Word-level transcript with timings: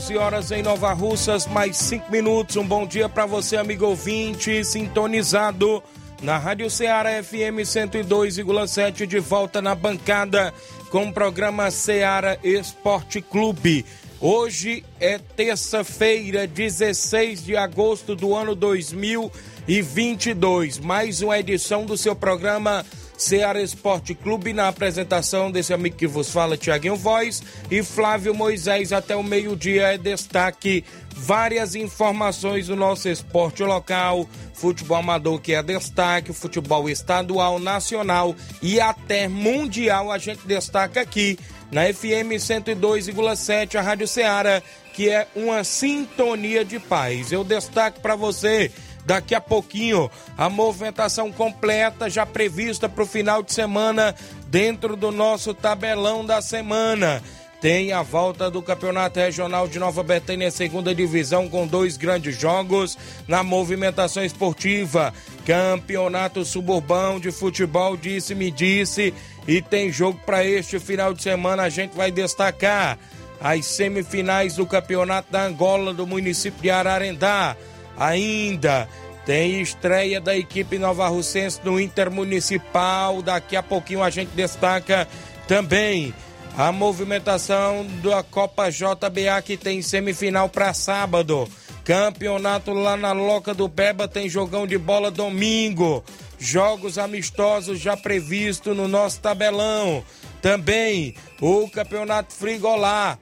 11 0.00 0.16
horas 0.16 0.50
em 0.50 0.62
Nova 0.62 0.94
Russas, 0.94 1.46
mais 1.46 1.76
5 1.76 2.10
minutos. 2.10 2.56
Um 2.56 2.66
bom 2.66 2.86
dia 2.86 3.06
para 3.06 3.26
você, 3.26 3.58
amigo 3.58 3.84
ouvinte, 3.84 4.64
sintonizado 4.64 5.82
na 6.22 6.38
Rádio 6.38 6.70
Ceará 6.70 7.22
FM 7.22 7.60
102,7, 7.60 9.04
de 9.04 9.18
volta 9.18 9.60
na 9.60 9.74
bancada 9.74 10.54
com 10.88 11.04
o 11.04 11.12
programa 11.12 11.70
Ceará 11.70 12.38
Esporte 12.42 13.20
Clube. 13.20 13.84
Hoje 14.18 14.82
é 14.98 15.18
terça-feira, 15.18 16.46
16 16.46 17.44
de 17.44 17.54
agosto 17.54 18.16
do 18.16 18.34
ano 18.34 18.54
2022. 18.54 20.78
Mais 20.78 21.20
uma 21.20 21.38
edição 21.38 21.84
do 21.84 21.98
seu 21.98 22.16
programa 22.16 22.86
Ceará 23.20 23.60
Esporte 23.60 24.14
Clube, 24.14 24.54
na 24.54 24.68
apresentação 24.68 25.52
desse 25.52 25.74
amigo 25.74 25.94
que 25.94 26.06
vos 26.06 26.30
fala, 26.30 26.56
Tiaguinho 26.56 26.96
Voz 26.96 27.42
e 27.70 27.82
Flávio 27.82 28.34
Moisés. 28.34 28.94
Até 28.94 29.14
o 29.14 29.22
meio-dia 29.22 29.92
é 29.92 29.98
destaque 29.98 30.82
várias 31.14 31.74
informações 31.74 32.68
do 32.68 32.74
nosso 32.74 33.10
esporte 33.10 33.62
local, 33.62 34.26
futebol 34.54 34.96
amador 34.96 35.38
que 35.38 35.52
é 35.52 35.62
destaque, 35.62 36.32
futebol 36.32 36.88
estadual, 36.88 37.58
nacional 37.58 38.34
e 38.62 38.80
até 38.80 39.28
mundial. 39.28 40.10
A 40.10 40.16
gente 40.16 40.46
destaca 40.46 41.02
aqui 41.02 41.38
na 41.70 41.92
FM 41.92 42.32
102,7, 42.38 43.74
a 43.74 43.82
Rádio 43.82 44.08
Ceará, 44.08 44.62
que 44.94 45.10
é 45.10 45.28
uma 45.36 45.62
sintonia 45.62 46.64
de 46.64 46.78
paz. 46.78 47.32
Eu 47.32 47.44
destaco 47.44 48.00
para 48.00 48.16
você 48.16 48.72
Daqui 49.04 49.34
a 49.34 49.40
pouquinho, 49.40 50.10
a 50.36 50.48
movimentação 50.48 51.32
completa 51.32 52.08
já 52.08 52.24
prevista 52.26 52.88
para 52.88 53.02
o 53.02 53.06
final 53.06 53.42
de 53.42 53.52
semana 53.52 54.14
dentro 54.46 54.96
do 54.96 55.10
nosso 55.10 55.54
tabelão 55.54 56.24
da 56.24 56.42
semana. 56.42 57.22
Tem 57.60 57.92
a 57.92 58.00
volta 58.00 58.50
do 58.50 58.62
Campeonato 58.62 59.20
Regional 59.20 59.68
de 59.68 59.78
Nova 59.78 60.02
Betânia, 60.02 60.50
segunda 60.50 60.94
divisão, 60.94 61.46
com 61.46 61.66
dois 61.66 61.98
grandes 61.98 62.34
jogos 62.34 62.96
na 63.28 63.42
movimentação 63.42 64.24
esportiva. 64.24 65.12
Campeonato 65.44 66.42
Suburbão 66.42 67.20
de 67.20 67.30
Futebol, 67.30 67.98
disse-me 67.98 68.50
disse. 68.50 69.12
E 69.46 69.60
tem 69.60 69.92
jogo 69.92 70.18
para 70.24 70.42
este 70.42 70.78
final 70.78 71.12
de 71.12 71.22
semana, 71.22 71.64
a 71.64 71.68
gente 71.68 71.94
vai 71.94 72.10
destacar 72.10 72.98
as 73.38 73.66
semifinais 73.66 74.56
do 74.56 74.66
Campeonato 74.66 75.30
da 75.30 75.44
Angola 75.44 75.92
do 75.92 76.06
município 76.06 76.62
de 76.62 76.70
Ararendá. 76.70 77.56
Ainda 78.00 78.88
tem 79.26 79.60
estreia 79.60 80.22
da 80.22 80.34
equipe 80.34 80.78
Nova 80.78 81.06
Russense 81.06 81.60
no 81.62 81.78
Intermunicipal. 81.78 83.20
Daqui 83.20 83.54
a 83.54 83.62
pouquinho 83.62 84.02
a 84.02 84.08
gente 84.08 84.30
destaca 84.30 85.06
também 85.46 86.14
a 86.56 86.72
movimentação 86.72 87.86
da 88.02 88.22
Copa 88.22 88.70
JBA 88.70 89.42
que 89.44 89.58
tem 89.58 89.82
semifinal 89.82 90.48
para 90.48 90.72
sábado. 90.72 91.46
Campeonato 91.84 92.72
lá 92.72 92.96
na 92.96 93.12
Loca 93.12 93.52
do 93.52 93.68
Beba 93.68 94.08
tem 94.08 94.30
jogão 94.30 94.66
de 94.66 94.78
bola 94.78 95.10
domingo. 95.10 96.02
Jogos 96.38 96.96
amistosos 96.96 97.78
já 97.78 97.98
previsto 97.98 98.74
no 98.74 98.88
nosso 98.88 99.20
tabelão. 99.20 100.02
Também 100.40 101.14
o 101.38 101.68
Campeonato 101.68 102.32
Frigolá 102.32 103.18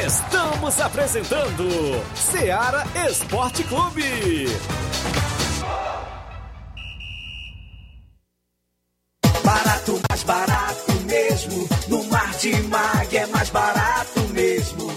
Estamos 0.06 0.81
apresentando 0.81 2.02
Seara 2.14 2.87
Esporte 3.06 3.62
Clube. 3.64 4.46
Mais 13.49 13.50
barato 13.50 14.21
mesmo. 14.33 14.91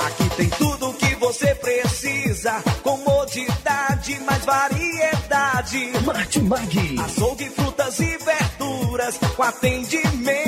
Aqui 0.00 0.28
tem 0.36 0.48
tudo 0.50 0.90
o 0.90 0.94
que 0.94 1.14
você 1.16 1.54
precisa. 1.54 2.62
Comodidade, 2.82 4.20
mais 4.20 4.44
variedade. 4.44 5.92
Martimag. 6.04 7.00
Açougue, 7.00 7.50
frutas 7.50 7.98
e 8.00 8.18
verduras. 8.18 9.18
Com 9.36 9.42
atendimento 9.42 10.47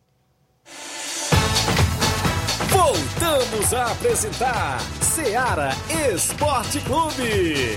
Voltamos 2.69 3.73
a 3.73 3.91
apresentar 3.91 4.79
Seara 5.01 5.71
Esporte 6.13 6.79
Clube. 6.81 7.75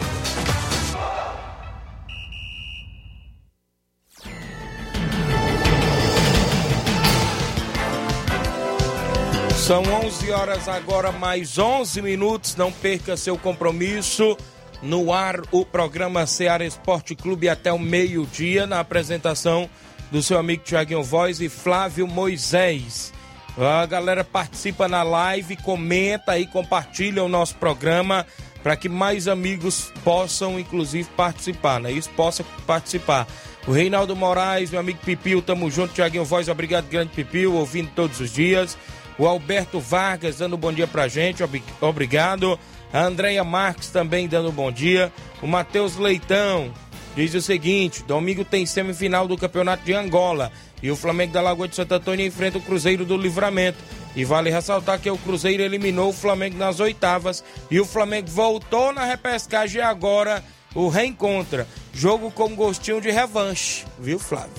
São 9.64 9.82
11 9.82 10.31
horas 10.31 10.69
agora, 10.69 11.11
mais 11.11 11.58
11 11.58 12.02
minutos. 12.02 12.55
Não 12.55 12.70
perca 12.70 13.16
seu 13.16 13.38
compromisso. 13.38 14.37
No 14.82 15.11
ar, 15.11 15.40
o 15.50 15.64
programa 15.64 16.26
Ceará 16.26 16.66
Esporte 16.66 17.14
Clube 17.14 17.49
até 17.49 17.72
o 17.72 17.78
meio-dia, 17.78 18.66
na 18.66 18.81
apresentação 18.81 19.66
do 20.12 20.22
seu 20.22 20.38
amigo 20.38 20.62
Tiaguinho 20.62 21.02
Voz 21.02 21.40
e 21.40 21.49
Flávio 21.49 22.06
Moisés. 22.06 23.11
A 23.56 23.87
galera 23.87 24.22
participa 24.22 24.87
na 24.87 25.02
live, 25.02 25.56
comenta 25.56 26.32
aí, 26.32 26.46
compartilha 26.46 27.25
o 27.25 27.28
nosso 27.28 27.55
programa 27.55 28.26
para 28.62 28.76
que 28.76 28.90
mais 28.90 29.26
amigos 29.26 29.90
possam, 30.05 30.61
inclusive, 30.61 31.08
participar, 31.16 31.81
né? 31.81 31.90
Isso 31.90 32.11
possa 32.11 32.44
participar. 32.66 33.26
O 33.66 33.72
Reinaldo 33.72 34.14
Moraes, 34.14 34.70
meu 34.70 34.81
amigo 34.81 34.99
Pipil, 35.02 35.40
tamo 35.40 35.70
junto. 35.70 35.94
Tiaguinho 35.94 36.22
Voz, 36.22 36.50
obrigado, 36.50 36.87
grande 36.87 37.14
Pipil, 37.14 37.55
ouvindo 37.55 37.90
todos 37.94 38.20
os 38.20 38.31
dias. 38.31 38.76
O 39.19 39.26
Alberto 39.26 39.78
Vargas 39.78 40.38
dando 40.38 40.56
um 40.56 40.58
bom 40.58 40.72
dia 40.72 40.87
pra 40.87 41.06
gente, 41.06 41.43
obrigado. 41.81 42.58
A 42.93 43.02
Andréia 43.02 43.44
Marques 43.44 43.88
também 43.90 44.26
dando 44.26 44.49
um 44.49 44.52
bom 44.52 44.72
dia. 44.72 45.12
O 45.40 45.46
Matheus 45.46 45.96
Leitão 45.96 46.72
diz 47.14 47.34
o 47.34 47.40
seguinte: 47.40 48.02
domingo 48.02 48.44
tem 48.44 48.66
semifinal 48.66 49.28
do 49.28 49.38
Campeonato 49.38 49.84
de 49.84 49.94
Angola 49.94 50.50
e 50.82 50.90
o 50.90 50.96
Flamengo 50.96 51.32
da 51.32 51.40
Lagoa 51.40 51.69
de 51.69 51.76
Santo 51.76 51.94
Antônio 51.94 52.26
enfrenta 52.26 52.58
o 52.58 52.62
Cruzeiro 52.62 53.05
do 53.05 53.16
Livramento. 53.16 53.78
E 54.16 54.25
vale 54.25 54.49
ressaltar 54.49 55.00
que 55.00 55.11
o 55.11 55.19
Cruzeiro 55.19 55.62
eliminou 55.62 56.11
o 56.11 56.12
Flamengo 56.12 56.56
nas 56.56 56.78
oitavas 56.78 57.43
e 57.69 57.81
o 57.81 57.84
Flamengo 57.84 58.28
voltou 58.28 58.93
na 58.93 59.05
repescagem 59.05 59.81
e 59.81 59.82
agora 59.82 60.43
o 60.72 60.88
reencontra. 60.88 61.66
Jogo 61.93 62.31
com 62.31 62.55
gostinho 62.55 63.00
de 63.00 63.11
revanche, 63.11 63.84
viu, 63.99 64.19
Flávio? 64.19 64.52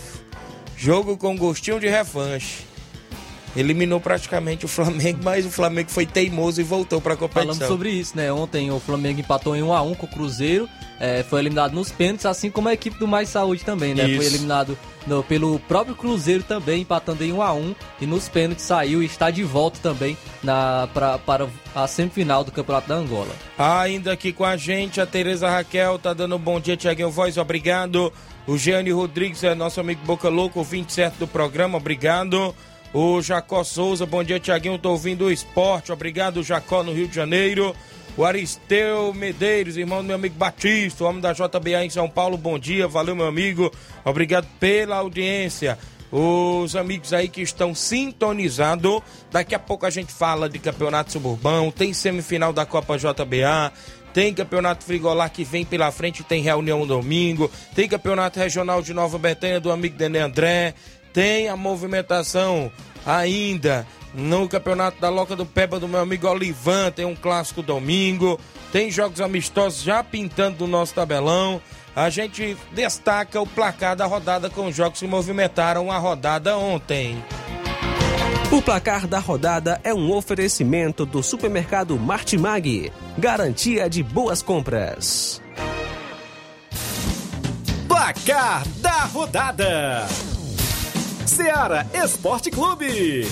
Jogo 0.75 1.15
com 1.15 1.37
gostinho 1.37 1.79
de 1.79 1.87
revanche 1.87 2.74
eliminou 3.55 3.99
praticamente 3.99 4.65
o 4.65 4.67
Flamengo, 4.67 5.19
mas 5.23 5.45
o 5.45 5.51
Flamengo 5.51 5.89
foi 5.89 6.05
teimoso 6.05 6.59
e 6.59 6.63
voltou 6.63 6.99
para 6.99 7.13
a 7.13 7.17
competição. 7.17 7.55
Falando 7.55 7.67
sobre 7.67 7.89
isso, 7.89 8.15
né? 8.15 8.31
Ontem 8.31 8.71
o 8.71 8.79
Flamengo 8.79 9.19
empatou 9.19 9.55
em 9.55 9.63
1 9.63 9.73
a 9.73 9.81
1 9.81 9.95
com 9.95 10.05
o 10.05 10.09
Cruzeiro, 10.09 10.69
é, 10.99 11.23
foi 11.23 11.39
eliminado 11.41 11.73
nos 11.73 11.91
pênaltis, 11.91 12.25
assim 12.25 12.49
como 12.49 12.69
a 12.69 12.73
equipe 12.73 12.97
do 12.97 13.07
Mais 13.07 13.29
Saúde 13.29 13.63
também, 13.63 13.93
né? 13.93 14.07
Isso. 14.07 14.17
Foi 14.17 14.25
eliminado 14.25 14.77
no, 15.05 15.23
pelo 15.23 15.59
próprio 15.59 15.95
Cruzeiro 15.95 16.43
também, 16.43 16.81
empatando 16.81 17.23
em 17.23 17.31
1 17.31 17.41
a 17.41 17.53
1 17.53 17.75
e 18.01 18.05
nos 18.05 18.29
pênaltis 18.29 18.65
saiu 18.65 19.03
e 19.03 19.05
está 19.05 19.29
de 19.29 19.43
volta 19.43 19.79
também 19.81 20.17
na, 20.43 20.87
pra, 20.93 21.17
para 21.17 21.47
a 21.73 21.87
semifinal 21.87 22.43
do 22.43 22.51
Campeonato 22.51 22.87
da 22.87 22.95
Angola. 22.95 23.33
Ainda 23.57 24.13
aqui 24.13 24.31
com 24.31 24.45
a 24.45 24.57
gente, 24.57 25.01
a 25.01 25.05
Tereza 25.05 25.49
Raquel 25.49 25.99
tá 25.99 26.13
dando 26.13 26.35
um 26.35 26.39
bom 26.39 26.59
dia, 26.59 26.77
Tiaguinho 26.77 27.11
Voz, 27.11 27.37
obrigado. 27.37 28.11
O 28.47 28.57
Gianni 28.57 28.91
Rodrigues 28.91 29.43
é 29.43 29.55
nosso 29.55 29.79
amigo 29.79 30.05
Boca 30.05 30.29
Louco, 30.29 30.59
ouvinte 30.59 30.93
certo 30.93 31.17
do 31.17 31.27
programa, 31.27 31.77
obrigado. 31.77 32.53
O 32.97 33.21
Jacó 33.21 33.61
Souza, 33.61 34.05
bom 34.05 34.23
dia, 34.23 34.39
Tiaguinho. 34.39 34.79
Tô 34.79 34.91
ouvindo 34.91 35.25
o 35.25 35.31
esporte. 35.31 35.91
Obrigado, 35.91 36.41
Jacó, 36.41 36.81
no 36.81 36.93
Rio 36.93 37.09
de 37.09 37.13
Janeiro. 37.13 37.75
O 38.15 38.23
Aristeu 38.23 39.13
Medeiros, 39.13 39.75
irmão 39.75 39.97
do 39.97 40.05
meu 40.05 40.15
amigo 40.15 40.35
Batista, 40.35 41.03
homem 41.03 41.19
da 41.19 41.33
JBA 41.33 41.83
em 41.83 41.89
São 41.89 42.09
Paulo, 42.09 42.37
bom 42.37 42.57
dia, 42.57 42.87
valeu, 42.87 43.13
meu 43.13 43.27
amigo. 43.27 43.69
Obrigado 44.05 44.47
pela 44.61 44.95
audiência. 44.95 45.77
Os 46.09 46.73
amigos 46.77 47.11
aí 47.11 47.27
que 47.27 47.41
estão 47.41 47.75
sintonizados. 47.75 49.01
Daqui 49.29 49.53
a 49.53 49.59
pouco 49.59 49.85
a 49.85 49.89
gente 49.89 50.13
fala 50.13 50.47
de 50.47 50.57
campeonato 50.57 51.11
suburbão, 51.11 51.71
tem 51.71 51.91
semifinal 51.91 52.53
da 52.53 52.65
Copa 52.65 52.97
JBA, 52.97 53.73
tem 54.13 54.33
campeonato 54.33 54.85
frigolar 54.85 55.29
que 55.29 55.43
vem 55.43 55.65
pela 55.65 55.91
frente, 55.91 56.23
tem 56.23 56.41
reunião 56.41 56.87
domingo, 56.87 57.51
tem 57.75 57.85
campeonato 57.89 58.39
regional 58.39 58.81
de 58.81 58.93
Nova 58.93 59.17
Betânia 59.17 59.59
do 59.59 59.69
amigo 59.69 59.97
Denê 59.97 60.19
André, 60.19 60.73
tem 61.15 61.47
a 61.47 61.55
movimentação 61.55 62.69
ainda 63.05 63.87
no 64.13 64.49
Campeonato 64.49 64.99
da 64.99 65.09
Loca 65.09 65.33
do 65.33 65.45
Peba 65.45 65.79
do 65.79 65.87
meu 65.87 66.01
amigo 66.01 66.27
Olivan, 66.27 66.91
tem 66.91 67.05
um 67.05 67.15
clássico 67.15 67.63
domingo, 67.63 68.37
tem 68.71 68.91
jogos 68.91 69.21
amistosos 69.21 69.81
já 69.81 70.03
pintando 70.03 70.57
do 70.57 70.67
nosso 70.67 70.93
tabelão. 70.93 71.61
A 71.95 72.09
gente 72.09 72.57
destaca 72.73 73.39
o 73.39 73.47
placar 73.47 73.95
da 73.95 74.05
rodada 74.05 74.49
com 74.49 74.67
os 74.67 74.75
jogos 74.75 74.99
que 74.99 75.07
movimentaram 75.07 75.89
a 75.89 75.97
rodada 75.97 76.57
ontem. 76.57 77.23
O 78.51 78.61
placar 78.61 79.07
da 79.07 79.19
rodada 79.19 79.79
é 79.85 79.93
um 79.93 80.11
oferecimento 80.11 81.05
do 81.05 81.23
supermercado 81.23 81.97
Martimag, 81.97 82.91
garantia 83.17 83.89
de 83.89 84.03
boas 84.03 84.41
compras. 84.41 85.41
Placar 87.87 88.67
da 88.81 89.05
rodada. 89.05 90.05
Seara 91.25 91.87
Esporte 91.93 92.51
Clube. 92.51 93.25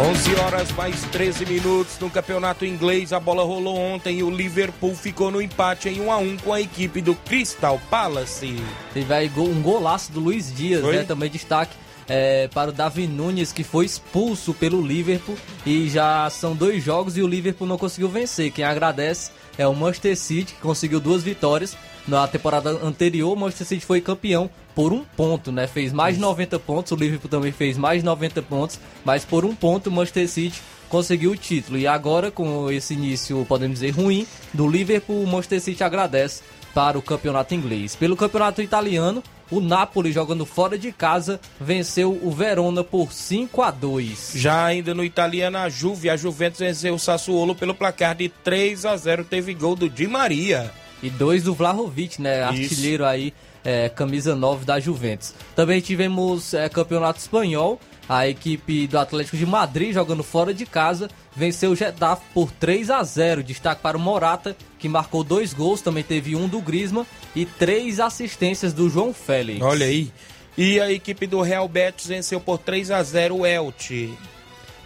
11 0.00 0.34
horas 0.36 0.72
mais 0.72 1.02
13 1.06 1.46
minutos 1.46 1.98
no 1.98 2.08
campeonato 2.08 2.64
inglês. 2.64 3.12
A 3.12 3.18
bola 3.18 3.42
rolou 3.42 3.76
ontem 3.76 4.18
e 4.18 4.22
o 4.22 4.30
Liverpool 4.30 4.94
ficou 4.94 5.30
no 5.30 5.42
empate 5.42 5.88
em 5.88 6.00
1 6.00 6.12
a 6.12 6.18
1 6.18 6.36
com 6.36 6.52
a 6.52 6.60
equipe 6.60 7.00
do 7.00 7.14
Crystal 7.14 7.80
Palace. 7.90 8.56
Teve 8.94 9.12
aí 9.12 9.30
um 9.36 9.60
golaço 9.60 10.12
do 10.12 10.20
Luiz 10.20 10.54
Dias, 10.54 10.82
Foi? 10.82 10.96
né? 10.96 11.02
Também 11.04 11.28
destaque 11.30 11.74
é, 12.08 12.48
para 12.48 12.70
o 12.70 12.72
Davi 12.72 13.06
Nunes, 13.06 13.52
que 13.52 13.64
foi 13.64 13.86
expulso 13.86 14.54
pelo 14.54 14.80
Liverpool. 14.80 15.36
E 15.66 15.88
já 15.88 16.28
são 16.30 16.54
dois 16.54 16.82
jogos 16.82 17.16
e 17.16 17.22
o 17.22 17.26
Liverpool 17.26 17.66
não 17.66 17.76
conseguiu 17.76 18.08
vencer. 18.08 18.52
Quem 18.52 18.64
agradece 18.64 19.30
é 19.58 19.66
o 19.66 19.74
Manchester 19.74 20.16
City, 20.16 20.54
que 20.54 20.60
conseguiu 20.60 21.00
duas 21.00 21.22
vitórias. 21.22 21.76
Na 22.06 22.26
temporada 22.26 22.70
anterior, 22.70 23.32
o 23.32 23.36
Manchester 23.36 23.66
City 23.66 23.84
foi 23.84 24.00
campeão 24.00 24.48
por 24.74 24.92
um 24.92 25.04
ponto, 25.04 25.52
né? 25.52 25.66
Fez 25.66 25.92
mais 25.92 26.14
de 26.14 26.20
90 26.22 26.58
pontos, 26.60 26.92
o 26.92 26.96
Liverpool 26.96 27.28
também 27.28 27.52
fez 27.52 27.76
mais 27.76 28.00
de 28.00 28.06
90 28.06 28.40
pontos, 28.42 28.78
mas 29.04 29.24
por 29.24 29.44
um 29.44 29.54
ponto 29.54 29.88
o 29.88 29.92
Manchester 29.92 30.28
City 30.28 30.62
conseguiu 30.88 31.32
o 31.32 31.36
título. 31.36 31.76
E 31.76 31.86
agora, 31.86 32.30
com 32.30 32.70
esse 32.70 32.94
início, 32.94 33.44
podemos 33.46 33.80
dizer, 33.80 33.90
ruim, 33.90 34.26
do 34.54 34.66
Liverpool, 34.66 35.22
o 35.22 35.26
Manchester 35.26 35.60
City 35.60 35.84
agradece 35.84 36.42
para 36.72 36.98
o 36.98 37.02
campeonato 37.02 37.54
inglês. 37.54 37.96
Pelo 37.96 38.16
campeonato 38.16 38.62
italiano, 38.62 39.22
o 39.50 39.60
Napoli, 39.60 40.12
jogando 40.12 40.44
fora 40.44 40.78
de 40.78 40.92
casa, 40.92 41.40
venceu 41.60 42.18
o 42.22 42.30
Verona 42.30 42.84
por 42.84 43.12
5 43.12 43.62
a 43.62 43.70
2. 43.70 44.32
Já 44.34 44.66
ainda 44.66 44.94
no 44.94 45.04
italiano, 45.04 45.58
a 45.58 45.68
Juve, 45.68 46.10
a 46.10 46.16
Juventus 46.16 46.60
venceu 46.60 46.94
o 46.94 46.98
Sassuolo 46.98 47.54
pelo 47.54 47.74
placar 47.74 48.14
de 48.14 48.28
3 48.28 48.84
a 48.84 48.96
0 48.96 49.24
Teve 49.24 49.54
gol 49.54 49.74
do 49.74 49.88
Di 49.88 50.06
Maria. 50.06 50.70
E 51.02 51.08
dois 51.08 51.44
do 51.44 51.54
Vlahovic, 51.54 52.20
né? 52.20 52.42
Artilheiro 52.42 53.04
aí, 53.04 53.32
é, 53.64 53.88
camisa 53.88 54.34
9 54.34 54.64
da 54.64 54.80
Juventus. 54.80 55.32
Também 55.54 55.80
tivemos 55.80 56.54
é, 56.54 56.68
campeonato 56.68 57.20
espanhol. 57.20 57.80
A 58.08 58.26
equipe 58.26 58.86
do 58.86 58.98
Atlético 58.98 59.36
de 59.36 59.44
Madrid, 59.44 59.92
jogando 59.92 60.22
fora 60.22 60.54
de 60.54 60.64
casa, 60.64 61.10
venceu 61.36 61.72
o 61.72 61.76
Getafe 61.76 62.22
por 62.32 62.50
3 62.50 62.90
a 62.90 63.02
0. 63.02 63.42
Destaque 63.42 63.82
para 63.82 63.98
o 63.98 64.00
Morata, 64.00 64.56
que 64.78 64.88
marcou 64.88 65.22
dois 65.22 65.52
gols, 65.52 65.82
também 65.82 66.02
teve 66.02 66.34
um 66.34 66.48
do 66.48 66.60
Grisma 66.60 67.06
e 67.36 67.44
três 67.44 68.00
assistências 68.00 68.72
do 68.72 68.88
João 68.88 69.12
Félix. 69.12 69.60
Olha 69.60 69.84
aí. 69.84 70.10
E 70.56 70.80
a 70.80 70.90
equipe 70.90 71.26
do 71.26 71.40
Real 71.42 71.68
Betis 71.68 72.06
venceu 72.06 72.40
por 72.40 72.58
3 72.58 72.90
a 72.90 73.02
0 73.02 73.36
o 73.36 73.46
Elche. 73.46 74.12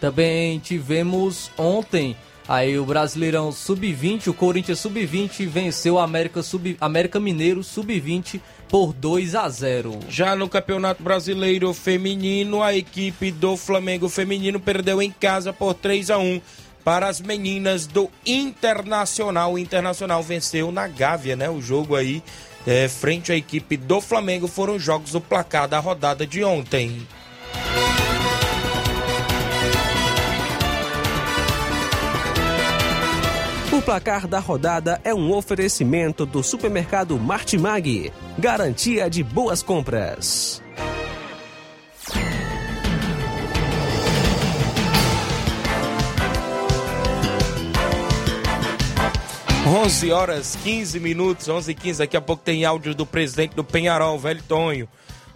Também 0.00 0.58
tivemos 0.58 1.50
ontem 1.56 2.16
aí 2.52 2.78
o 2.78 2.84
Brasileirão 2.84 3.50
Sub-20, 3.50 4.26
o 4.26 4.34
Corinthians 4.34 4.78
Sub-20 4.80 5.46
venceu 5.46 5.94
o 5.94 5.98
América, 5.98 6.42
Sub, 6.42 6.76
América 6.78 7.18
Mineiro 7.18 7.64
Sub-20 7.64 8.42
por 8.68 8.92
2 8.92 9.34
a 9.34 9.48
0. 9.48 9.98
Já 10.10 10.36
no 10.36 10.50
Campeonato 10.50 11.02
Brasileiro 11.02 11.72
Feminino, 11.72 12.62
a 12.62 12.76
equipe 12.76 13.30
do 13.30 13.56
Flamengo 13.56 14.06
Feminino 14.06 14.60
perdeu 14.60 15.00
em 15.00 15.10
casa 15.10 15.50
por 15.50 15.72
3 15.72 16.10
a 16.10 16.18
1 16.18 16.42
para 16.84 17.08
as 17.08 17.22
meninas 17.22 17.86
do 17.86 18.10
Internacional. 18.26 19.54
O 19.54 19.58
Internacional 19.58 20.22
venceu 20.22 20.70
na 20.70 20.86
Gávea, 20.86 21.34
né? 21.34 21.48
O 21.48 21.62
jogo 21.62 21.96
aí 21.96 22.22
é, 22.66 22.86
frente 22.86 23.32
à 23.32 23.36
equipe 23.36 23.78
do 23.78 23.98
Flamengo 23.98 24.46
foram 24.46 24.78
jogos 24.78 25.12
do 25.12 25.22
placar 25.22 25.66
da 25.66 25.78
rodada 25.78 26.26
de 26.26 26.44
ontem. 26.44 27.06
O 33.72 33.80
placar 33.80 34.28
da 34.28 34.38
rodada 34.38 35.00
é 35.02 35.14
um 35.14 35.32
oferecimento 35.32 36.26
do 36.26 36.42
supermercado 36.42 37.18
Martimag. 37.18 38.12
Garantia 38.38 39.08
de 39.08 39.24
boas 39.24 39.62
compras. 39.62 40.62
Onze 49.66 50.12
horas 50.12 50.54
15 50.62 51.00
minutos, 51.00 51.48
11 51.48 51.70
e 51.70 51.74
15. 51.74 51.98
Daqui 52.00 52.16
a 52.18 52.20
pouco 52.20 52.42
tem 52.42 52.66
áudio 52.66 52.94
do 52.94 53.06
presidente 53.06 53.56
do 53.56 53.64
Penharol, 53.64 54.18
velho 54.18 54.42
Tonho. 54.46 54.86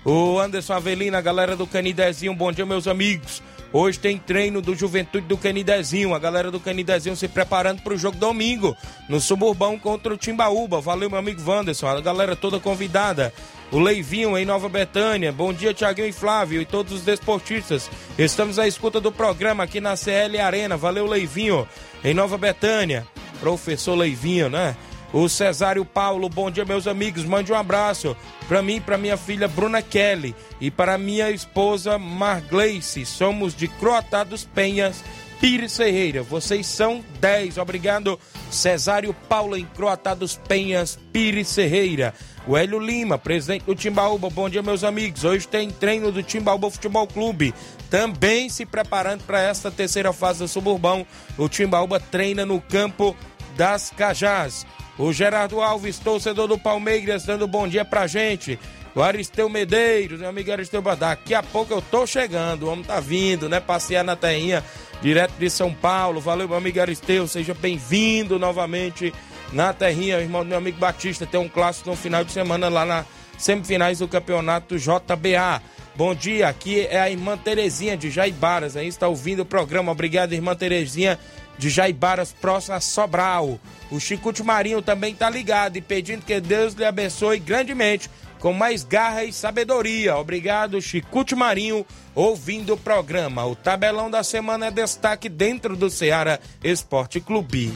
O 0.05 0.38
Anderson 0.38 0.75
Avelina, 0.75 1.23
galera 1.23 1.57
do 1.57 1.66
Canidezinho, 1.66 2.35
bom 2.35 2.52
dia, 2.52 2.66
meus 2.66 2.87
amigos. 2.87 3.43
Hoje 3.73 3.99
tem 3.99 4.18
treino 4.18 4.62
do 4.62 4.75
Juventude 4.75 5.26
do 5.26 5.37
Canidezinho. 5.37 6.14
A 6.14 6.18
galera 6.18 6.50
do 6.50 6.61
Canidezinho 6.61 7.16
se 7.16 7.28
preparando 7.28 7.82
para 7.82 7.94
o 7.94 7.99
jogo 7.99 8.16
domingo 8.16 8.76
no 9.08 9.20
Suburbão 9.20 9.78
contra 9.78 10.14
o 10.14 10.16
Timbaúba. 10.16 10.80
Valeu, 10.80 11.11
meu 11.11 11.18
amigo 11.18 11.42
Wanderson. 11.49 11.87
A 11.87 12.00
galera 12.00 12.37
toda 12.37 12.61
convidada. 12.61 13.32
O 13.73 13.78
Leivinho 13.78 14.38
em 14.38 14.44
Nova 14.44 14.68
Betânia. 14.68 15.32
Bom 15.32 15.52
dia, 15.52 15.75
Tiaguinho 15.75 16.08
e 16.08 16.12
Flávio 16.12 16.62
e 16.62 16.64
todos 16.64 16.92
os 16.92 17.02
desportistas. 17.02 17.90
Estamos 18.16 18.58
à 18.58 18.66
escuta 18.66 19.00
do 19.00 19.11
programa 19.11 19.64
aqui 19.64 19.80
na 19.80 19.96
CL 19.96 20.38
Arena. 20.38 20.76
Valeu, 20.76 21.06
Leivinho 21.06 21.68
em 22.04 22.14
Nova 22.14 22.38
Betânia. 22.38 23.06
Professor 23.40 23.94
Leivinho, 23.94 24.49
né? 24.49 24.76
O 25.13 25.29
Cesário 25.29 25.85
Paulo, 25.85 26.29
bom 26.29 26.51
dia, 26.51 26.65
meus 26.65 26.87
amigos. 26.87 27.25
Mande 27.25 27.53
um 27.53 27.57
abraço 27.57 28.17
para 28.49 28.61
mim, 28.61 28.81
para 28.81 28.99
minha 28.99 29.17
filha 29.17 29.47
Bruna 29.47 29.81
Kelly 29.81 30.35
e 30.61 30.71
para 30.71 30.99
minha 30.99 31.31
esposa 31.31 31.99
Margleice. 31.99 33.07
Somos 33.07 33.55
de 33.55 33.69
Croatá 33.69 34.25
dos 34.25 34.45
Penhas, 34.45 35.03
Pires 35.41 35.77
Ferreira. 35.77 36.23
Vocês 36.23 36.67
são 36.67 37.05
10. 37.21 37.59
Obrigado, 37.59 38.19
Cesário 38.51 39.15
Paulo, 39.29 39.57
em 39.57 39.65
Croatá 39.65 40.13
dos 40.13 40.37
Penhas, 40.37 40.99
Pires 41.13 41.55
Ferreira. 41.55 42.13
O 42.47 42.57
Hélio 42.57 42.79
Lima, 42.79 43.17
presidente 43.17 43.65
do 43.65 43.75
Timbaúba. 43.75 44.29
Bom 44.29 44.49
dia, 44.49 44.63
meus 44.63 44.85
amigos. 44.85 45.25
Hoje 45.25 45.47
tem 45.47 45.71
treino 45.71 46.13
do 46.13 46.23
Timbaúba 46.23 46.71
Futebol 46.71 47.07
Clube. 47.07 47.55
Também 47.91 48.49
se 48.49 48.67
preparando 48.67 49.23
para 49.25 49.41
esta 49.41 49.71
terceira 49.71 50.13
fase 50.13 50.41
do 50.41 50.49
Suburbão. 50.49 51.07
O 51.39 51.49
Timbaúba 51.49 51.99
treina 51.99 52.45
no 52.45 52.61
campo 52.61 53.17
das 53.57 53.91
Cajás. 53.91 54.67
O 54.99 55.12
Gerardo 55.12 55.61
Alves, 55.61 55.99
torcedor 55.99 56.49
do 56.49 56.59
Palmeiras, 56.59 57.25
dando 57.25 57.47
bom 57.47 57.69
dia 57.69 57.85
pra 57.85 58.07
gente. 58.07 58.59
O 58.95 59.03
Aristeu 59.03 59.47
Medeiros, 59.47 60.21
meu 60.21 60.31
amigo 60.31 60.50
Aristeu 60.50 60.81
Daqui 60.81 61.35
a 61.35 61.43
pouco 61.43 61.75
eu 61.75 61.83
tô 61.83 62.07
chegando, 62.07 62.62
o 62.62 62.71
homem 62.71 62.83
tá 62.83 62.99
vindo, 62.99 63.47
né? 63.47 63.61
Passear 63.61 64.03
na 64.03 64.17
terrinha, 64.17 64.65
direto 65.03 65.35
de 65.38 65.50
São 65.50 65.73
Paulo. 65.75 66.19
Valeu, 66.19 66.49
meu 66.49 66.57
amigo 66.57 66.81
Aristeu, 66.81 67.29
seja 67.29 67.53
bem-vindo 67.53 68.38
novamente 68.38 69.12
na 69.53 69.75
terrinha, 69.75 70.19
irmão 70.19 70.43
do 70.43 70.49
meu 70.49 70.57
amigo 70.57 70.79
Batista. 70.79 71.26
Tem 71.26 71.38
um 71.38 71.49
clássico 71.49 71.91
no 71.91 71.97
final 71.97 72.25
de 72.25 72.33
semana 72.33 72.71
lá 72.71 72.87
na 72.87 73.05
semifinais 73.37 73.99
do 73.99 74.09
campeonato 74.09 74.79
JBA. 74.79 75.61
Bom 75.95 76.15
dia, 76.15 76.49
aqui 76.49 76.87
é 76.87 76.99
a 76.99 77.11
irmã 77.11 77.37
Terezinha 77.37 77.99
de 77.99 78.11
Jaibaras, 78.11 78.76
aí 78.76 78.87
está 78.87 79.09
ouvindo 79.09 79.41
o 79.41 79.47
programa. 79.47 79.93
Obrigado, 79.93 80.33
irmã 80.33 80.55
Terezinha 80.55 81.19
de 81.59 81.71
Jaibaras, 81.71 82.33
próximo 82.33 82.75
a 82.75 82.81
Sobral. 82.81 83.59
O 83.91 84.01
Chicute 84.01 84.43
Marinho 84.43 84.83
também 84.83 85.13
está 85.13 85.31
ligado 85.31 85.77
e 85.77 85.81
pedindo 85.81 86.25
que 86.25 86.41
Deus 86.41 86.75
lhe 86.75 86.85
abençoe 86.85 87.39
grandemente, 87.39 88.11
com 88.39 88.53
mais 88.53 88.85
garra 88.85 89.25
e 89.25 89.33
sabedoria. 89.33 90.17
Obrigado, 90.17 90.81
Chicute 90.81 91.35
Marinho, 91.35 91.87
ouvindo 92.15 92.75
o 92.75 92.79
programa. 92.79 93.45
O 93.47 93.57
tabelão 93.57 94.11
da 94.11 94.23
semana 94.23 94.67
é 94.67 94.71
destaque 94.71 95.29
dentro 95.29 95.77
do 95.77 95.89
Ceará 95.89 96.39
Esporte 96.63 97.21
Clube. 97.21 97.73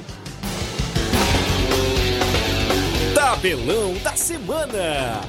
Tabelão 3.14 3.94
da 4.02 4.16
semana. 4.16 5.20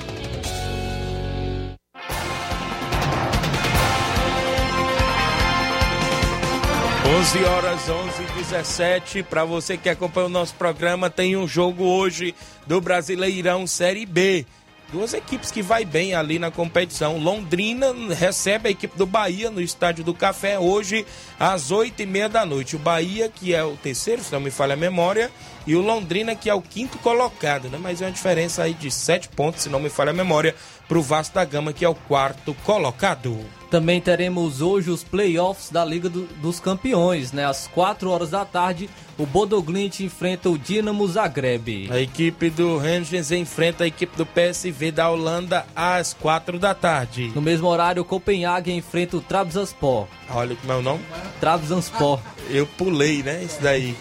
11 7.14 7.44
horas 7.44 7.90
11 7.90 8.24
e 8.24 8.42
17 8.42 9.24
para 9.24 9.44
você 9.44 9.76
que 9.76 9.90
acompanha 9.90 10.28
o 10.28 10.30
nosso 10.30 10.56
programa 10.56 11.10
tem 11.10 11.36
um 11.36 11.46
jogo 11.46 11.84
hoje 11.84 12.34
do 12.66 12.80
Brasileirão 12.80 13.68
Série 13.68 14.06
B. 14.06 14.46
Duas 14.94 15.14
equipes 15.14 15.52
que 15.52 15.62
vai 15.62 15.84
bem 15.84 16.16
ali 16.16 16.40
na 16.40 16.50
competição. 16.50 17.18
Londrina 17.18 17.94
recebe 18.18 18.70
a 18.70 18.72
equipe 18.72 18.98
do 18.98 19.06
Bahia 19.06 19.52
no 19.52 19.60
estádio 19.60 20.06
do 20.06 20.14
Café 20.14 20.58
hoje 20.58 21.06
às 21.38 21.70
oito 21.70 22.02
e 22.02 22.06
meia 22.06 22.30
da 22.30 22.46
noite. 22.46 22.78
O 22.78 22.80
Bahia 22.80 23.28
que 23.28 23.54
é 23.54 23.62
o 23.62 23.76
terceiro 23.76 24.24
se 24.24 24.32
não 24.32 24.40
me 24.40 24.50
falha 24.50 24.74
a 24.74 24.78
memória 24.78 25.30
e 25.68 25.76
o 25.76 25.82
Londrina 25.82 26.34
que 26.34 26.50
é 26.50 26.54
o 26.54 26.62
quinto 26.62 26.98
colocado 27.00 27.68
né? 27.68 27.78
Mas 27.78 28.02
é 28.02 28.06
uma 28.06 28.12
diferença 28.14 28.64
aí 28.64 28.74
de 28.74 28.90
sete 28.90 29.28
pontos 29.28 29.64
se 29.64 29.70
não 29.70 29.82
me 29.82 29.90
falha 29.90 30.12
a 30.12 30.14
memória 30.14 30.56
para 30.88 30.98
o 30.98 31.02
Vasco 31.02 31.36
da 31.36 31.44
Gama 31.44 31.74
que 31.74 31.84
é 31.84 31.90
o 31.90 31.96
quarto 31.96 32.54
colocado 32.64 33.38
também 33.72 34.02
teremos 34.02 34.62
hoje 34.62 34.92
os 34.92 35.02
playoffs 35.02 35.72
da 35.72 35.86
Liga 35.86 36.10
do, 36.10 36.24
dos 36.42 36.60
Campeões, 36.60 37.32
né? 37.32 37.46
Às 37.46 37.68
4 37.68 38.10
horas 38.10 38.30
da 38.32 38.44
tarde, 38.44 38.90
o 39.18 39.26
Bodoglint 39.26 40.02
enfrenta 40.02 40.50
o 40.50 40.58
Dinamo 40.58 41.08
Zagreb. 41.08 41.88
A 41.90 41.98
equipe 41.98 42.50
do 42.50 42.78
Rangers 42.78 43.32
enfrenta 43.32 43.86
a 43.86 43.88
equipe 43.88 44.18
do 44.18 44.26
PSV 44.26 44.92
da 44.92 45.10
Holanda 45.10 45.66
às 45.74 46.14
4 46.14 46.60
da 46.60 46.76
tarde. 46.76 47.32
No 47.34 47.42
mesmo 47.42 47.66
horário, 47.68 48.02
o 48.02 48.06
Copenhague 48.06 48.74
enfrenta 48.74 49.16
o 49.16 49.22
Trabzonspor. 49.22 50.06
Olha 50.30 50.54
como 50.58 50.74
é 50.74 50.76
o 50.76 50.82
nome? 50.82 51.04
Trabzonspor. 51.40 52.20
Eu 52.50 52.68
pulei, 52.68 53.24
né? 53.24 53.42
Isso 53.42 53.62
daí. 53.62 53.96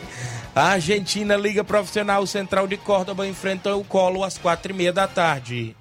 A 0.53 0.71
Argentina 0.71 1.37
Liga 1.37 1.63
Profissional 1.63 2.27
Central 2.27 2.67
de 2.67 2.77
Córdoba 2.77 3.25
enfrenta 3.25 3.77
o 3.77 3.85
Colo 3.85 4.25
às 4.25 4.37
4 4.37 4.73
e 4.73 4.75
meia 4.75 4.93
da 4.93 5.07
tarde. 5.07 5.77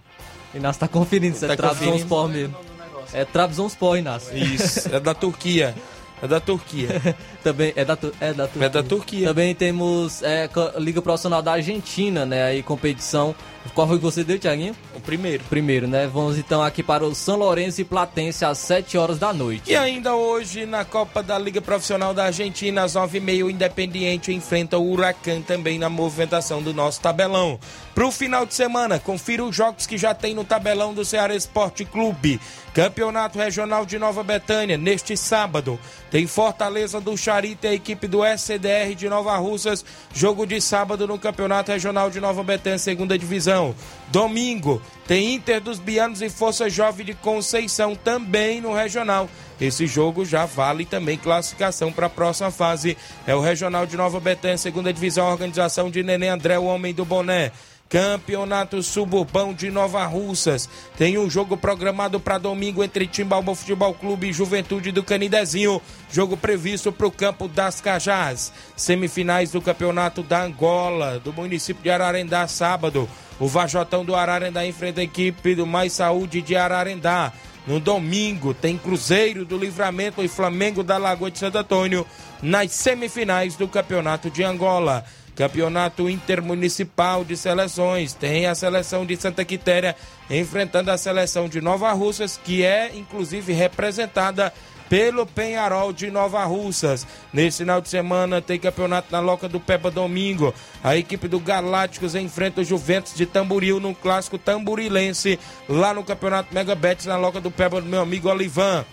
Inácio 0.53 0.79
tá 0.79 0.87
conferindo 0.87 1.35
se 1.35 1.45
é 1.45 1.47
Tá 1.47 1.57
Trabzonspor 1.57 2.27
mesmo. 2.29 2.68
É 3.13 3.25
Trabzonspor, 3.25 3.97
Inácio. 3.97 4.37
Isso, 4.37 4.93
é 4.93 4.99
da 4.99 5.13
Turquia. 5.13 5.75
É 6.21 6.27
da 6.27 6.39
Turquia. 6.39 7.01
Também 7.43 7.71
é 7.75 7.85
da, 7.85 7.97
é 8.19 8.33
da 8.33 8.47
Turquia. 8.47 8.65
É 8.65 8.69
da 8.69 8.83
Turquia. 8.83 9.27
Também 9.27 9.55
temos 9.55 10.21
é, 10.21 10.49
Liga 10.77 11.01
Profissional 11.01 11.41
da 11.41 11.53
Argentina, 11.53 12.25
né? 12.25 12.43
Aí 12.43 12.61
competição. 12.61 13.33
Qual 13.73 13.87
foi 13.87 13.97
que 13.97 14.03
você 14.03 14.23
deu, 14.23 14.39
Thiaguinho? 14.39 14.75
O 14.95 14.99
primeiro. 14.99 15.43
Primeiro, 15.49 15.87
né? 15.87 16.09
Vamos 16.11 16.37
então 16.37 16.61
aqui 16.61 16.81
para 16.81 17.05
o 17.05 17.13
São 17.13 17.37
Lourenço 17.37 17.79
e 17.79 17.83
Platense 17.83 18.43
às 18.43 18.57
7 18.57 18.97
horas 18.97 19.19
da 19.19 19.31
noite. 19.31 19.71
E 19.71 19.75
ainda 19.75 20.15
hoje, 20.15 20.65
na 20.65 20.83
Copa 20.83 21.21
da 21.21 21.37
Liga 21.37 21.61
Profissional 21.61 22.13
da 22.13 22.25
Argentina, 22.25 22.83
às 22.83 22.93
9h30, 22.93 23.45
o 23.45 23.49
Independiente 23.49 24.33
enfrenta 24.33 24.77
o 24.77 24.91
Huracan 24.91 25.41
também 25.41 25.77
na 25.77 25.89
movimentação 25.89 26.61
do 26.61 26.73
nosso 26.73 26.99
tabelão. 26.99 27.59
Para 27.93 28.07
o 28.07 28.11
final 28.11 28.45
de 28.45 28.53
semana, 28.53 28.97
confira 28.97 29.43
os 29.43 29.55
jogos 29.55 29.85
que 29.85 29.97
já 29.97 30.13
tem 30.13 30.33
no 30.33 30.43
tabelão 30.43 30.93
do 30.93 31.03
Ceará 31.05 31.35
Esporte 31.35 31.85
Clube. 31.85 32.39
Campeonato 32.73 33.37
Regional 33.37 33.85
de 33.85 33.97
Nova 33.97 34.23
Betânia, 34.23 34.77
neste 34.77 35.17
sábado. 35.17 35.79
Tem 36.11 36.27
Fortaleza 36.27 37.01
do 37.01 37.17
Charita 37.17 37.67
e 37.67 37.71
a 37.71 37.73
equipe 37.73 38.07
do 38.07 38.23
SCDR 38.23 38.95
de 38.95 39.09
Nova 39.09 39.35
Russas. 39.37 39.83
Jogo 40.13 40.45
de 40.45 40.61
sábado 40.61 41.07
no 41.07 41.17
Campeonato 41.17 41.71
Regional 41.71 42.09
de 42.09 42.19
Nova 42.19 42.43
Betânia, 42.43 42.79
segunda 42.79 43.17
divisão. 43.17 43.75
Domingo, 44.09 44.81
tem 45.07 45.35
Inter 45.35 45.59
dos 45.59 45.79
Bianos 45.79 46.21
e 46.21 46.29
Força 46.29 46.69
Jovem 46.69 47.05
de 47.05 47.13
Conceição 47.13 47.95
também 47.95 48.61
no 48.61 48.73
Regional. 48.73 49.29
Esse 49.59 49.87
jogo 49.87 50.23
já 50.23 50.45
vale 50.45 50.85
também 50.85 51.17
classificação 51.17 51.91
para 51.91 52.05
a 52.05 52.09
próxima 52.09 52.49
fase. 52.49 52.95
É 53.27 53.35
o 53.35 53.41
Regional 53.41 53.85
de 53.85 53.97
Nova 53.97 54.19
Betânia, 54.19 54.57
segunda 54.57 54.93
divisão, 54.93 55.27
organização 55.27 55.89
de 55.89 56.01
Nenê 56.01 56.29
André, 56.29 56.57
o 56.57 56.65
homem 56.65 56.93
do 56.93 57.03
boné. 57.03 57.51
Campeonato 57.89 58.83
Suburbão 58.83 59.51
de 59.51 59.71
Nova 59.71 60.05
Russas. 60.05 60.69
Tem 60.95 61.17
um 61.17 61.27
jogo 61.27 61.57
programado 61.57 62.19
para 62.19 62.37
domingo 62.37 62.83
entre 62.83 63.07
Timbalba 63.07 63.55
Futebol 63.55 63.95
Clube 63.95 64.29
e 64.29 64.33
Juventude 64.33 64.91
do 64.91 65.03
Canidezinho. 65.03 65.81
Jogo 66.11 66.37
previsto 66.37 66.91
para 66.91 67.07
o 67.07 67.11
campo 67.11 67.47
das 67.47 67.81
Cajás. 67.81 68.53
Semifinais 68.77 69.51
do 69.51 69.59
Campeonato 69.59 70.21
da 70.21 70.43
Angola, 70.43 71.19
do 71.19 71.33
município 71.33 71.81
de 71.81 71.89
Ararendá, 71.89 72.47
sábado. 72.47 73.09
O 73.39 73.47
Vajotão 73.47 74.05
do 74.05 74.15
Ararendá 74.15 74.63
enfrenta 74.63 75.01
a 75.01 75.03
equipe 75.03 75.55
do 75.55 75.65
Mais 75.65 75.93
Saúde 75.93 76.43
de 76.43 76.55
Ararendá. 76.55 77.33
No 77.65 77.79
domingo 77.79 78.53
tem 78.53 78.77
Cruzeiro 78.77 79.45
do 79.45 79.57
Livramento 79.57 80.23
e 80.23 80.27
Flamengo 80.27 80.83
da 80.83 80.97
Lagoa 80.97 81.29
de 81.31 81.39
Santo 81.39 81.57
Antônio 81.57 82.05
nas 82.41 82.71
semifinais 82.71 83.55
do 83.55 83.67
Campeonato 83.67 84.29
de 84.29 84.43
Angola. 84.43 85.05
Campeonato 85.39 86.09
Intermunicipal 86.09 87.23
de 87.23 87.37
Seleções. 87.37 88.13
Tem 88.13 88.45
a 88.45 88.53
seleção 88.53 89.05
de 89.05 89.15
Santa 89.15 89.45
Quitéria 89.45 89.95
enfrentando 90.29 90.91
a 90.91 90.97
seleção 90.97 91.47
de 91.47 91.61
Nova 91.61 91.93
Russas, 91.93 92.37
que 92.43 92.61
é 92.61 92.91
inclusive 92.93 93.53
representada 93.53 94.53
pelo 94.89 95.25
Penharol 95.25 95.93
de 95.93 96.11
Nova 96.11 96.43
Russas. 96.43 97.07
Nesse 97.31 97.59
final 97.59 97.79
de 97.79 97.87
semana 97.87 98.41
tem 98.41 98.59
campeonato 98.59 99.13
na 99.13 99.21
Loca 99.21 99.47
do 99.47 99.61
Peba 99.61 99.89
domingo. 99.89 100.53
A 100.83 100.97
equipe 100.97 101.25
do 101.29 101.39
Galácticos 101.39 102.15
enfrenta 102.15 102.59
o 102.59 102.65
Juventus 102.65 103.15
de 103.15 103.25
Tamboril 103.25 103.79
no 103.79 103.95
clássico 103.95 104.37
tamburilense, 104.37 105.39
lá 105.69 105.93
no 105.93 106.03
Campeonato 106.03 106.53
Mega 106.53 106.75
Bet 106.75 107.07
na 107.07 107.15
Loca 107.15 107.39
do 107.39 107.49
Peba 107.49 107.79
do 107.79 107.87
meu 107.87 108.01
amigo 108.01 108.27
Olivan. 108.27 108.83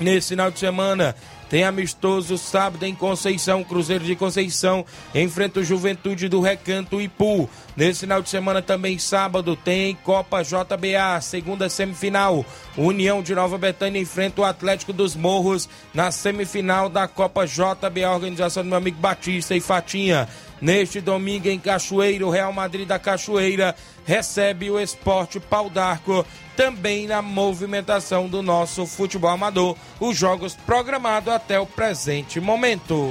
Nesse 0.00 0.28
final 0.28 0.50
de 0.50 0.58
semana 0.58 1.14
tem 1.48 1.64
amistoso 1.64 2.36
sábado 2.36 2.84
em 2.84 2.94
Conceição, 2.94 3.62
Cruzeiro 3.62 4.04
de 4.04 4.16
Conceição 4.16 4.84
enfrenta 5.14 5.60
o 5.60 5.64
Juventude 5.64 6.28
do 6.28 6.40
Recanto 6.40 7.00
Ipu. 7.00 7.48
Nesse 7.76 8.00
final 8.00 8.20
de 8.20 8.28
semana 8.28 8.60
também 8.60 8.98
sábado 8.98 9.54
tem 9.54 9.96
Copa 10.02 10.42
JBA, 10.42 11.20
segunda 11.20 11.68
semifinal. 11.68 12.44
União 12.76 13.22
de 13.22 13.34
Nova 13.34 13.56
Betânia 13.56 14.00
enfrenta 14.00 14.40
o 14.40 14.44
Atlético 14.44 14.92
dos 14.92 15.14
Morros 15.14 15.68
na 15.94 16.10
semifinal 16.10 16.88
da 16.88 17.06
Copa 17.06 17.46
JBA, 17.46 18.10
organização 18.10 18.62
do 18.62 18.68
meu 18.68 18.78
amigo 18.78 18.98
Batista 18.98 19.54
e 19.54 19.60
Fatinha. 19.60 20.28
Neste 20.60 21.00
domingo 21.00 21.48
em 21.48 21.58
Cachoeira, 21.58 22.26
o 22.26 22.30
Real 22.30 22.52
Madrid 22.52 22.86
da 22.86 22.98
Cachoeira 22.98 23.74
recebe 24.04 24.70
o 24.70 24.80
Esporte 24.80 25.38
Pau 25.38 25.68
d'Arco, 25.68 26.24
também 26.56 27.06
na 27.06 27.20
movimentação 27.20 28.28
do 28.28 28.42
nosso 28.42 28.86
futebol 28.86 29.30
amador. 29.30 29.76
Os 30.00 30.16
jogos 30.16 30.54
programados 30.54 31.32
até 31.32 31.60
o 31.60 31.66
presente 31.66 32.40
momento. 32.40 33.10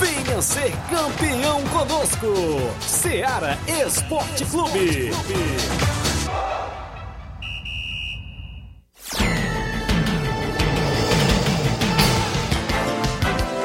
Venha 0.00 0.40
ser 0.40 0.72
campeão 0.88 1.62
conosco. 1.64 2.26
Seara 2.80 3.58
Esporte 3.84 4.44
Clube. 4.44 5.10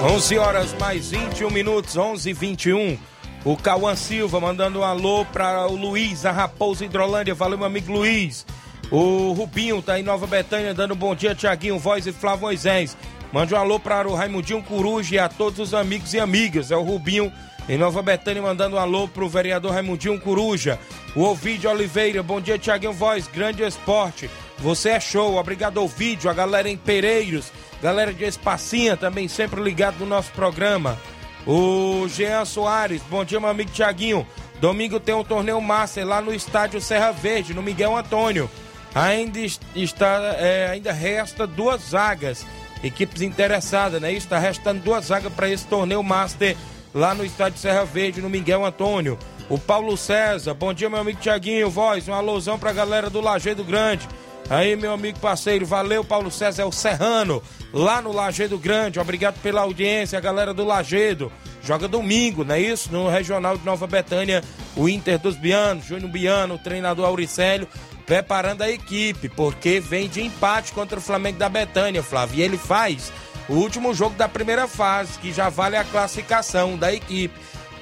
11 0.03 0.37
horas 0.37 0.73
mais 0.73 1.11
21 1.11 1.49
minutos, 1.49 1.95
11 1.95 2.29
e 2.29 2.33
21. 2.33 2.97
O 3.45 3.55
Cauã 3.55 3.95
Silva 3.95 4.37
mandando 4.37 4.81
um 4.81 4.83
alô 4.83 5.23
para 5.23 5.65
o 5.65 5.77
Luiz, 5.77 6.25
a 6.25 6.31
Raposa 6.31 6.83
Hidrolândia. 6.83 7.33
Valeu, 7.33 7.57
meu 7.57 7.67
amigo 7.67 7.89
Luiz. 7.89 8.45
O 8.91 9.31
Rubinho 9.31 9.81
tá 9.81 9.97
em 9.97 10.03
Nova 10.03 10.27
Betânia 10.27 10.73
dando 10.73 10.93
um 10.93 10.97
bom 10.97 11.15
dia, 11.15 11.33
Tiaguinho, 11.33 11.79
Voz 11.79 12.05
e 12.05 12.11
Flávio 12.11 12.41
Moisés. 12.41 12.97
Mande 13.31 13.53
um 13.53 13.57
alô 13.57 13.79
para 13.79 14.09
o 14.09 14.13
Raimundinho 14.13 14.61
Coruja 14.61 15.15
e 15.15 15.19
a 15.19 15.29
todos 15.29 15.59
os 15.59 15.73
amigos 15.73 16.13
e 16.13 16.19
amigas. 16.19 16.69
É 16.69 16.75
o 16.75 16.83
Rubinho 16.83 17.31
em 17.69 17.77
Nova 17.77 18.01
Betânia 18.01 18.41
mandando 18.41 18.75
um 18.75 18.79
alô 18.79 19.07
pro 19.07 19.29
vereador 19.29 19.71
Raimundinho 19.71 20.19
Coruja. 20.19 20.77
O 21.15 21.21
Ovidio 21.21 21.71
Oliveira, 21.71 22.21
bom 22.21 22.41
dia, 22.41 22.59
Tiaguinho 22.59 22.91
Voz, 22.91 23.25
grande 23.25 23.63
esporte. 23.63 24.29
Você 24.59 24.89
é 24.89 24.99
show, 24.99 25.37
obrigado 25.37 25.79
ao 25.79 25.87
vídeo, 25.87 26.29
a 26.29 26.33
galera 26.33 26.69
em 26.69 26.75
Pereiros, 26.75 27.53
galera 27.83 28.13
de 28.13 28.23
Espacinha 28.23 28.95
também 28.95 29.27
sempre 29.27 29.61
ligado 29.61 29.99
no 29.99 30.05
nosso 30.05 30.31
programa. 30.31 30.97
O 31.45 32.07
Jean 32.07 32.45
Soares, 32.45 33.01
bom 33.09 33.25
dia, 33.25 33.41
meu 33.41 33.49
amigo 33.49 33.71
Tiaguinho. 33.71 34.25
Domingo 34.61 35.01
tem 35.01 35.13
um 35.13 35.23
torneio 35.23 35.59
Master 35.59 36.07
lá 36.07 36.21
no 36.21 36.33
estádio 36.33 36.79
Serra 36.79 37.11
Verde, 37.11 37.53
no 37.53 37.61
Miguel 37.61 37.97
Antônio. 37.97 38.49
Ainda 38.95 39.37
está, 39.75 40.37
é, 40.37 40.69
ainda 40.71 40.93
resta 40.93 41.45
duas 41.45 41.91
vagas. 41.91 42.45
Equipes 42.81 43.21
interessadas, 43.21 44.01
né? 44.01 44.13
Está 44.13 44.39
restando 44.39 44.81
duas 44.81 45.09
vagas 45.09 45.33
para 45.33 45.49
esse 45.49 45.67
torneio 45.67 46.01
Master 46.01 46.55
lá 46.93 47.13
no 47.13 47.25
estádio 47.25 47.59
Serra 47.59 47.83
Verde, 47.83 48.21
no 48.21 48.29
Miguel 48.29 48.63
Antônio. 48.63 49.19
O 49.49 49.59
Paulo 49.59 49.97
César, 49.97 50.53
bom 50.53 50.73
dia, 50.73 50.89
meu 50.89 51.01
amigo 51.01 51.19
Tiaguinho, 51.19 51.69
voz, 51.69 52.07
um 52.07 52.13
alusão 52.13 52.57
pra 52.57 52.71
galera 52.71 53.09
do 53.09 53.19
Lajeado 53.19 53.63
Grande. 53.65 54.07
Aí, 54.49 54.75
meu 54.75 54.93
amigo 54.93 55.19
parceiro, 55.19 55.65
valeu, 55.65 56.03
Paulo 56.03 56.31
César, 56.31 56.63
é 56.63 56.65
o 56.65 56.71
Serrano, 56.71 57.41
lá 57.73 58.01
no 58.01 58.13
Lagedo 58.13 58.57
Grande. 58.57 58.99
Obrigado 58.99 59.41
pela 59.41 59.61
audiência, 59.61 60.17
a 60.17 60.21
galera 60.21 60.53
do 60.53 60.63
Lagedo. 60.63 61.31
Joga 61.63 61.87
domingo, 61.87 62.43
não 62.43 62.53
é 62.53 62.61
isso? 62.61 62.91
No 62.91 63.09
Regional 63.09 63.57
de 63.57 63.65
Nova 63.65 63.87
Betânia, 63.87 64.43
o 64.75 64.87
Inter 64.87 65.17
dos 65.17 65.35
Bianos, 65.35 65.85
Júnior 65.85 66.11
Biano, 66.11 66.55
o 66.55 66.59
treinador 66.59 67.05
Auricélio, 67.05 67.67
preparando 68.05 68.61
a 68.61 68.69
equipe, 68.69 69.27
porque 69.29 69.79
vem 69.79 70.07
de 70.07 70.21
empate 70.21 70.71
contra 70.71 70.99
o 70.99 71.01
Flamengo 71.01 71.39
da 71.39 71.49
Betânia, 71.49 72.03
Flávio. 72.03 72.39
E 72.39 72.41
ele 72.43 72.57
faz 72.57 73.11
o 73.49 73.53
último 73.53 73.93
jogo 73.93 74.15
da 74.15 74.29
primeira 74.29 74.67
fase, 74.67 75.17
que 75.19 75.33
já 75.33 75.49
vale 75.49 75.75
a 75.75 75.83
classificação 75.83 76.77
da 76.77 76.93
equipe. 76.93 77.33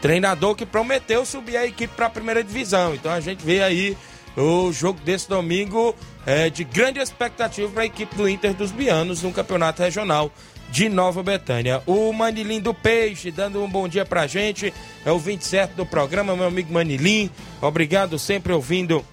Treinador 0.02 0.56
que 0.56 0.66
prometeu 0.66 1.26
subir 1.26 1.58
a 1.58 1.66
equipe 1.66 1.94
para 1.96 2.08
a 2.08 2.10
primeira 2.10 2.44
divisão. 2.44 2.96
Então 2.96 3.12
a 3.12 3.20
gente 3.20 3.44
vê 3.44 3.62
aí 3.62 3.98
o 4.38 4.72
jogo 4.72 5.00
desse 5.02 5.28
domingo 5.28 5.96
é, 6.26 6.50
de 6.50 6.64
grande 6.64 7.00
expectativa 7.00 7.70
para 7.70 7.84
a 7.84 7.86
equipe 7.86 8.16
do 8.16 8.28
Inter 8.30 8.54
dos 8.54 8.72
Bianos 8.72 9.24
no 9.24 9.32
Campeonato 9.32 9.82
Regional 9.82 10.32
de 10.70 10.88
Nova 10.88 11.22
Betânia. 11.22 11.84
O 11.86 12.14
Manilim 12.14 12.62
do 12.62 12.74
Peixe 12.74 13.30
dando 13.30 13.62
um 13.62 13.70
bom 13.70 13.88
dia 13.88 14.06
pra 14.06 14.26
gente. 14.26 14.74
É 15.06 15.12
o 15.12 15.20
27 15.20 15.74
do 15.74 15.86
programa, 15.86 16.36
meu 16.36 16.48
amigo 16.48 16.72
Manilim. 16.72 17.30
Obrigado 17.62 18.18
sempre 18.18 18.54
ouvindo 18.54 19.06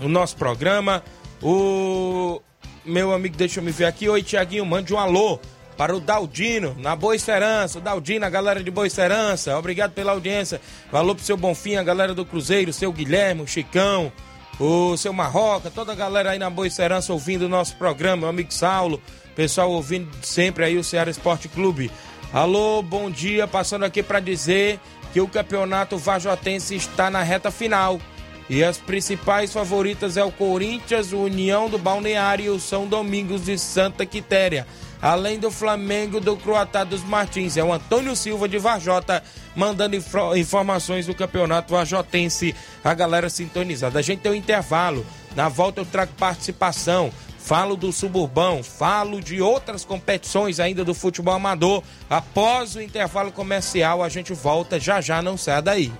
o 0.00 0.08
nosso 0.08 0.36
programa. 0.36 1.02
O 1.42 2.40
meu 2.84 3.12
amigo, 3.12 3.36
deixa 3.36 3.58
eu 3.58 3.64
me 3.64 3.72
ver 3.72 3.86
aqui. 3.86 4.08
Oi, 4.08 4.22
Tiaguinho, 4.22 4.64
mande 4.64 4.94
um 4.94 4.98
alô 4.98 5.40
para 5.76 5.94
o 5.94 6.00
Daldino, 6.00 6.74
na 6.78 6.94
Boa 6.94 7.16
Esperança. 7.16 7.78
O 7.78 7.82
Daldino, 7.82 8.24
a 8.24 8.30
galera 8.30 8.62
de 8.62 8.70
Boa 8.70 8.86
Esperança. 8.86 9.58
Obrigado 9.58 9.92
pela 9.92 10.12
audiência. 10.12 10.60
Valor 10.90 11.16
pro 11.16 11.24
seu 11.24 11.36
Bonfim, 11.36 11.76
a 11.76 11.82
galera 11.82 12.14
do 12.14 12.24
Cruzeiro, 12.24 12.72
seu 12.72 12.92
Guilherme, 12.92 13.42
o 13.42 13.46
Chicão 13.46 14.12
o 14.58 14.96
seu 14.96 15.12
Marroca, 15.12 15.70
toda 15.70 15.92
a 15.92 15.94
galera 15.94 16.30
aí 16.30 16.38
na 16.38 16.48
Boa 16.48 16.66
Esperança 16.66 17.12
ouvindo 17.12 17.42
o 17.42 17.48
nosso 17.48 17.76
programa, 17.76 18.16
meu 18.22 18.28
amigo 18.28 18.52
Saulo, 18.52 19.00
pessoal 19.34 19.70
ouvindo 19.70 20.08
sempre 20.22 20.64
aí 20.64 20.78
o 20.78 20.84
Ceará 20.84 21.10
Esporte 21.10 21.48
Clube. 21.48 21.90
Alô, 22.32 22.82
bom 22.82 23.10
dia, 23.10 23.46
passando 23.46 23.84
aqui 23.84 24.02
para 24.02 24.20
dizer 24.20 24.80
que 25.12 25.20
o 25.20 25.28
campeonato 25.28 25.98
vajotense 25.98 26.74
está 26.74 27.10
na 27.10 27.22
reta 27.22 27.50
final. 27.50 28.00
E 28.48 28.62
as 28.62 28.78
principais 28.78 29.52
favoritas 29.52 30.16
é 30.16 30.24
o 30.24 30.30
Corinthians, 30.30 31.12
o 31.12 31.18
União 31.18 31.68
do 31.68 31.78
Balneário 31.78 32.44
e 32.44 32.48
o 32.48 32.60
São 32.60 32.86
Domingos 32.86 33.44
de 33.44 33.58
Santa 33.58 34.06
Quitéria 34.06 34.66
além 35.00 35.38
do 35.38 35.50
Flamengo 35.50 36.20
do 36.20 36.36
Croatá 36.36 36.84
dos 36.84 37.04
Martins. 37.04 37.56
É 37.56 37.64
o 37.64 37.72
Antônio 37.72 38.16
Silva 38.16 38.48
de 38.48 38.58
Varjota 38.58 39.22
mandando 39.56 39.96
informações 40.36 41.06
do 41.06 41.14
campeonato 41.14 41.72
vajotense. 41.72 42.54
A 42.84 42.94
galera 42.94 43.30
sintonizada. 43.30 43.98
A 43.98 44.02
gente 44.02 44.20
tem 44.20 44.30
um 44.30 44.34
intervalo. 44.34 45.04
Na 45.34 45.48
volta 45.48 45.80
eu 45.80 45.86
trago 45.86 46.12
participação. 46.18 47.10
falo 47.38 47.76
do 47.76 47.92
suburbão, 47.92 48.60
falo 48.60 49.20
de 49.20 49.40
outras 49.40 49.84
competições 49.84 50.58
ainda 50.58 50.84
do 50.84 50.92
futebol 50.92 51.34
amador. 51.34 51.80
Após 52.10 52.74
o 52.74 52.82
intervalo 52.82 53.30
comercial, 53.30 54.02
a 54.02 54.08
gente 54.08 54.32
volta 54.32 54.80
já 54.80 55.00
já, 55.00 55.22
não 55.22 55.36
sai 55.36 55.62
daí. 55.62 55.92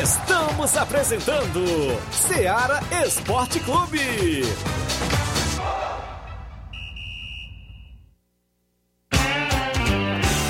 Estamos 0.00 0.76
apresentando 0.76 2.00
Seara 2.12 2.80
Esporte 3.04 3.58
Clube. 3.60 4.44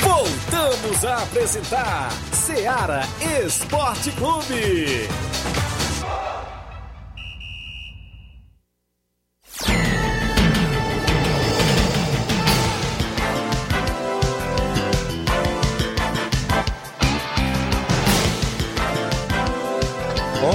Voltamos 0.00 1.04
a 1.04 1.22
apresentar 1.22 2.10
Seara 2.32 3.02
Esporte 3.44 4.10
Clube. 4.12 5.08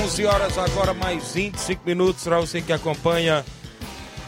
Onze 0.03 0.25
horas 0.25 0.57
agora, 0.57 0.93
mais 0.93 1.31
25 1.31 1.81
minutos 1.85 2.25
para 2.25 2.41
você 2.41 2.61
que 2.61 2.73
acompanha 2.73 3.45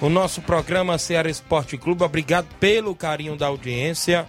o 0.05 0.09
nosso 0.09 0.39
programa 0.39 0.99
Ceará 0.99 1.27
Esporte 1.27 1.79
Clube. 1.79 2.03
Obrigado 2.03 2.45
pelo 2.59 2.93
carinho 2.93 3.35
da 3.35 3.47
audiência. 3.47 4.27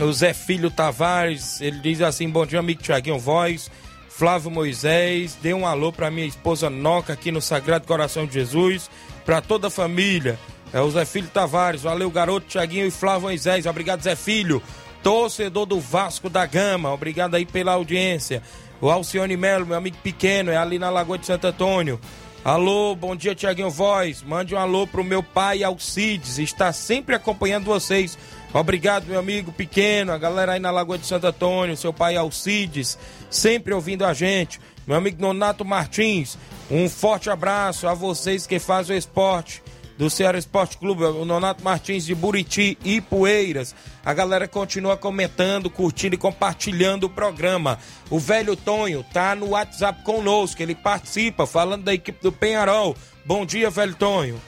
O 0.00 0.10
Zé 0.10 0.32
Filho 0.32 0.70
Tavares, 0.70 1.60
ele 1.60 1.78
diz 1.80 2.00
assim: 2.00 2.26
Bom 2.26 2.46
dia, 2.46 2.58
amigo 2.58 2.82
Tiaguinho 2.82 3.18
Voz. 3.18 3.70
Flávio 4.08 4.50
Moisés, 4.50 5.36
dê 5.42 5.52
um 5.52 5.66
alô 5.66 5.92
para 5.92 6.10
minha 6.10 6.26
esposa 6.26 6.70
Noca 6.70 7.12
aqui 7.12 7.30
no 7.30 7.42
Sagrado 7.42 7.86
Coração 7.86 8.24
de 8.24 8.32
Jesus, 8.32 8.90
para 9.26 9.42
toda 9.42 9.66
a 9.66 9.70
família. 9.70 10.38
É 10.72 10.80
o 10.80 10.90
Zé 10.90 11.04
Filho 11.04 11.28
Tavares, 11.28 11.82
valeu 11.82 12.10
garoto 12.10 12.46
Tiaguinho 12.46 12.86
e 12.86 12.90
Flávio 12.90 13.28
Moisés, 13.28 13.66
obrigado 13.66 14.02
Zé 14.02 14.16
Filho, 14.16 14.62
torcedor 15.02 15.66
do 15.66 15.78
Vasco 15.78 16.30
da 16.30 16.46
Gama, 16.46 16.90
obrigado 16.90 17.34
aí 17.34 17.44
pela 17.44 17.72
audiência. 17.72 18.42
O 18.80 18.90
Alcione 18.90 19.36
Melo, 19.36 19.66
meu 19.66 19.76
amigo 19.76 19.98
pequeno, 20.02 20.50
é 20.50 20.56
ali 20.56 20.78
na 20.78 20.88
Lagoa 20.88 21.18
de 21.18 21.26
Santo 21.26 21.46
Antônio. 21.46 22.00
Alô, 22.46 22.94
bom 22.94 23.16
dia 23.16 23.34
Tiaguinho 23.34 23.68
Voz, 23.68 24.22
mande 24.22 24.54
um 24.54 24.58
alô 24.58 24.86
pro 24.86 25.02
meu 25.02 25.20
pai 25.20 25.64
Alcides, 25.64 26.38
está 26.38 26.72
sempre 26.72 27.16
acompanhando 27.16 27.64
vocês. 27.64 28.16
Obrigado, 28.54 29.08
meu 29.08 29.18
amigo 29.18 29.50
pequeno, 29.50 30.12
a 30.12 30.16
galera 30.16 30.52
aí 30.52 30.60
na 30.60 30.70
Lagoa 30.70 30.96
de 30.96 31.08
Santo 31.08 31.26
Antônio, 31.26 31.76
seu 31.76 31.92
pai 31.92 32.14
Alcides, 32.14 32.96
sempre 33.28 33.74
ouvindo 33.74 34.04
a 34.04 34.14
gente. 34.14 34.60
Meu 34.86 34.96
amigo 34.96 35.20
Nonato 35.20 35.64
Martins, 35.64 36.38
um 36.70 36.88
forte 36.88 37.28
abraço 37.28 37.88
a 37.88 37.94
vocês 37.94 38.46
que 38.46 38.60
fazem 38.60 38.94
o 38.94 38.98
esporte 38.98 39.60
do 39.98 40.10
Ceará 40.10 40.38
Esporte 40.38 40.76
Clube, 40.78 41.04
o 41.04 41.24
Nonato 41.24 41.64
Martins 41.64 42.04
de 42.04 42.14
Buriti 42.14 42.76
e 42.84 43.00
Poeiras. 43.00 43.74
A 44.04 44.12
galera 44.12 44.46
continua 44.46 44.96
comentando, 44.96 45.70
curtindo 45.70 46.14
e 46.14 46.18
compartilhando 46.18 47.04
o 47.04 47.10
programa. 47.10 47.78
O 48.10 48.18
velho 48.18 48.56
Tonho 48.56 49.04
tá 49.12 49.34
no 49.34 49.50
WhatsApp 49.50 50.02
conosco, 50.02 50.62
ele 50.62 50.74
participa, 50.74 51.46
falando 51.46 51.84
da 51.84 51.94
equipe 51.94 52.22
do 52.22 52.30
Penharol. 52.30 52.96
Bom 53.24 53.46
dia, 53.46 53.70
velho 53.70 53.94
Tonho. 53.94 54.40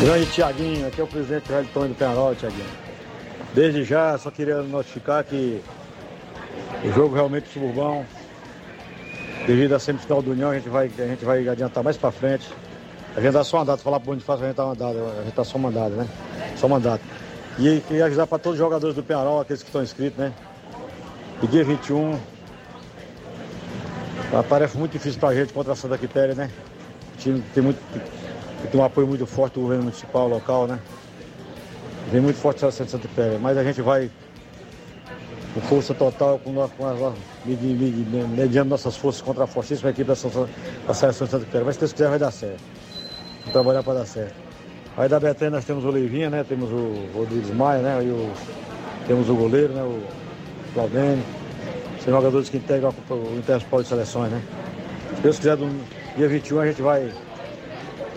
Grande 0.00 0.26
Tiaguinho, 0.26 0.86
aqui 0.86 1.00
é 1.00 1.04
o 1.04 1.06
presidente 1.06 1.48
Velho 1.48 1.68
Tonho 1.72 1.88
do 1.88 1.94
Penarol, 1.94 2.34
Tiaguinho. 2.34 2.66
Desde 3.54 3.82
já, 3.82 4.18
só 4.18 4.30
queria 4.30 4.62
notificar 4.62 5.24
que 5.24 5.62
o 6.84 6.92
jogo 6.92 7.14
realmente 7.14 7.48
suburbão, 7.48 8.04
devido 9.46 9.74
à 9.74 9.78
semifinal 9.78 10.20
do 10.20 10.32
União, 10.32 10.50
a 10.50 10.54
gente 10.54 10.68
vai, 10.68 10.90
a 10.98 11.06
gente 11.06 11.24
vai 11.24 11.48
adiantar 11.48 11.82
mais 11.82 11.96
pra 11.96 12.10
frente. 12.10 12.52
A 13.16 13.20
gente 13.20 13.32
dá 13.32 13.44
só 13.44 13.58
mandato, 13.58 13.82
falar 13.82 13.98
pro 14.00 14.10
Bonifácio, 14.10 14.44
a 14.44 14.48
gente 14.48 14.56
tá 14.56 14.66
mandado, 14.66 14.98
a 14.98 15.24
gente 15.24 15.34
tá 15.34 15.44
só 15.44 15.58
mandado, 15.58 15.94
né? 15.94 16.06
Só 16.56 16.68
mandato. 16.68 17.02
E 17.58 17.80
queria 17.86 18.04
avisar 18.06 18.26
para 18.26 18.38
todos 18.38 18.58
os 18.58 18.64
jogadores 18.64 18.94
do 18.94 19.02
Penarol, 19.02 19.40
aqueles 19.40 19.62
que 19.62 19.68
estão 19.68 19.82
inscritos, 19.82 20.18
né? 20.18 20.32
E 21.42 21.46
dia 21.46 21.64
21, 21.64 22.18
uma 24.32 24.42
tarefa 24.42 24.78
muito 24.78 24.92
difícil 24.92 25.18
pra 25.18 25.34
gente 25.34 25.52
contra 25.52 25.72
a 25.72 25.76
Santa 25.76 25.96
Quitéria, 25.96 26.34
né? 26.34 26.50
O 27.14 27.18
time 27.18 27.42
tem 27.54 27.62
muito 27.62 27.78
tem 28.70 28.80
um 28.80 28.84
apoio 28.84 29.06
muito 29.06 29.26
forte 29.26 29.54
do 29.54 29.60
governo 29.60 29.84
municipal 29.84 30.28
local, 30.28 30.66
né? 30.66 30.78
Vem 32.10 32.20
muito 32.20 32.38
forte 32.38 32.64
a 32.64 32.70
Santa 32.70 32.98
Quitéria, 32.98 33.38
mas 33.38 33.56
a 33.56 33.64
gente 33.64 33.80
vai 33.80 34.10
com 35.56 35.60
força 35.62 35.94
total, 35.94 36.38
com, 36.38 36.52
com 36.52 36.86
as, 36.86 37.14
mediando 38.28 38.68
nossas 38.68 38.94
forças 38.94 39.22
contra 39.22 39.44
a 39.44 39.46
fortíssima 39.46 39.88
equipe 39.88 40.06
da, 40.06 40.14
da 40.86 40.94
Seleção 40.94 41.26
de 41.26 41.30
Santa 41.30 41.44
Quitéria. 41.46 41.64
Mas 41.64 41.76
se 41.76 41.80
Deus 41.80 41.92
quiser 41.92 42.10
vai 42.10 42.18
dar 42.18 42.30
certo. 42.30 42.60
Vamos 43.38 43.52
trabalhar 43.52 43.82
para 43.82 44.00
dar 44.00 44.06
certo. 44.06 44.34
Aí 44.98 45.08
da 45.08 45.18
Betânia 45.18 45.52
nós 45.52 45.64
temos 45.64 45.84
o 45.84 45.90
Leivinha, 45.90 46.28
né? 46.28 46.44
Temos 46.46 46.70
o 46.70 47.08
Rodrigues 47.14 47.50
Maia, 47.50 47.80
né? 47.80 48.04
E 48.04 48.08
o, 48.08 48.30
temos 49.06 49.30
o 49.30 49.34
goleiro, 49.34 49.72
né? 49.72 49.82
O 49.82 50.02
Claudênio. 50.74 51.24
São 52.04 52.12
jogadores 52.12 52.50
que 52.50 52.58
integram 52.58 52.92
o 53.08 53.38
Intersport 53.38 53.82
de 53.82 53.88
Seleções, 53.88 54.30
né? 54.30 54.42
Se 55.16 55.22
Deus 55.22 55.38
quiser, 55.38 55.56
do 55.56 55.68
dia 56.16 56.28
21 56.28 56.60
a 56.60 56.66
gente 56.66 56.82
vai 56.82 57.10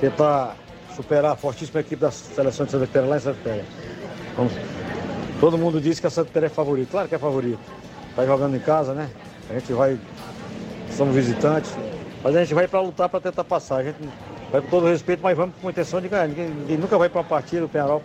tentar 0.01 0.57
superar 0.93 1.31
a 1.31 1.35
fortíssima 1.37 1.79
equipe 1.79 2.01
da 2.01 2.11
seleção 2.11 2.65
de 2.65 2.73
Santa 2.73 2.85
Quitéria 2.85 3.07
lá 3.07 3.15
em 3.15 3.19
Santa 3.21 3.37
Quitéria. 3.37 3.65
Vamos. 4.35 4.78
Todo 5.39 5.57
mundo 5.57 5.79
diz 5.79 5.99
que 5.99 6.07
a 6.07 6.09
Santa 6.09 6.27
Quitéria 6.27 6.47
é 6.47 6.49
favorito. 6.49 6.89
Claro 6.91 7.07
que 7.07 7.15
é 7.15 7.19
favorito. 7.19 7.59
Está 8.09 8.25
jogando 8.25 8.55
em 8.55 8.59
casa, 8.59 8.93
né? 8.93 9.09
A 9.49 9.53
gente 9.53 9.71
vai. 9.71 9.97
Somos 10.95 11.15
visitantes. 11.15 11.71
Mas 12.23 12.35
a 12.35 12.41
gente 12.41 12.53
vai 12.53 12.67
para 12.67 12.81
lutar 12.81 13.07
para 13.07 13.21
tentar 13.21 13.43
passar. 13.43 13.77
A 13.77 13.83
gente 13.83 13.97
vai 14.51 14.61
com 14.61 14.67
todo 14.67 14.87
respeito, 14.87 15.23
mas 15.23 15.37
vamos 15.37 15.55
com 15.61 15.69
intenção 15.69 16.01
de 16.01 16.09
ganhar. 16.09 16.27
Ninguém, 16.27 16.49
ninguém 16.49 16.77
nunca 16.77 16.97
vai 16.97 17.07
para 17.07 17.21
uma 17.21 17.27
partida, 17.27 17.65
o 17.65 17.69
Penharol 17.69 18.01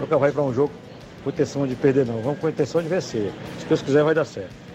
nunca 0.00 0.16
vai 0.16 0.30
para 0.30 0.42
um 0.42 0.54
jogo 0.54 0.72
com 1.24 1.30
intenção 1.30 1.66
de 1.66 1.74
perder, 1.74 2.06
não. 2.06 2.22
Vamos 2.22 2.38
com 2.38 2.48
intenção 2.48 2.80
de 2.80 2.88
vencer. 2.88 3.32
Se 3.58 3.66
Deus 3.66 3.82
quiser, 3.82 4.04
vai 4.04 4.14
dar 4.14 4.24
certo. 4.24 4.68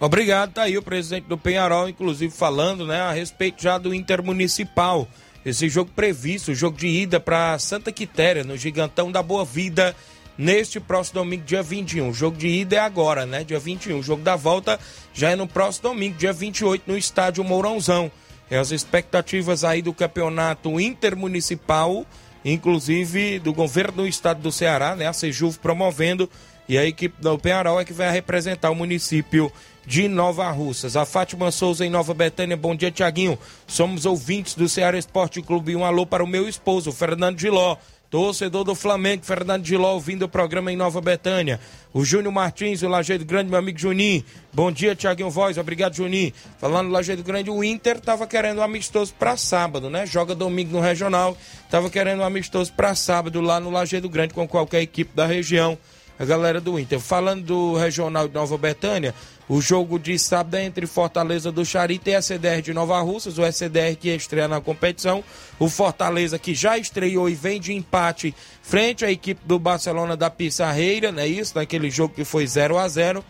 Obrigado, 0.00 0.52
tá 0.52 0.62
aí 0.62 0.78
o 0.78 0.82
presidente 0.82 1.26
do 1.26 1.36
Penharol, 1.36 1.88
inclusive 1.88 2.32
falando, 2.32 2.86
né, 2.86 3.00
a 3.00 3.10
respeito 3.10 3.60
já 3.60 3.78
do 3.78 3.92
Intermunicipal. 3.92 5.08
Esse 5.44 5.68
jogo 5.68 5.90
previsto, 5.94 6.52
o 6.52 6.54
jogo 6.54 6.76
de 6.76 6.86
ida 6.86 7.18
para 7.18 7.58
Santa 7.58 7.90
Quitéria, 7.90 8.44
no 8.44 8.56
Gigantão 8.56 9.10
da 9.10 9.22
Boa 9.22 9.44
Vida, 9.44 9.96
neste 10.38 10.78
próximo 10.78 11.20
domingo, 11.20 11.44
dia 11.44 11.62
21. 11.62 12.08
O 12.08 12.14
jogo 12.14 12.36
de 12.36 12.46
ida 12.46 12.76
é 12.76 12.78
agora, 12.78 13.26
né, 13.26 13.42
dia 13.42 13.58
21. 13.58 13.98
O 13.98 14.02
jogo 14.02 14.22
da 14.22 14.36
volta 14.36 14.78
já 15.12 15.30
é 15.30 15.36
no 15.36 15.48
próximo 15.48 15.90
domingo, 15.90 16.16
dia 16.16 16.32
28, 16.32 16.84
no 16.86 16.96
estádio 16.96 17.42
Mourãozão. 17.42 18.10
É 18.48 18.56
as 18.56 18.70
expectativas 18.70 19.64
aí 19.64 19.82
do 19.82 19.92
campeonato 19.92 20.80
intermunicipal, 20.80 22.06
inclusive 22.44 23.40
do 23.40 23.52
governo 23.52 23.98
do 23.98 24.06
estado 24.06 24.40
do 24.40 24.52
Ceará, 24.52 24.94
né, 24.94 25.06
a 25.06 25.12
Sejuv 25.12 25.58
promovendo, 25.58 26.30
e 26.68 26.78
a 26.78 26.84
equipe 26.84 27.20
do 27.20 27.38
Penharol 27.38 27.80
é 27.80 27.84
que 27.84 27.94
vai 27.94 28.10
representar 28.10 28.70
o 28.70 28.74
município 28.74 29.50
de 29.86 30.06
Nova 30.06 30.50
Russas. 30.50 30.96
A 30.96 31.06
Fátima 31.06 31.50
Souza 31.50 31.84
em 31.84 31.88
Nova 31.88 32.12
Betânia, 32.12 32.58
bom 32.58 32.76
dia, 32.76 32.90
Tiaguinho. 32.90 33.38
Somos 33.66 34.04
ouvintes 34.04 34.54
do 34.54 34.68
Ceará 34.68 34.98
Esporte 34.98 35.40
Clube. 35.40 35.74
Um 35.74 35.82
alô 35.82 36.04
para 36.04 36.22
o 36.22 36.26
meu 36.26 36.46
esposo, 36.46 36.92
Fernando 36.92 37.40
Giló. 37.40 37.78
Torcedor 38.10 38.64
do 38.64 38.74
Flamengo, 38.74 39.22
Fernando 39.22 39.66
Giló, 39.66 39.92
ouvindo 39.92 40.22
o 40.24 40.28
programa 40.28 40.72
em 40.72 40.76
Nova 40.76 40.98
Betânia. 40.98 41.60
O 41.92 42.06
Júnior 42.06 42.32
Martins, 42.32 42.82
o 42.82 42.88
Lajeiro 42.88 43.22
Grande, 43.22 43.50
meu 43.50 43.58
amigo 43.58 43.78
Juninho. 43.78 44.24
Bom 44.50 44.72
dia, 44.72 44.94
Tiaguinho 44.94 45.28
Voz. 45.28 45.58
Obrigado, 45.58 45.94
Juninho. 45.94 46.32
Falando 46.58 46.86
do 46.86 46.92
Lajeiro 46.92 47.22
Grande, 47.22 47.50
o 47.50 47.62
Inter 47.62 47.96
estava 47.98 48.26
querendo 48.26 48.58
um 48.58 48.62
amistoso 48.62 49.12
para 49.18 49.36
sábado, 49.36 49.90
né? 49.90 50.06
Joga 50.06 50.34
domingo 50.34 50.72
no 50.72 50.80
Regional. 50.80 51.36
Tava 51.70 51.90
querendo 51.90 52.20
um 52.20 52.24
amistoso 52.24 52.72
para 52.72 52.94
sábado 52.94 53.42
lá 53.42 53.60
no 53.60 53.68
Lajeiro 53.68 54.08
Grande 54.08 54.32
com 54.32 54.48
qualquer 54.48 54.80
equipe 54.80 55.14
da 55.14 55.26
região. 55.26 55.76
A 56.18 56.24
galera 56.24 56.60
do 56.60 56.78
Inter. 56.78 56.98
Falando 56.98 57.44
do 57.44 57.76
Regional 57.76 58.26
de 58.26 58.34
Nova 58.34 58.58
Betânia, 58.58 59.14
o 59.48 59.60
jogo 59.60 59.98
de 59.98 60.18
sábado 60.18 60.56
é 60.56 60.64
entre 60.64 60.86
Fortaleza 60.86 61.50
do 61.52 61.64
Charita 61.64 62.10
e 62.10 62.14
a 62.14 62.20
CDR 62.20 62.60
de 62.60 62.74
Nova 62.74 63.00
Russas, 63.00 63.38
o 63.38 63.44
SDR 63.44 63.96
que 63.98 64.08
estreia 64.10 64.48
na 64.48 64.60
competição. 64.60 65.22
O 65.58 65.68
Fortaleza 65.68 66.38
que 66.38 66.54
já 66.54 66.76
estreou 66.76 67.28
e 67.28 67.34
vem 67.34 67.60
de 67.60 67.72
empate 67.72 68.34
frente 68.62 69.04
à 69.04 69.10
equipe 69.10 69.40
do 69.46 69.58
Barcelona 69.58 70.16
da 70.16 70.28
Pissarreira, 70.28 71.12
não 71.12 71.22
é 71.22 71.26
isso? 71.26 71.54
Naquele 71.56 71.90
jogo 71.90 72.14
que 72.14 72.24
foi 72.24 72.46
0 72.46 72.76
a 72.76 72.88
0 72.88 73.24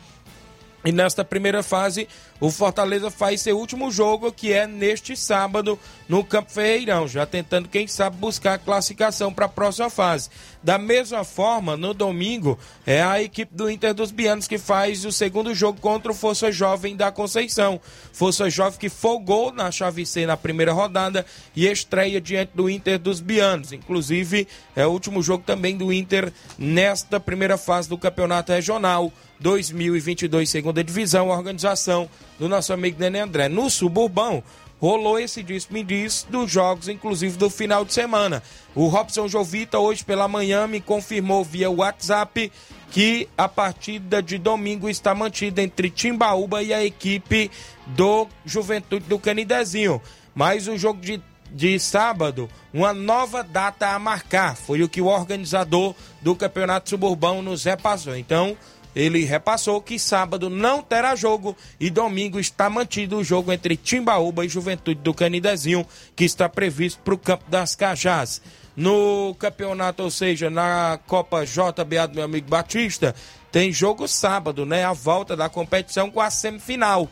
e 0.84 0.92
nesta 0.92 1.24
primeira 1.24 1.62
fase, 1.62 2.08
o 2.40 2.50
Fortaleza 2.50 3.10
faz 3.10 3.40
seu 3.40 3.58
último 3.58 3.90
jogo, 3.90 4.30
que 4.30 4.52
é 4.52 4.66
neste 4.66 5.16
sábado, 5.16 5.78
no 6.08 6.22
Campo 6.22 6.52
Ferreirão, 6.52 7.08
já 7.08 7.26
tentando, 7.26 7.68
quem 7.68 7.86
sabe, 7.88 8.16
buscar 8.16 8.54
a 8.54 8.58
classificação 8.58 9.32
para 9.32 9.46
a 9.46 9.48
próxima 9.48 9.90
fase. 9.90 10.30
Da 10.62 10.78
mesma 10.78 11.24
forma, 11.24 11.76
no 11.76 11.92
domingo, 11.92 12.58
é 12.86 13.02
a 13.02 13.20
equipe 13.20 13.54
do 13.54 13.68
Inter 13.68 13.92
dos 13.92 14.10
Bianos 14.10 14.46
que 14.46 14.56
faz 14.56 15.04
o 15.04 15.10
segundo 15.10 15.52
jogo 15.54 15.80
contra 15.80 16.12
o 16.12 16.14
Força 16.14 16.52
Jovem 16.52 16.96
da 16.96 17.10
Conceição. 17.10 17.80
Força 18.12 18.48
Jovem 18.48 18.78
que 18.78 18.88
folgou 18.88 19.52
na 19.52 19.70
chave 19.70 20.06
C 20.06 20.24
na 20.24 20.36
primeira 20.36 20.72
rodada 20.72 21.26
e 21.56 21.66
estreia 21.66 22.20
diante 22.20 22.52
do 22.54 22.70
Inter 22.70 22.98
dos 22.98 23.20
Bianos. 23.20 23.72
Inclusive, 23.72 24.46
é 24.76 24.86
o 24.86 24.90
último 24.90 25.22
jogo 25.22 25.42
também 25.44 25.76
do 25.76 25.92
Inter 25.92 26.32
nesta 26.56 27.18
primeira 27.18 27.58
fase 27.58 27.88
do 27.88 27.98
Campeonato 27.98 28.52
Regional. 28.52 29.12
2022, 29.40 30.50
segunda 30.50 30.82
divisão, 30.82 31.28
organização 31.28 32.08
do 32.38 32.48
nosso 32.48 32.72
amigo 32.72 33.00
Nenê 33.00 33.20
André. 33.20 33.48
No 33.48 33.68
Suburbão, 33.68 34.42
rolou 34.80 35.18
esse 35.18 35.42
diz-me 35.42 35.82
diz 35.82 36.26
dos 36.28 36.50
jogos, 36.50 36.88
inclusive 36.88 37.36
do 37.36 37.50
final 37.50 37.84
de 37.84 37.92
semana. 37.92 38.42
O 38.74 38.86
Robson 38.86 39.26
Jovita, 39.28 39.78
hoje 39.78 40.04
pela 40.04 40.28
manhã, 40.28 40.66
me 40.66 40.80
confirmou 40.80 41.44
via 41.44 41.70
WhatsApp 41.70 42.52
que 42.90 43.28
a 43.36 43.48
partida 43.48 44.22
de 44.22 44.38
domingo 44.38 44.88
está 44.88 45.14
mantida 45.14 45.62
entre 45.62 45.90
Timbaúba 45.90 46.62
e 46.62 46.72
a 46.72 46.84
equipe 46.84 47.50
do 47.86 48.26
Juventude 48.46 49.04
do 49.06 49.18
Canidezinho. 49.18 50.00
Mas 50.34 50.68
o 50.68 50.78
jogo 50.78 51.00
de, 51.00 51.20
de 51.50 51.78
sábado, 51.78 52.48
uma 52.72 52.94
nova 52.94 53.42
data 53.42 53.88
a 53.88 53.98
marcar. 53.98 54.56
Foi 54.56 54.82
o 54.82 54.88
que 54.88 55.00
o 55.00 55.06
organizador 55.06 55.94
do 56.22 56.34
Campeonato 56.36 56.88
Suburbão 56.90 57.42
nos 57.42 57.64
repassou. 57.64 58.16
Então, 58.16 58.56
ele 58.98 59.24
repassou 59.24 59.80
que 59.80 59.96
sábado 59.96 60.50
não 60.50 60.82
terá 60.82 61.14
jogo 61.14 61.56
e 61.78 61.88
domingo 61.88 62.40
está 62.40 62.68
mantido 62.68 63.18
o 63.18 63.24
jogo 63.24 63.52
entre 63.52 63.76
Timbaúba 63.76 64.44
e 64.44 64.48
Juventude 64.48 65.00
do 65.00 65.14
Canidezinho, 65.14 65.86
que 66.16 66.24
está 66.24 66.48
previsto 66.48 67.00
para 67.04 67.14
o 67.14 67.18
Campo 67.18 67.44
das 67.48 67.76
Cajás. 67.76 68.42
No 68.74 69.36
campeonato, 69.38 70.02
ou 70.02 70.10
seja, 70.10 70.50
na 70.50 70.98
Copa 71.06 71.44
JBA 71.44 72.08
do 72.08 72.14
meu 72.16 72.24
amigo 72.24 72.48
Batista, 72.48 73.14
tem 73.52 73.72
jogo 73.72 74.08
sábado, 74.08 74.66
né? 74.66 74.84
A 74.84 74.92
volta 74.92 75.36
da 75.36 75.48
competição 75.48 76.10
com 76.10 76.20
a 76.20 76.28
semifinal. 76.28 77.08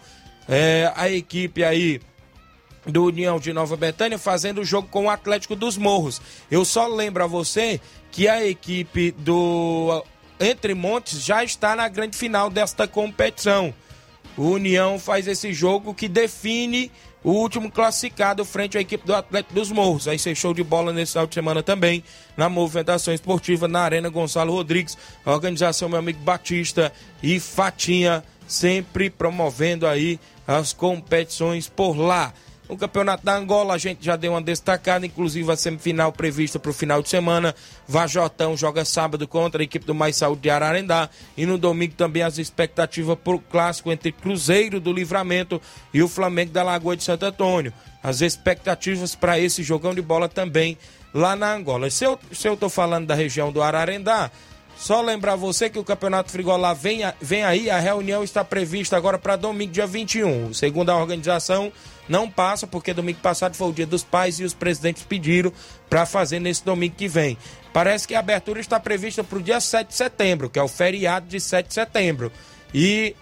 É, 0.48 0.92
a 0.96 1.08
equipe 1.08 1.62
aí 1.62 2.00
do 2.84 3.04
União 3.04 3.38
de 3.38 3.52
Nova 3.52 3.76
Betânia 3.76 4.18
fazendo 4.18 4.60
o 4.60 4.64
jogo 4.64 4.88
com 4.88 5.04
o 5.04 5.10
Atlético 5.10 5.54
dos 5.54 5.76
Morros. 5.76 6.20
Eu 6.50 6.64
só 6.64 6.88
lembro 6.88 7.22
a 7.22 7.26
você 7.28 7.80
que 8.10 8.26
a 8.26 8.44
equipe 8.44 9.12
do 9.12 10.04
entre 10.40 10.74
Montes 10.74 11.24
já 11.24 11.42
está 11.42 11.74
na 11.76 11.88
grande 11.88 12.16
final 12.16 12.50
desta 12.50 12.86
competição. 12.86 13.72
O 14.36 14.50
União 14.50 14.98
faz 14.98 15.26
esse 15.26 15.52
jogo 15.52 15.94
que 15.94 16.08
define 16.08 16.90
o 17.24 17.30
último 17.30 17.70
classificado 17.72 18.44
frente 18.44 18.78
à 18.78 18.80
equipe 18.80 19.04
do 19.04 19.14
Atlético 19.14 19.54
dos 19.54 19.72
Morros. 19.72 20.06
Aí 20.06 20.18
ser 20.18 20.34
show 20.36 20.54
de 20.54 20.62
bola 20.62 20.92
nesse 20.92 21.12
final 21.12 21.26
de 21.26 21.34
semana 21.34 21.62
também 21.62 22.04
na 22.36 22.48
movimentação 22.48 23.12
esportiva 23.12 23.66
na 23.66 23.80
Arena 23.80 24.08
Gonçalo 24.08 24.52
Rodrigues, 24.52 24.96
a 25.24 25.32
organização 25.32 25.88
meu 25.88 25.98
amigo 25.98 26.20
Batista 26.20 26.92
e 27.22 27.40
Fatinha 27.40 28.22
sempre 28.46 29.10
promovendo 29.10 29.86
aí 29.86 30.20
as 30.46 30.72
competições 30.72 31.68
por 31.68 31.96
lá. 31.96 32.32
No 32.68 32.76
Campeonato 32.76 33.24
da 33.24 33.36
Angola, 33.36 33.74
a 33.74 33.78
gente 33.78 34.04
já 34.04 34.16
deu 34.16 34.32
uma 34.32 34.42
destacada, 34.42 35.06
inclusive 35.06 35.50
a 35.52 35.56
semifinal 35.56 36.10
prevista 36.12 36.58
para 36.58 36.70
o 36.70 36.74
final 36.74 37.00
de 37.00 37.08
semana. 37.08 37.54
Vajotão 37.86 38.56
joga 38.56 38.84
sábado 38.84 39.28
contra 39.28 39.62
a 39.62 39.64
equipe 39.64 39.86
do 39.86 39.94
Mais 39.94 40.16
Saúde 40.16 40.42
de 40.42 40.50
Ararendá. 40.50 41.08
E 41.36 41.46
no 41.46 41.58
domingo 41.58 41.94
também 41.94 42.22
as 42.22 42.38
expectativas 42.38 43.16
para 43.22 43.36
o 43.36 43.38
clássico 43.38 43.92
entre 43.92 44.10
Cruzeiro 44.10 44.80
do 44.80 44.92
Livramento 44.92 45.62
e 45.94 46.02
o 46.02 46.08
Flamengo 46.08 46.50
da 46.50 46.64
Lagoa 46.64 46.96
de 46.96 47.04
Santo 47.04 47.24
Antônio. 47.24 47.72
As 48.02 48.20
expectativas 48.20 49.14
para 49.14 49.38
esse 49.38 49.62
jogão 49.62 49.94
de 49.94 50.02
bola 50.02 50.28
também 50.28 50.76
lá 51.14 51.36
na 51.36 51.54
Angola. 51.54 51.88
Se 51.88 52.04
eu 52.04 52.18
estou 52.32 52.68
falando 52.68 53.06
da 53.06 53.14
região 53.14 53.52
do 53.52 53.62
Ararendá, 53.62 54.30
só 54.76 55.00
lembrar 55.00 55.36
você 55.36 55.70
que 55.70 55.78
o 55.78 55.84
Campeonato 55.84 56.30
Frigolá 56.30 56.74
vem, 56.74 57.00
vem 57.20 57.42
aí, 57.42 57.70
a 57.70 57.78
reunião 57.78 58.22
está 58.22 58.44
prevista 58.44 58.96
agora 58.96 59.18
para 59.18 59.34
domingo, 59.34 59.72
dia 59.72 59.86
21. 59.86 60.52
Segundo 60.52 60.90
a 60.90 60.96
organização, 60.96 61.72
não 62.08 62.30
passa, 62.30 62.66
porque 62.66 62.94
domingo 62.94 63.20
passado 63.20 63.56
foi 63.56 63.68
o 63.68 63.72
dia 63.72 63.86
dos 63.86 64.04
pais 64.04 64.38
e 64.38 64.44
os 64.44 64.54
presidentes 64.54 65.02
pediram 65.02 65.52
para 65.88 66.06
fazer 66.06 66.40
nesse 66.40 66.64
domingo 66.64 66.94
que 66.96 67.08
vem. 67.08 67.36
Parece 67.72 68.06
que 68.06 68.14
a 68.14 68.20
abertura 68.20 68.60
está 68.60 68.80
prevista 68.80 69.22
para 69.22 69.38
o 69.38 69.42
dia 69.42 69.60
7 69.60 69.88
de 69.88 69.94
setembro, 69.94 70.48
que 70.48 70.58
é 70.58 70.62
o 70.62 70.68
feriado 70.68 71.26
de 71.26 71.40
7 71.40 71.68
de 71.68 71.74
setembro. 71.74 72.32
E, 72.72 73.14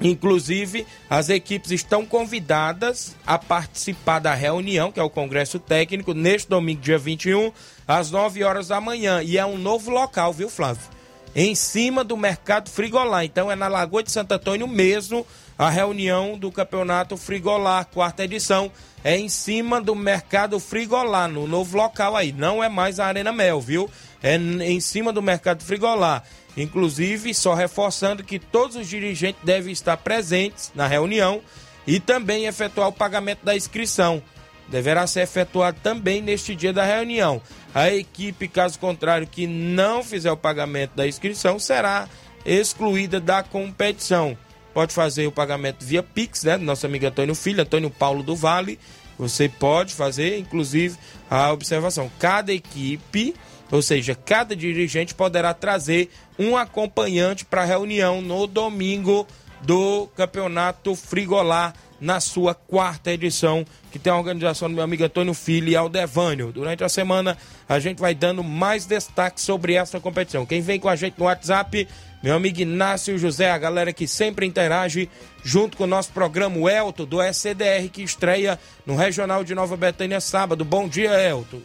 inclusive, 0.00 0.86
as 1.10 1.28
equipes 1.28 1.70
estão 1.70 2.06
convidadas 2.06 3.16
a 3.26 3.38
participar 3.38 4.18
da 4.18 4.34
reunião, 4.34 4.90
que 4.92 5.00
é 5.00 5.02
o 5.02 5.10
Congresso 5.10 5.58
Técnico, 5.58 6.14
neste 6.14 6.48
domingo, 6.48 6.80
dia 6.80 6.98
21, 6.98 7.52
às 7.86 8.10
9 8.10 8.42
horas 8.44 8.68
da 8.68 8.80
manhã. 8.80 9.22
E 9.22 9.36
é 9.36 9.44
um 9.44 9.58
novo 9.58 9.90
local, 9.90 10.32
viu, 10.32 10.48
Flávio? 10.48 10.96
Em 11.34 11.54
cima 11.54 12.02
do 12.02 12.16
Mercado 12.16 12.70
Frigolá. 12.70 13.24
Então, 13.24 13.50
é 13.50 13.56
na 13.56 13.68
Lagoa 13.68 14.02
de 14.02 14.10
Santo 14.10 14.32
Antônio 14.32 14.66
mesmo 14.66 15.26
a 15.58 15.70
reunião 15.70 16.36
do 16.36 16.52
Campeonato 16.52 17.16
Frigolar, 17.16 17.86
quarta 17.86 18.24
edição, 18.24 18.70
é 19.02 19.16
em 19.16 19.28
cima 19.28 19.80
do 19.80 19.94
Mercado 19.94 20.60
Frigolar, 20.60 21.28
no 21.28 21.46
novo 21.46 21.76
local 21.76 22.14
aí. 22.14 22.30
Não 22.30 22.62
é 22.62 22.68
mais 22.68 23.00
a 23.00 23.06
Arena 23.06 23.32
Mel, 23.32 23.60
viu? 23.60 23.90
É 24.22 24.36
em 24.36 24.80
cima 24.80 25.12
do 25.12 25.22
Mercado 25.22 25.62
Frigolar. 25.62 26.22
Inclusive, 26.56 27.32
só 27.32 27.54
reforçando 27.54 28.22
que 28.22 28.38
todos 28.38 28.76
os 28.76 28.88
dirigentes 28.88 29.40
devem 29.44 29.72
estar 29.72 29.96
presentes 29.98 30.72
na 30.74 30.86
reunião 30.86 31.40
e 31.86 32.00
também 32.00 32.46
efetuar 32.46 32.88
o 32.88 32.92
pagamento 32.92 33.44
da 33.44 33.56
inscrição. 33.56 34.22
Deverá 34.68 35.06
ser 35.06 35.20
efetuado 35.20 35.78
também 35.82 36.20
neste 36.20 36.54
dia 36.54 36.72
da 36.72 36.84
reunião. 36.84 37.40
A 37.74 37.90
equipe, 37.90 38.48
caso 38.48 38.78
contrário, 38.78 39.26
que 39.26 39.46
não 39.46 40.02
fizer 40.02 40.32
o 40.32 40.36
pagamento 40.36 40.96
da 40.96 41.06
inscrição, 41.06 41.58
será 41.58 42.08
excluída 42.44 43.20
da 43.20 43.42
competição 43.42 44.36
pode 44.76 44.92
fazer 44.92 45.26
o 45.26 45.32
pagamento 45.32 45.82
via 45.82 46.02
Pix, 46.02 46.44
né? 46.44 46.58
Do 46.58 46.64
nosso 46.64 46.84
amigo 46.84 47.06
Antônio 47.06 47.34
Filho, 47.34 47.62
Antônio 47.62 47.88
Paulo 47.88 48.22
do 48.22 48.36
Vale. 48.36 48.78
Você 49.18 49.48
pode 49.48 49.94
fazer, 49.94 50.38
inclusive, 50.38 50.98
a 51.30 51.50
observação. 51.50 52.10
Cada 52.18 52.52
equipe, 52.52 53.34
ou 53.72 53.80
seja, 53.80 54.14
cada 54.14 54.54
dirigente 54.54 55.14
poderá 55.14 55.54
trazer 55.54 56.10
um 56.38 56.58
acompanhante 56.58 57.42
para 57.42 57.62
a 57.62 57.64
reunião 57.64 58.20
no 58.20 58.46
domingo 58.46 59.26
do 59.62 60.08
Campeonato 60.08 60.94
Frigolar 60.94 61.72
na 62.00 62.20
sua 62.20 62.54
quarta 62.54 63.10
edição, 63.10 63.64
que 63.90 63.98
tem 63.98 64.12
a 64.12 64.16
organização 64.16 64.68
do 64.68 64.74
meu 64.74 64.84
amigo 64.84 65.04
Antônio 65.04 65.34
Filho 65.34 65.68
e 65.68 65.76
Aldevânio. 65.76 66.52
Durante 66.52 66.84
a 66.84 66.88
semana 66.88 67.36
a 67.68 67.78
gente 67.78 67.98
vai 67.98 68.14
dando 68.14 68.44
mais 68.44 68.86
destaque 68.86 69.40
sobre 69.40 69.74
essa 69.74 69.98
competição. 70.00 70.46
Quem 70.46 70.60
vem 70.60 70.78
com 70.78 70.88
a 70.88 70.96
gente 70.96 71.18
no 71.18 71.24
WhatsApp 71.24 71.86
meu 72.22 72.34
amigo 72.34 72.60
Inácio 72.60 73.16
José, 73.18 73.50
a 73.50 73.58
galera 73.58 73.92
que 73.92 74.08
sempre 74.08 74.46
interage 74.46 75.08
junto 75.44 75.76
com 75.76 75.84
o 75.84 75.86
nosso 75.86 76.10
programa, 76.12 76.56
o 76.58 76.68
Elton, 76.68 77.04
do 77.04 77.22
SCDR, 77.22 77.88
que 77.88 78.02
estreia 78.02 78.58
no 78.84 78.96
Regional 78.96 79.44
de 79.44 79.54
Nova 79.54 79.76
Betânia 79.76 80.20
sábado. 80.20 80.64
Bom 80.64 80.88
dia, 80.88 81.12
Elton. 81.12 81.60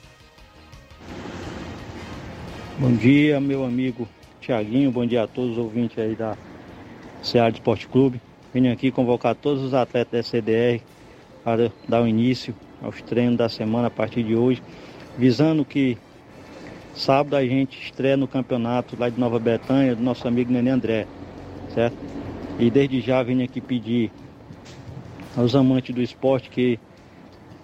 Bom 2.78 2.94
dia, 2.94 3.40
meu 3.40 3.66
amigo 3.66 4.08
Tiaguinho, 4.40 4.92
bom 4.92 5.06
dia 5.06 5.24
a 5.24 5.28
todos 5.28 5.52
os 5.54 5.58
ouvintes 5.58 5.98
aí 5.98 6.16
da 6.16 6.38
Seara 7.24 7.54
Esporte 7.54 7.88
Clube. 7.88 8.22
Venho 8.54 8.72
aqui 8.72 8.92
convocar 8.92 9.36
todos 9.36 9.64
os 9.64 9.74
atletas 9.74 10.12
da 10.12 10.20
SCDR 10.20 10.82
para 11.44 11.72
dar 11.88 12.02
o 12.02 12.08
início 12.08 12.54
aos 12.82 13.02
treinos 13.02 13.38
da 13.38 13.50
semana 13.50 13.88
a 13.88 13.92
partir 13.92 14.24
de 14.24 14.36
hoje, 14.36 14.62
visando 15.18 15.64
que 15.64 15.98
Sábado 16.94 17.38
a 17.38 17.46
gente 17.46 17.82
estreia 17.82 18.18
no 18.18 18.28
campeonato 18.28 18.98
lá 19.00 19.10
de 19.10 19.18
Nova 19.18 19.40
Betânia 19.40 19.96
do 19.96 20.04
nosso 20.04 20.28
amigo 20.28 20.52
Nenê 20.52 20.72
André, 20.72 21.08
certo? 21.74 21.96
E 22.60 22.70
desde 22.70 23.00
já 23.00 23.24
venho 23.24 23.44
aqui 23.44 23.62
pedir 23.62 24.12
aos 25.36 25.56
amantes 25.56 25.96
do 25.96 26.02
esporte 26.02 26.50
que 26.50 26.78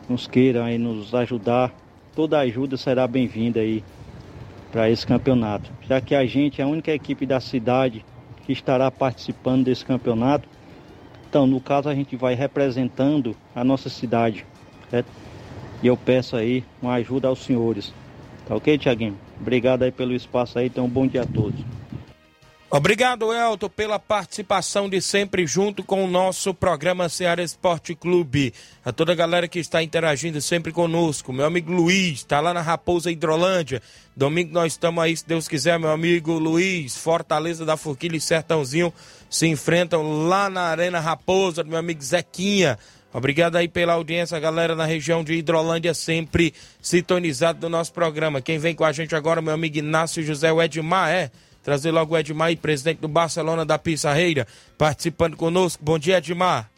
nos 0.08 0.28
queiram 0.28 0.64
aí 0.64 0.78
nos 0.78 1.14
ajudar. 1.14 1.74
Toda 2.16 2.40
ajuda 2.40 2.78
será 2.78 3.06
bem-vinda 3.06 3.60
aí 3.60 3.84
para 4.72 4.90
esse 4.90 5.06
campeonato, 5.06 5.70
já 5.82 6.00
que 6.00 6.16
a 6.16 6.26
gente 6.26 6.62
é 6.62 6.64
a 6.64 6.68
única 6.68 6.92
equipe 6.92 7.26
da 7.26 7.42
cidade 7.42 8.06
que 8.46 8.54
estará 8.54 8.90
participando 8.90 9.66
desse 9.66 9.86
campeonato. 9.86 10.48
Então, 11.38 11.46
no 11.46 11.62
caso, 11.62 11.88
a 11.88 11.94
gente 11.94 12.16
vai 12.16 12.34
representando 12.34 13.40
a 13.54 13.64
nossa 13.64 13.92
cidade, 13.92 14.48
certo? 14.90 15.14
E 15.82 15.88
eu 15.88 15.98
peço 15.98 16.36
aí 16.38 16.68
uma 16.82 16.96
ajuda 16.96 17.28
aos 17.30 17.42
senhores. 17.46 17.96
Tá 18.46 18.56
ok, 18.56 18.78
Tiaguinho? 18.80 19.22
Obrigado 19.40 19.84
aí 19.84 19.92
pelo 19.92 20.16
espaço 20.16 20.60
aí, 20.60 20.68
então 20.68 20.86
um 20.86 20.92
bom 20.92 21.08
dia 21.08 21.24
a 21.24 21.28
todos. 21.28 21.68
Obrigado, 22.70 23.34
Elton, 23.34 23.70
pela 23.70 23.98
participação 23.98 24.90
de 24.90 25.02
sempre 25.02 25.48
junto 25.48 25.82
com 25.86 26.04
o 26.04 26.08
nosso 26.08 26.54
programa 26.54 27.08
Ceará 27.08 27.42
Esporte 27.42 27.96
Clube. 27.96 28.54
A 28.84 28.92
toda 28.92 29.14
a 29.14 29.16
galera 29.16 29.48
que 29.48 29.58
está 29.58 29.82
interagindo 29.82 30.42
sempre 30.42 30.74
conosco. 30.74 31.32
Meu 31.32 31.46
amigo 31.46 31.72
Luiz, 31.72 32.20
está 32.20 32.42
lá 32.42 32.54
na 32.54 32.62
Raposa 32.62 33.10
Hidrolândia. 33.10 33.82
Domingo 34.14 34.52
nós 34.52 34.74
estamos 34.74 35.02
aí, 35.02 35.16
se 35.16 35.26
Deus 35.26 35.48
quiser, 35.48 35.80
meu 35.80 35.92
amigo 35.92 36.34
Luiz. 36.34 36.98
Fortaleza 36.98 37.64
da 37.64 37.78
Forquilha 37.78 38.18
e 38.18 38.22
Sertãozinho 38.22 38.94
se 39.30 39.48
enfrentam 39.48 40.28
lá 40.28 40.50
na 40.50 40.64
Arena 40.64 41.00
Raposa, 41.00 41.64
meu 41.64 41.78
amigo 41.78 42.04
Zequinha. 42.04 42.78
Obrigado 43.14 43.56
aí 43.56 43.70
pela 43.70 43.94
audiência, 43.94 44.38
galera 44.42 44.76
na 44.76 44.86
região 44.86 45.24
de 45.24 45.36
Hidrolândia, 45.36 45.94
sempre 45.94 46.54
sintonizado 46.82 47.62
do 47.62 47.70
nosso 47.70 47.94
programa. 47.94 48.42
Quem 48.42 48.60
vem 48.60 48.76
com 48.76 48.84
a 48.84 48.92
gente 48.92 49.16
agora, 49.16 49.42
meu 49.42 49.54
amigo 49.54 49.78
Inácio 49.78 50.22
José 50.22 50.50
Edmar, 50.50 51.10
é 51.10 51.32
Trazer 51.68 51.92
logo 51.92 52.16
o 52.16 52.18
Edmar, 52.18 52.56
presidente 52.56 53.00
do 53.00 53.10
Barcelona 53.10 53.66
da 53.66 53.78
Pissarreira, 53.78 54.48
participando 54.78 55.36
conosco. 55.36 55.84
Bom 55.84 56.00
dia, 56.00 56.20
Edmar. 56.20 56.72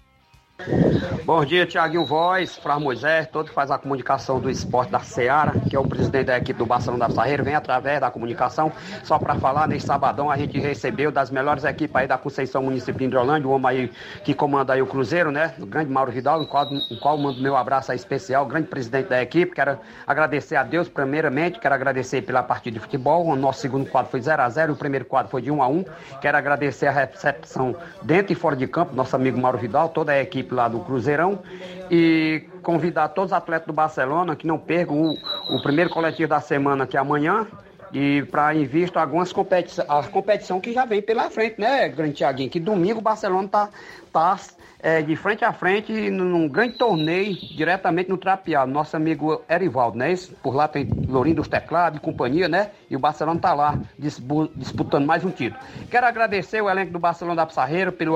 Bom 1.24 1.45
dia, 1.45 1.65
Tiaguinho 1.65 2.04
Voz, 2.04 2.58
Flávio 2.58 2.84
Moisés, 2.84 3.28
todo 3.28 3.48
que 3.48 3.54
faz 3.54 3.72
a 3.72 3.78
comunicação 3.78 4.41
do 4.41 4.50
esporte 4.50 4.91
da 4.91 5.00
Seara, 5.00 5.54
que 5.69 5.76
é 5.76 5.80
o 5.80 5.88
presidente 5.88 6.26
da 6.26 6.38
equipe 6.38 6.58
do 6.58 6.65
Barcelona 6.65 7.08
da 7.08 7.13
Sarreira, 7.13 7.43
vem 7.43 7.56
através 7.56 8.02
da 8.02 8.12
comunicação, 8.12 8.69
só 9.04 9.17
para 9.17 9.36
falar, 9.36 9.67
nesse 9.67 9.86
sabadão 9.86 10.30
a 10.30 10.36
gente 10.36 10.60
recebeu 10.60 11.12
das 11.12 11.32
melhores 11.32 11.63
equipes 11.63 11.95
aí 11.95 12.08
da 12.08 12.17
Conceição 12.17 12.63
Município 12.63 13.00
de 13.00 13.06
Hidrolândia, 13.06 13.48
o 13.48 13.52
homem 13.52 13.67
aí 13.69 13.91
que 14.24 14.34
comanda 14.34 14.74
aí 14.74 14.82
o 14.82 14.88
Cruzeiro, 14.88 15.32
né, 15.32 15.54
o 15.60 15.65
grande 15.65 15.89
Mauro 15.89 16.12
Vidal, 16.12 16.39
no 16.39 16.48
qual, 16.48 16.67
qual 17.00 17.17
mando 17.17 17.41
meu 17.41 17.56
abraço 17.56 17.91
aí 17.91 17.98
especial, 17.98 18.45
grande 18.45 18.67
presidente 18.67 19.08
da 19.08 19.22
equipe, 19.22 19.54
quero 19.54 19.80
agradecer 20.06 20.58
a 20.58 20.63
Deus 20.63 20.89
primeiramente, 20.89 21.60
quero 21.60 21.74
agradecer 21.74 22.24
pela 22.24 22.43
partida 22.43 22.74
de 22.74 22.80
futebol, 22.82 23.26
o 23.26 23.36
nosso 23.36 23.62
segundo 23.62 23.89
quadro 23.89 24.12
foi 24.12 24.19
0 24.19 24.41
a 24.41 24.50
0 24.50 24.74
o 24.74 24.76
primeiro 24.76 25.06
quadro 25.06 25.32
foi 25.32 25.41
de 25.41 25.52
1 25.52 25.63
a 25.63 25.67
1 25.67 25.86
quero 26.19 26.38
agradecer 26.38 26.88
a 26.88 26.91
recepção 26.91 27.76
dentro 28.02 28.34
e 28.34 28.36
fora 28.36 28.58
de 28.58 28.67
campo, 28.67 28.93
nosso 28.93 29.15
amigo 29.15 29.39
Mauro 29.39 29.58
Vidal, 29.58 29.89
toda 29.89 30.12
a 30.12 30.19
equipe 30.19 30.49
lá 30.54 30.68
do 30.68 30.80
Cruzeirão 30.80 31.40
e 31.90 32.44
convidar 32.62 33.10
todos 33.10 33.32
os 33.32 33.38
atletas 33.38 33.68
do 33.68 33.74
Barcelona 33.74 34.36
que 34.36 34.46
não 34.46 34.58
percam 34.58 35.02
o, 35.02 35.18
o 35.56 35.62
primeiro 35.62 35.90
coletivo 35.90 36.30
da 36.30 36.40
semana, 36.40 36.86
que 36.86 36.98
é 36.98 37.00
amanhã, 37.00 37.48
e 37.92 38.24
para 38.30 38.54
em 38.56 38.66
vista 38.66 39.02
algumas 39.02 39.34
competições, 39.34 39.90
a 39.90 40.04
competição 40.04 40.60
que 40.60 40.72
já 40.74 40.86
vem 40.86 41.02
pela 41.02 41.30
frente, 41.30 41.60
né, 41.60 41.90
grande 41.90 42.14
Tiaguinho? 42.14 42.50
Que 42.50 42.60
domingo 42.60 43.00
o 43.00 43.02
Barcelona 43.02 43.48
tá, 43.48 43.70
tá 44.12 44.38
é, 44.82 45.02
de 45.02 45.15
frente 45.15 45.44
a 45.44 45.52
frente 45.52 46.10
num 46.10 46.48
grande 46.48 46.78
torneio 46.78 47.36
diretamente 47.36 48.10
no 48.10 48.18
Trapeado. 48.18 48.72
Nosso 48.72 48.96
amigo 48.96 49.42
Erivaldo, 49.50 49.98
né? 49.98 50.13
Por 50.42 50.56
lá 50.56 50.68
tem 50.68 50.89
Lourinho 51.08 51.38
dos 51.38 51.48
Teclados 51.48 52.00
e 52.00 52.02
companhia, 52.02 52.48
né? 52.48 52.72
E 52.89 52.96
o 52.96 53.00
Barcelona 53.00 53.39
tá 53.39 53.54
lá 53.54 53.78
disputando 54.56 55.06
mais 55.06 55.24
um 55.26 55.32
título. 55.32 55.62
Quero 55.89 56.06
agradecer 56.06 56.62
o 56.62 56.70
elenco 56.70 56.94
do 56.94 57.00
Barcelona 57.00 57.36
da 57.36 57.46
Pissarreira 57.46 57.92
pelo, 57.92 58.15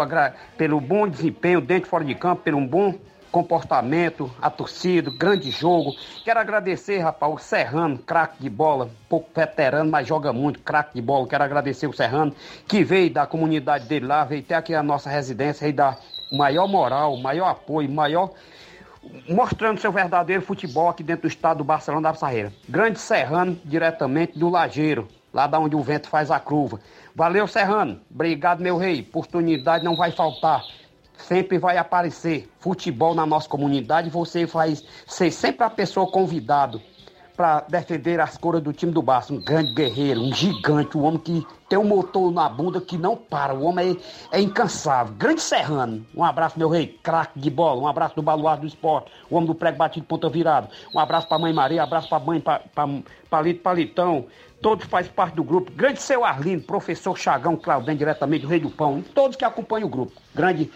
pelo 0.58 0.80
bom 0.80 1.08
desempenho 1.08 1.60
dentro 1.60 1.88
e 1.88 1.90
fora 1.90 2.06
de 2.06 2.16
campo, 2.16 2.42
pelo 2.44 2.62
bom 2.62 2.96
comportamento, 3.34 4.32
a 4.40 4.48
torcida, 4.48 5.12
grande 5.18 5.50
jogo. 5.50 5.96
Quero 6.24 6.40
agradecer, 6.40 7.00
rapaz, 7.00 7.34
o 7.34 7.38
Serrano, 7.40 7.98
craque 7.98 8.40
de 8.40 8.48
bola, 8.48 8.92
pouco 9.10 9.28
veterano, 9.36 9.90
mas 9.90 10.08
joga 10.08 10.32
muito, 10.32 10.60
craque 10.60 10.94
de 10.94 11.02
bola. 11.02 11.28
Quero 11.28 11.44
agradecer 11.44 11.88
o 11.88 11.94
Serrano, 11.94 12.34
que 12.68 12.84
veio 12.84 13.12
da 13.12 13.26
comunidade 13.26 13.88
dele 13.88 14.06
lá, 14.06 14.24
veio 14.24 14.44
até 14.44 14.54
aqui 14.54 14.76
a 14.76 14.84
nossa 14.84 15.10
residência, 15.10 15.66
veio 15.66 15.76
dar 15.76 15.98
maior 16.34 16.68
moral, 16.68 17.16
maior 17.18 17.48
apoio, 17.48 17.90
maior 17.90 18.32
mostrando 19.30 19.80
seu 19.80 19.92
verdadeiro 19.92 20.42
futebol 20.42 20.90
aqui 20.90 21.04
dentro 21.04 21.24
do 21.24 21.28
estado 21.28 21.58
do 21.58 21.64
Barcelona 21.64 22.12
da 22.12 22.16
Sarreira. 22.16 22.54
Grande 22.68 23.00
Serrano, 23.00 23.60
diretamente 23.66 24.38
do 24.38 24.50
Lajeiro, 24.50 25.08
lá 25.34 25.46
da 25.46 25.60
onde 25.60 25.76
o 25.76 25.82
vento 25.82 26.08
faz 26.08 26.32
a 26.32 26.40
curva. 26.40 26.80
Valeu, 27.16 27.48
Serrano. 27.48 28.00
Obrigado, 28.10 28.62
meu 28.62 28.78
rei. 28.78 29.02
Oportunidade 29.02 29.84
não 29.84 29.96
vai 29.96 30.12
faltar 30.12 30.64
sempre 31.18 31.58
vai 31.58 31.78
aparecer 31.78 32.50
futebol 32.60 33.16
na 33.16 33.26
nossa 33.26 33.48
comunidade. 33.48 34.10
Você 34.10 34.46
vai 34.46 34.76
ser 35.08 35.32
sempre 35.32 35.66
a 35.66 35.70
pessoa 35.70 36.10
convidado 36.10 36.82
para 37.36 37.62
defender 37.62 38.20
as 38.20 38.38
cores 38.38 38.62
do 38.62 38.72
time 38.72 38.92
do 38.92 39.02
Barça. 39.02 39.34
Um 39.34 39.42
grande 39.42 39.74
guerreiro, 39.74 40.22
um 40.22 40.34
gigante, 40.34 40.98
um 40.98 41.04
homem 41.04 41.20
que 41.20 41.46
tem 41.74 41.80
um 41.80 41.84
motor 41.84 42.32
na 42.32 42.48
bunda 42.48 42.80
que 42.80 43.00
não 43.00 43.18
para. 43.18 43.52
O 43.52 43.64
homem 43.64 43.98
é, 44.32 44.38
é 44.38 44.40
incansável. 44.40 45.12
Grande 45.16 45.42
Serrano. 45.42 46.06
Um 46.16 46.24
abraço, 46.24 46.60
meu 46.60 46.70
rei, 46.70 47.00
craque 47.02 47.40
de 47.40 47.50
bola. 47.50 47.82
Um 47.82 47.88
abraço 47.88 48.16
do 48.16 48.22
Baluarte 48.22 48.62
do 48.62 48.68
Esporte. 48.68 49.12
O 49.28 49.36
homem 49.36 49.48
do 49.48 49.56
prego 49.56 49.80
batido, 49.80 50.06
ponta 50.06 50.30
virado. 50.30 50.68
Um 50.94 51.00
abraço 51.00 51.28
para 51.28 51.40
mãe 51.40 51.52
Maria, 51.52 51.82
um 51.82 51.84
abraço 51.84 52.08
para 52.08 52.20
mãe 52.20 52.44
Palito 53.28 53.62
Palitão. 53.62 54.26
Todos 54.62 54.86
fazem 54.86 55.12
parte 55.12 55.34
do 55.34 55.44
grupo. 55.44 55.72
Grande 55.72 56.00
seu 56.00 56.24
Arlindo, 56.24 56.64
professor 56.64 57.18
Chagão 57.18 57.56
Claudem, 57.56 57.98
diretamente 57.98 58.44
do 58.44 58.50
Rei 58.50 58.60
do 58.60 58.70
Pão. 58.70 59.04
Todos 59.16 59.36
que 59.36 59.44
acompanham 59.44 59.88
o 59.88 59.92
grupo. 59.92 60.12
Grande 60.36 60.70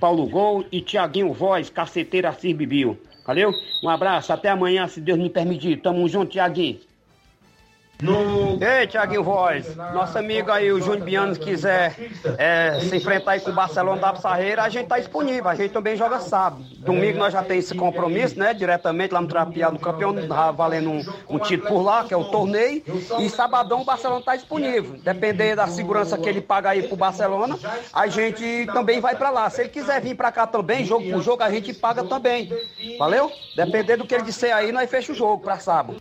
Paulo 0.00 0.26
Gol 0.26 0.64
e 0.72 0.80
Tiaguinho 0.80 1.32
Voz, 1.32 1.70
caceteira 1.70 2.30
Assis 2.30 2.56
Bibiu. 2.56 2.98
Valeu? 3.24 3.52
Um 3.84 3.88
abraço, 3.88 4.32
até 4.32 4.48
amanhã, 4.48 4.88
se 4.88 5.00
Deus 5.00 5.16
me 5.16 5.30
permitir. 5.30 5.80
Tamo 5.80 6.08
junto, 6.08 6.32
Tiaguinho. 6.32 6.89
No... 8.02 8.58
Ei, 8.60 8.86
Tiaguinho 8.86 9.22
Voz, 9.22 9.76
nosso 9.76 10.18
amigo 10.18 10.50
aí, 10.50 10.72
o 10.72 10.80
Júnior 10.80 11.04
Biano, 11.04 11.34
se 11.34 11.40
quiser 11.40 11.94
é, 12.38 12.78
se 12.80 12.96
enfrentar 12.96 13.32
aí 13.32 13.40
com 13.40 13.50
o 13.50 13.54
Barcelona 13.54 14.00
da 14.00 14.12
Pissarreira, 14.12 14.62
a 14.62 14.68
gente 14.68 14.86
tá 14.86 14.98
disponível, 14.98 15.48
a 15.48 15.54
gente 15.54 15.72
também 15.72 15.96
joga 15.96 16.18
sábado. 16.20 16.64
Domingo 16.78 17.18
nós 17.18 17.32
já 17.32 17.42
temos 17.42 17.64
esse 17.64 17.74
compromisso, 17.74 18.38
né, 18.38 18.54
diretamente 18.54 19.12
lá 19.12 19.20
no 19.20 19.28
Trapeado 19.28 19.76
do 19.76 19.82
Campeão, 19.82 20.14
tá 20.26 20.50
valendo 20.50 20.90
um, 20.90 21.04
um, 21.28 21.38
título 21.38 21.68
por 21.68 21.82
lá, 21.82 22.04
que 22.04 22.14
é 22.14 22.16
o 22.16 22.24
torneio, 22.24 22.82
e 23.18 23.28
sabadão 23.28 23.82
o 23.82 23.84
Barcelona 23.84 24.22
tá 24.24 24.34
disponível. 24.34 24.98
Depender 25.02 25.54
da 25.54 25.66
segurança 25.66 26.16
que 26.16 26.28
ele 26.28 26.40
paga 26.40 26.70
aí 26.70 26.82
pro 26.82 26.96
Barcelona, 26.96 27.58
a 27.92 28.06
gente 28.06 28.66
também 28.72 29.00
vai 29.00 29.14
para 29.14 29.30
lá. 29.30 29.50
Se 29.50 29.62
ele 29.62 29.68
quiser 29.68 30.00
vir 30.00 30.14
para 30.14 30.32
cá 30.32 30.46
também, 30.46 30.84
jogo 30.84 31.10
por 31.10 31.22
jogo, 31.22 31.42
a 31.42 31.50
gente 31.50 31.74
paga 31.74 32.02
também. 32.04 32.50
Valeu? 32.98 33.30
Depender 33.54 33.96
do 33.96 34.06
que 34.06 34.14
ele 34.14 34.24
disser 34.24 34.54
aí, 34.54 34.72
nós 34.72 34.88
fechamos 34.88 35.20
o 35.20 35.24
jogo 35.24 35.42
para 35.42 35.58
sábado. 35.58 36.00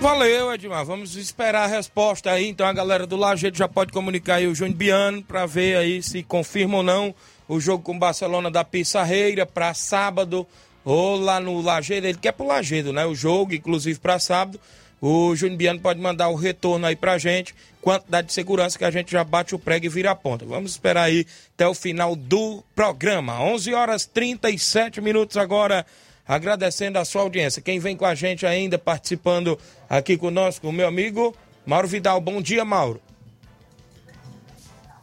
Valeu, 0.00 0.52
Edmar. 0.52 0.84
Vamos 0.84 1.16
esperar 1.16 1.64
a 1.64 1.66
resposta 1.66 2.30
aí. 2.30 2.48
Então 2.48 2.66
a 2.66 2.72
galera 2.72 3.06
do 3.06 3.16
Lajeito 3.16 3.56
já 3.56 3.66
pode 3.66 3.92
comunicar 3.92 4.36
aí 4.36 4.46
o 4.46 4.54
Júnior 4.54 4.76
Biano 4.76 5.22
para 5.22 5.46
ver 5.46 5.76
aí 5.78 6.02
se 6.02 6.22
confirma 6.22 6.78
ou 6.78 6.82
não 6.82 7.14
o 7.48 7.58
jogo 7.58 7.82
com 7.82 7.96
o 7.96 7.98
Barcelona 7.98 8.50
da 8.50 8.62
Pissarreira 8.62 9.46
para 9.46 9.72
sábado 9.72 10.46
ou 10.84 11.16
lá 11.16 11.40
no 11.40 11.60
Lajeiro. 11.60 12.06
Ele 12.06 12.18
quer 12.18 12.32
pro 12.32 12.46
Lajeiro, 12.46 12.92
né? 12.92 13.06
O 13.06 13.14
jogo, 13.14 13.54
inclusive 13.54 13.98
para 13.98 14.18
sábado. 14.18 14.60
O 15.00 15.34
Júnior 15.34 15.58
Biano 15.58 15.80
pode 15.80 16.00
mandar 16.00 16.28
o 16.28 16.34
retorno 16.34 16.86
aí 16.86 16.96
pra 16.96 17.18
gente, 17.18 17.54
quantidade 17.82 18.28
de 18.28 18.32
segurança 18.32 18.78
que 18.78 18.84
a 18.84 18.90
gente 18.90 19.12
já 19.12 19.22
bate 19.22 19.54
o 19.54 19.58
prego 19.58 19.86
e 19.86 19.90
vira 19.90 20.10
a 20.10 20.16
ponta. 20.16 20.44
Vamos 20.44 20.72
esperar 20.72 21.04
aí 21.04 21.26
até 21.54 21.66
o 21.66 21.74
final 21.74 22.16
do 22.16 22.62
programa. 22.74 23.40
11 23.42 23.74
horas 23.74 24.06
37 24.06 25.00
minutos 25.00 25.36
agora 25.36 25.84
agradecendo 26.26 26.98
a 26.98 27.04
sua 27.04 27.22
audiência. 27.22 27.62
Quem 27.62 27.78
vem 27.78 27.96
com 27.96 28.04
a 28.04 28.14
gente 28.14 28.44
ainda 28.46 28.78
participando 28.78 29.58
aqui 29.88 30.16
conosco, 30.16 30.68
o 30.68 30.72
meu 30.72 30.88
amigo 30.88 31.34
Mauro 31.64 31.88
Vidal. 31.88 32.20
Bom 32.20 32.40
dia, 32.40 32.64
Mauro. 32.64 33.00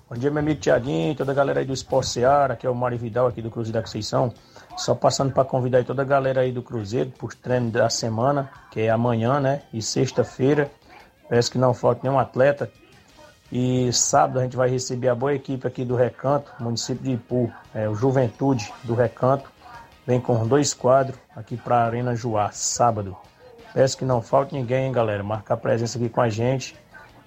Bom 0.10 0.16
dia, 0.18 0.30
meu 0.30 0.42
amigo 0.42 0.60
Tiaguinho, 0.60 1.16
toda 1.16 1.32
a 1.32 1.36
galera 1.36 1.62
aí 1.62 1.66
do 1.66 1.74
Esporte 1.74 2.10
Seara, 2.10 2.56
que 2.56 2.68
é 2.68 2.70
o 2.70 2.76
Mário 2.76 2.98
Vidal 2.98 3.26
aqui 3.26 3.42
do 3.42 3.50
Cruzeiro 3.50 3.80
da 3.80 3.82
Conceição. 3.82 4.34
Só 4.78 4.94
passando 4.94 5.34
para 5.34 5.44
convidar 5.44 5.80
aí 5.80 5.84
toda 5.84 6.02
a 6.02 6.06
galera 6.06 6.42
aí 6.42 6.52
do 6.52 6.62
Cruzeiro 6.62 7.12
para 7.12 7.28
os 7.28 7.36
treinos 7.36 7.72
da 7.72 7.90
semana, 7.90 8.50
que 8.72 8.82
é 8.82 8.90
amanhã, 8.90 9.40
né? 9.40 9.64
E 9.74 9.82
sexta-feira. 9.82 10.70
Parece 11.28 11.50
que 11.50 11.58
não 11.58 11.74
falta 11.74 12.02
nenhum 12.04 12.20
atleta. 12.20 12.72
E 13.52 13.92
sábado 13.94 14.40
a 14.40 14.44
gente 14.44 14.56
vai 14.56 14.70
receber 14.70 15.10
a 15.10 15.16
boa 15.16 15.34
equipe 15.34 15.68
aqui 15.68 15.86
do 15.86 15.96
Recanto, 15.96 16.52
município 16.60 17.04
de 17.04 17.12
Ipu, 17.12 17.52
é, 17.74 17.88
o 17.88 17.94
Juventude 17.94 18.74
do 18.84 18.96
Recanto, 18.96 19.52
Vem 20.06 20.20
com 20.20 20.46
dois 20.46 20.74
quadros 20.74 21.18
aqui 21.34 21.56
para 21.56 21.78
a 21.78 21.86
Arena 21.86 22.14
Juá, 22.16 22.52
sábado. 22.52 23.16
Peço 23.74 23.98
que 23.98 24.04
não 24.04 24.22
falte 24.22 24.54
ninguém, 24.54 24.88
hein, 24.88 24.92
galera. 24.92 25.24
Marcar 25.24 25.56
presença 25.56 25.98
aqui 25.98 26.10
com 26.10 26.20
a 26.20 26.28
gente. 26.28 26.76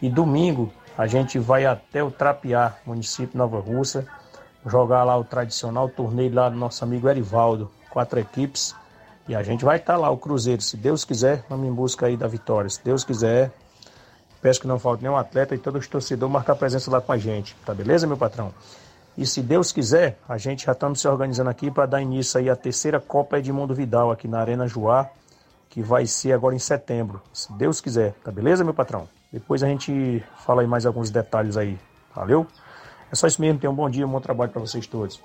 E 0.00 0.10
domingo 0.10 0.70
a 0.96 1.06
gente 1.06 1.38
vai 1.38 1.64
até 1.64 2.02
o 2.02 2.10
Trapiá, 2.10 2.74
município 2.84 3.36
Nova 3.36 3.58
Russa, 3.60 4.06
jogar 4.66 5.04
lá 5.04 5.16
o 5.16 5.24
tradicional 5.24 5.88
torneio 5.88 6.34
lá 6.34 6.50
do 6.50 6.56
nosso 6.56 6.84
amigo 6.84 7.08
Erivaldo. 7.08 7.70
Quatro 7.88 8.20
equipes. 8.20 8.74
E 9.26 9.34
a 9.34 9.42
gente 9.42 9.64
vai 9.64 9.78
estar 9.78 9.94
tá 9.94 9.98
lá, 9.98 10.10
o 10.10 10.18
Cruzeiro. 10.18 10.60
Se 10.60 10.76
Deus 10.76 11.02
quiser, 11.02 11.44
vamos 11.48 11.66
em 11.66 11.72
busca 11.72 12.06
aí 12.06 12.16
da 12.16 12.28
vitória. 12.28 12.68
Se 12.68 12.84
Deus 12.84 13.04
quiser, 13.04 13.50
peço 14.42 14.60
que 14.60 14.68
não 14.68 14.78
falte 14.78 15.02
nenhum 15.02 15.16
atleta 15.16 15.54
e 15.54 15.58
todos 15.58 15.80
os 15.80 15.88
torcedores 15.88 16.32
marcar 16.32 16.54
presença 16.54 16.90
lá 16.90 17.00
com 17.00 17.10
a 17.10 17.16
gente. 17.16 17.56
Tá 17.64 17.72
beleza, 17.72 18.06
meu 18.06 18.18
patrão? 18.18 18.52
E 19.16 19.24
se 19.24 19.40
Deus 19.40 19.72
quiser, 19.72 20.18
a 20.28 20.36
gente 20.36 20.66
já 20.66 20.72
estamos 20.72 21.00
se 21.00 21.08
organizando 21.08 21.48
aqui 21.48 21.70
para 21.70 21.86
dar 21.86 22.02
início 22.02 22.38
aí 22.38 22.50
à 22.50 22.56
terceira 22.56 23.00
Copa 23.00 23.38
Edmundo 23.38 23.74
Vidal 23.74 24.10
aqui 24.10 24.28
na 24.28 24.40
Arena 24.40 24.68
Joá, 24.68 25.08
que 25.70 25.80
vai 25.80 26.06
ser 26.06 26.32
agora 26.32 26.54
em 26.54 26.58
setembro. 26.58 27.22
Se 27.32 27.50
Deus 27.54 27.80
quiser, 27.80 28.12
tá 28.22 28.30
beleza, 28.30 28.62
meu 28.62 28.74
patrão? 28.74 29.08
Depois 29.32 29.62
a 29.62 29.68
gente 29.68 30.22
fala 30.44 30.60
aí 30.60 30.66
mais 30.66 30.84
alguns 30.84 31.10
detalhes 31.10 31.56
aí. 31.56 31.78
Valeu? 32.14 32.46
É 33.10 33.14
só 33.14 33.26
isso 33.26 33.40
mesmo, 33.40 33.58
tenham 33.58 33.72
um 33.72 33.76
bom 33.76 33.88
dia, 33.88 34.06
um 34.06 34.10
bom 34.10 34.20
trabalho 34.20 34.50
para 34.50 34.60
vocês 34.60 34.86
todos. 34.86 35.18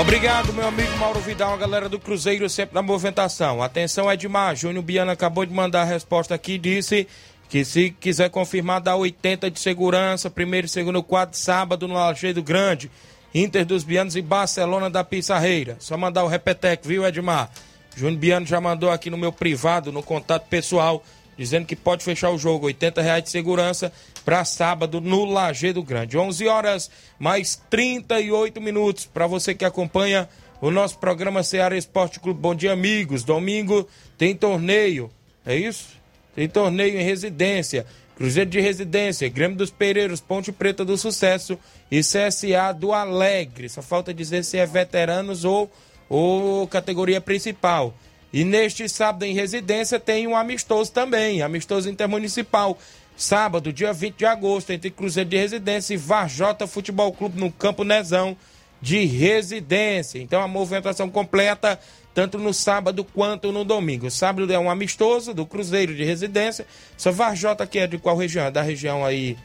Obrigado, 0.00 0.52
meu 0.52 0.68
amigo 0.68 0.96
Mauro 0.98 1.20
Vidal, 1.20 1.54
a 1.54 1.56
galera 1.56 1.88
do 1.88 1.98
Cruzeiro 1.98 2.48
sempre 2.50 2.74
na 2.74 2.82
movimentação. 2.82 3.62
Atenção, 3.62 4.12
Edmar. 4.12 4.54
Júnior 4.54 4.84
Biana 4.84 5.12
acabou 5.12 5.44
de 5.44 5.52
mandar 5.52 5.82
a 5.82 5.84
resposta 5.84 6.34
aqui 6.34 6.58
disse 6.58 7.08
que 7.48 7.64
se 7.64 7.90
quiser 7.90 8.30
confirmar 8.30 8.80
dá 8.80 8.96
80 8.96 9.50
de 9.50 9.60
segurança, 9.60 10.28
primeiro 10.28 10.66
e 10.66 10.70
segundo 10.70 11.02
quadro, 11.02 11.36
sábado 11.36 11.86
no 11.86 11.94
Lajeado 11.94 12.42
Grande, 12.42 12.90
Inter 13.34 13.64
dos 13.64 13.84
Bianos 13.84 14.16
e 14.16 14.22
Barcelona 14.22 14.90
da 14.90 15.04
Pissarreira. 15.04 15.76
Só 15.78 15.96
mandar 15.96 16.24
o 16.24 16.28
repetec, 16.28 16.86
viu, 16.86 17.06
Edmar? 17.06 17.50
Júnior 17.96 18.18
Biano 18.18 18.46
já 18.46 18.60
mandou 18.60 18.90
aqui 18.90 19.08
no 19.08 19.16
meu 19.16 19.32
privado, 19.32 19.90
no 19.90 20.02
contato 20.02 20.48
pessoal, 20.48 21.02
dizendo 21.36 21.66
que 21.66 21.76
pode 21.76 22.04
fechar 22.04 22.30
o 22.30 22.38
jogo, 22.38 22.66
80 22.66 23.00
reais 23.00 23.24
de 23.24 23.30
segurança 23.30 23.92
para 24.24 24.44
sábado 24.44 25.00
no 25.00 25.24
Lajeado 25.24 25.82
Grande. 25.82 26.18
11 26.18 26.46
horas 26.46 26.90
mais 27.18 27.60
38 27.70 28.60
minutos 28.60 29.06
para 29.06 29.26
você 29.26 29.54
que 29.54 29.64
acompanha 29.64 30.28
o 30.60 30.70
nosso 30.70 30.98
programa 30.98 31.42
Ceará 31.42 31.76
Esporte 31.76 32.20
Clube. 32.20 32.40
Bom 32.40 32.54
dia, 32.54 32.72
amigos. 32.72 33.22
Domingo 33.22 33.88
tem 34.18 34.34
torneio, 34.34 35.10
é 35.44 35.54
isso? 35.56 35.95
Tem 36.36 36.46
torneio 36.46 37.00
em 37.00 37.02
residência. 37.02 37.86
Cruzeiro 38.14 38.48
de 38.48 38.60
Residência, 38.60 39.28
Grêmio 39.28 39.58
dos 39.58 39.70
Pereiros, 39.70 40.20
Ponte 40.20 40.50
Preta 40.50 40.84
do 40.84 40.96
Sucesso 40.96 41.58
e 41.90 42.00
CSA 42.00 42.72
do 42.78 42.92
Alegre. 42.92 43.68
Só 43.68 43.82
falta 43.82 44.14
dizer 44.14 44.42
se 44.42 44.56
é 44.56 44.64
veteranos 44.64 45.44
ou, 45.44 45.70
ou 46.08 46.66
categoria 46.66 47.20
principal. 47.20 47.94
E 48.32 48.42
neste 48.42 48.88
sábado 48.88 49.24
em 49.24 49.34
residência 49.34 50.00
tem 50.00 50.26
um 50.26 50.34
amistoso 50.34 50.92
também, 50.92 51.42
amistoso 51.42 51.90
intermunicipal. 51.90 52.78
Sábado, 53.16 53.72
dia 53.72 53.92
20 53.92 54.16
de 54.16 54.26
agosto, 54.26 54.70
entre 54.70 54.90
Cruzeiro 54.90 55.28
de 55.30 55.36
Residência 55.36 55.94
e 55.94 55.98
Varjota 55.98 56.66
Futebol 56.66 57.12
Clube 57.12 57.38
no 57.38 57.52
Campo 57.52 57.84
Nezão 57.84 58.36
de 58.80 59.04
Residência. 59.04 60.18
Então 60.18 60.42
a 60.42 60.48
movimentação 60.48 61.10
completa 61.10 61.78
tanto 62.16 62.38
no 62.38 62.54
sábado 62.54 63.04
quanto 63.04 63.52
no 63.52 63.62
domingo. 63.62 64.10
Sábado 64.10 64.50
é 64.50 64.58
um 64.58 64.70
amistoso 64.70 65.34
do 65.34 65.44
Cruzeiro 65.44 65.94
de 65.94 66.02
Residência. 66.02 66.66
Essa 66.98 67.12
Varjota 67.12 67.66
que 67.66 67.78
é 67.78 67.86
de 67.86 67.98
qual 67.98 68.16
região? 68.16 68.46
É 68.46 68.50
da 68.50 68.62
região 68.62 69.04
aí 69.04 69.36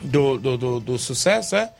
do, 0.00 0.38
do, 0.38 0.56
do, 0.56 0.80
do 0.80 0.98
Sucesso, 0.98 1.56
é? 1.56 1.70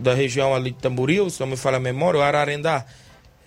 Da 0.00 0.14
região 0.14 0.52
ali 0.52 0.72
de 0.72 0.78
Tamboril, 0.78 1.30
se 1.30 1.38
não 1.38 1.46
me 1.46 1.56
falha 1.56 1.76
a 1.76 1.80
memória, 1.80 2.18
o 2.18 2.22
Ararendá. 2.24 2.84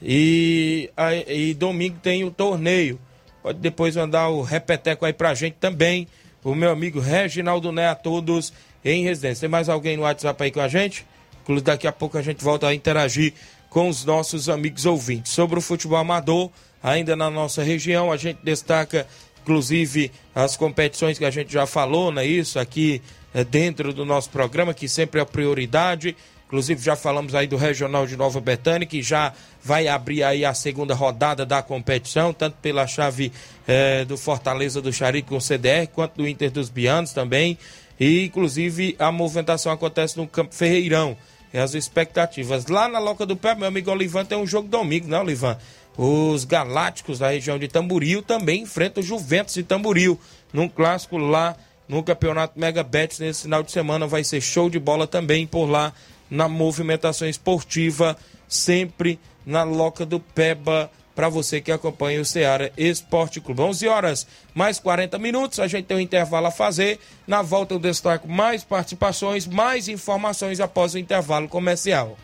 E, 0.01 0.89
e 1.27 1.53
domingo 1.53 1.97
tem 2.01 2.23
o 2.23 2.31
torneio. 2.31 2.97
Pode 3.43 3.59
depois 3.59 3.97
mandar 3.97 4.29
o 4.29 4.43
repeteco 4.43 5.05
aí 5.05 5.11
pra 5.11 5.33
gente 5.33 5.57
também. 5.59 6.07
O 6.45 6.55
meu 6.55 6.71
amigo 6.71 7.01
Reginaldo 7.01 7.73
Né 7.73 7.89
a 7.89 7.95
todos 7.95 8.53
em 8.85 9.03
residência. 9.03 9.41
Tem 9.41 9.49
mais 9.49 9.67
alguém 9.67 9.97
no 9.97 10.03
WhatsApp 10.03 10.41
aí 10.45 10.49
com 10.49 10.61
a 10.61 10.69
gente? 10.69 11.05
Inclusive, 11.43 11.65
daqui 11.65 11.87
a 11.87 11.91
pouco 11.91 12.17
a 12.17 12.21
gente 12.21 12.41
volta 12.41 12.67
a 12.67 12.73
interagir 12.73 13.33
com 13.71 13.87
os 13.87 14.03
nossos 14.03 14.49
amigos 14.49 14.85
ouvintes. 14.85 15.31
Sobre 15.31 15.57
o 15.57 15.61
futebol 15.61 15.97
amador, 15.97 16.51
ainda 16.83 17.15
na 17.15 17.29
nossa 17.29 17.63
região, 17.63 18.11
a 18.11 18.17
gente 18.17 18.39
destaca, 18.43 19.07
inclusive, 19.41 20.11
as 20.35 20.57
competições 20.57 21.17
que 21.17 21.23
a 21.23 21.31
gente 21.31 21.53
já 21.53 21.65
falou, 21.65 22.11
não 22.11 22.21
é 22.21 22.25
isso? 22.25 22.59
Aqui 22.59 23.01
é, 23.33 23.45
dentro 23.45 23.93
do 23.93 24.03
nosso 24.05 24.29
programa, 24.29 24.73
que 24.73 24.89
sempre 24.89 25.21
é 25.21 25.25
prioridade. 25.25 26.17
Inclusive, 26.47 26.83
já 26.83 26.97
falamos 26.97 27.33
aí 27.33 27.47
do 27.47 27.55
Regional 27.55 28.05
de 28.05 28.17
Nova 28.17 28.41
Betânia, 28.41 28.85
que 28.85 29.01
já 29.01 29.33
vai 29.63 29.87
abrir 29.87 30.21
aí 30.21 30.43
a 30.43 30.53
segunda 30.53 30.93
rodada 30.93 31.45
da 31.45 31.61
competição, 31.63 32.33
tanto 32.33 32.57
pela 32.61 32.85
chave 32.85 33.31
é, 33.65 34.03
do 34.03 34.17
Fortaleza 34.17 34.81
do 34.81 34.91
Charique 34.91 35.29
com 35.29 35.37
o 35.37 35.41
CDR, 35.41 35.87
quanto 35.87 36.17
do 36.17 36.27
Inter 36.27 36.51
dos 36.51 36.67
Bianos 36.67 37.13
também. 37.13 37.57
E, 37.97 38.25
inclusive, 38.25 38.97
a 38.99 39.13
movimentação 39.13 39.71
acontece 39.71 40.17
no 40.17 40.27
Campo 40.27 40.53
Ferreirão 40.53 41.15
e 41.53 41.57
as 41.57 41.73
expectativas. 41.73 42.67
Lá 42.67 42.87
na 42.87 42.99
Loca 42.99 43.25
do 43.25 43.35
Pé, 43.35 43.55
meu 43.55 43.67
amigo 43.67 43.91
Olivan 43.91 44.25
tem 44.25 44.37
um 44.37 44.47
jogo 44.47 44.67
domingo, 44.67 45.07
né, 45.07 45.19
Olivan? 45.19 45.57
Os 45.97 46.45
Galácticos 46.45 47.19
da 47.19 47.29
região 47.29 47.59
de 47.59 47.67
Tamboril 47.67 48.21
também 48.21 48.63
enfrentam 48.63 49.03
o 49.03 49.05
Juventus 49.05 49.53
de 49.53 49.63
Tamboril 49.63 50.19
num 50.53 50.69
clássico 50.69 51.17
lá 51.17 51.55
no 51.87 52.01
Campeonato 52.01 52.57
Mega 52.57 52.83
Bet 52.83 53.19
nesse 53.21 53.43
final 53.43 53.61
de 53.61 53.71
semana. 53.71 54.07
Vai 54.07 54.23
ser 54.23 54.39
show 54.39 54.69
de 54.69 54.79
bola 54.79 55.05
também 55.05 55.45
por 55.45 55.65
lá 55.65 55.93
na 56.29 56.47
movimentação 56.47 57.27
esportiva, 57.27 58.15
sempre 58.47 59.19
na 59.45 59.63
Loca 59.63 60.05
do 60.05 60.19
Peba 60.19 60.89
para 61.15 61.29
você 61.29 61.61
que 61.61 61.71
acompanha 61.71 62.21
o 62.21 62.25
Ceará 62.25 62.69
Esporte 62.77 63.39
Clube. 63.39 63.61
11 63.61 63.87
horas 63.87 64.27
mais 64.53 64.79
40 64.79 65.17
minutos, 65.19 65.59
a 65.59 65.67
gente 65.67 65.85
tem 65.85 65.97
um 65.97 65.99
intervalo 65.99 66.47
a 66.47 66.51
fazer. 66.51 66.99
Na 67.27 67.41
volta 67.41 67.73
eu 67.73 67.79
destaco 67.79 68.27
mais 68.27 68.63
participações, 68.63 69.47
mais 69.47 69.87
informações 69.87 70.59
após 70.59 70.93
o 70.93 70.99
intervalo 70.99 71.47
comercial. 71.47 72.17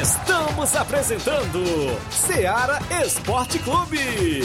Estamos 0.00 0.76
apresentando 0.76 1.62
Ceará 2.10 2.78
Esporte 3.04 3.58
Clube. 3.58 4.44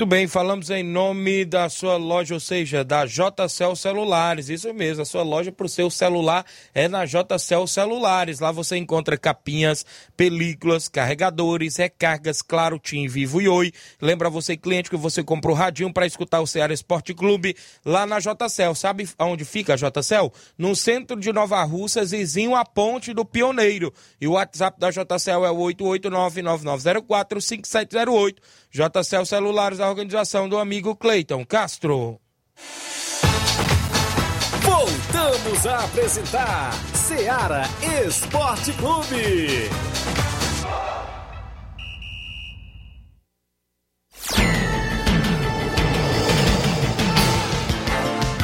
Muito 0.00 0.08
bem, 0.08 0.26
falamos 0.26 0.70
em 0.70 0.82
nome 0.82 1.44
da 1.44 1.68
sua 1.68 1.98
loja, 1.98 2.32
ou 2.32 2.40
seja, 2.40 2.82
da 2.82 3.04
JCL 3.04 3.76
Celulares. 3.76 4.48
Isso 4.48 4.72
mesmo, 4.72 5.02
a 5.02 5.04
sua 5.04 5.22
loja 5.22 5.52
para 5.52 5.66
o 5.66 5.68
seu 5.68 5.90
celular 5.90 6.46
é 6.72 6.88
na 6.88 7.04
JCL 7.04 7.66
Celulares. 7.66 8.40
Lá 8.40 8.50
você 8.50 8.78
encontra 8.78 9.18
capinhas, 9.18 9.84
películas, 10.16 10.88
carregadores, 10.88 11.76
recargas, 11.76 12.40
claro, 12.40 12.78
Tim, 12.78 13.08
Vivo 13.08 13.42
e 13.42 13.48
Oi. 13.50 13.72
Lembra 14.00 14.30
você, 14.30 14.56
cliente, 14.56 14.88
que 14.88 14.96
você 14.96 15.22
comprou 15.22 15.54
radinho 15.54 15.92
para 15.92 16.06
escutar 16.06 16.40
o 16.40 16.46
Ceará 16.46 16.72
Esporte 16.72 17.12
Clube 17.12 17.54
lá 17.84 18.06
na 18.06 18.20
JCL. 18.20 18.74
Sabe 18.74 19.06
onde 19.18 19.44
fica 19.44 19.74
a 19.74 19.76
JCL? 19.76 20.32
No 20.56 20.74
centro 20.74 21.20
de 21.20 21.30
Nova 21.30 21.62
Russas, 21.62 22.12
vizinho 22.12 22.56
à 22.56 22.64
ponte 22.64 23.12
do 23.12 23.22
Pioneiro. 23.22 23.92
E 24.18 24.26
o 24.26 24.32
WhatsApp 24.32 24.80
da 24.80 24.90
JCL 24.90 25.44
é 25.44 25.50
o 25.50 25.58
889-9904-5708. 25.58 28.36
JCL 28.70 29.26
Celulares, 29.26 29.78
da 29.78 29.88
organização 29.88 30.48
do 30.48 30.56
amigo 30.56 30.94
Cleiton 30.94 31.44
Castro. 31.44 32.20
Voltamos 34.62 35.66
a 35.66 35.84
apresentar 35.84 36.72
Seara 36.94 37.62
Esporte 38.06 38.72
Clube. 38.74 39.68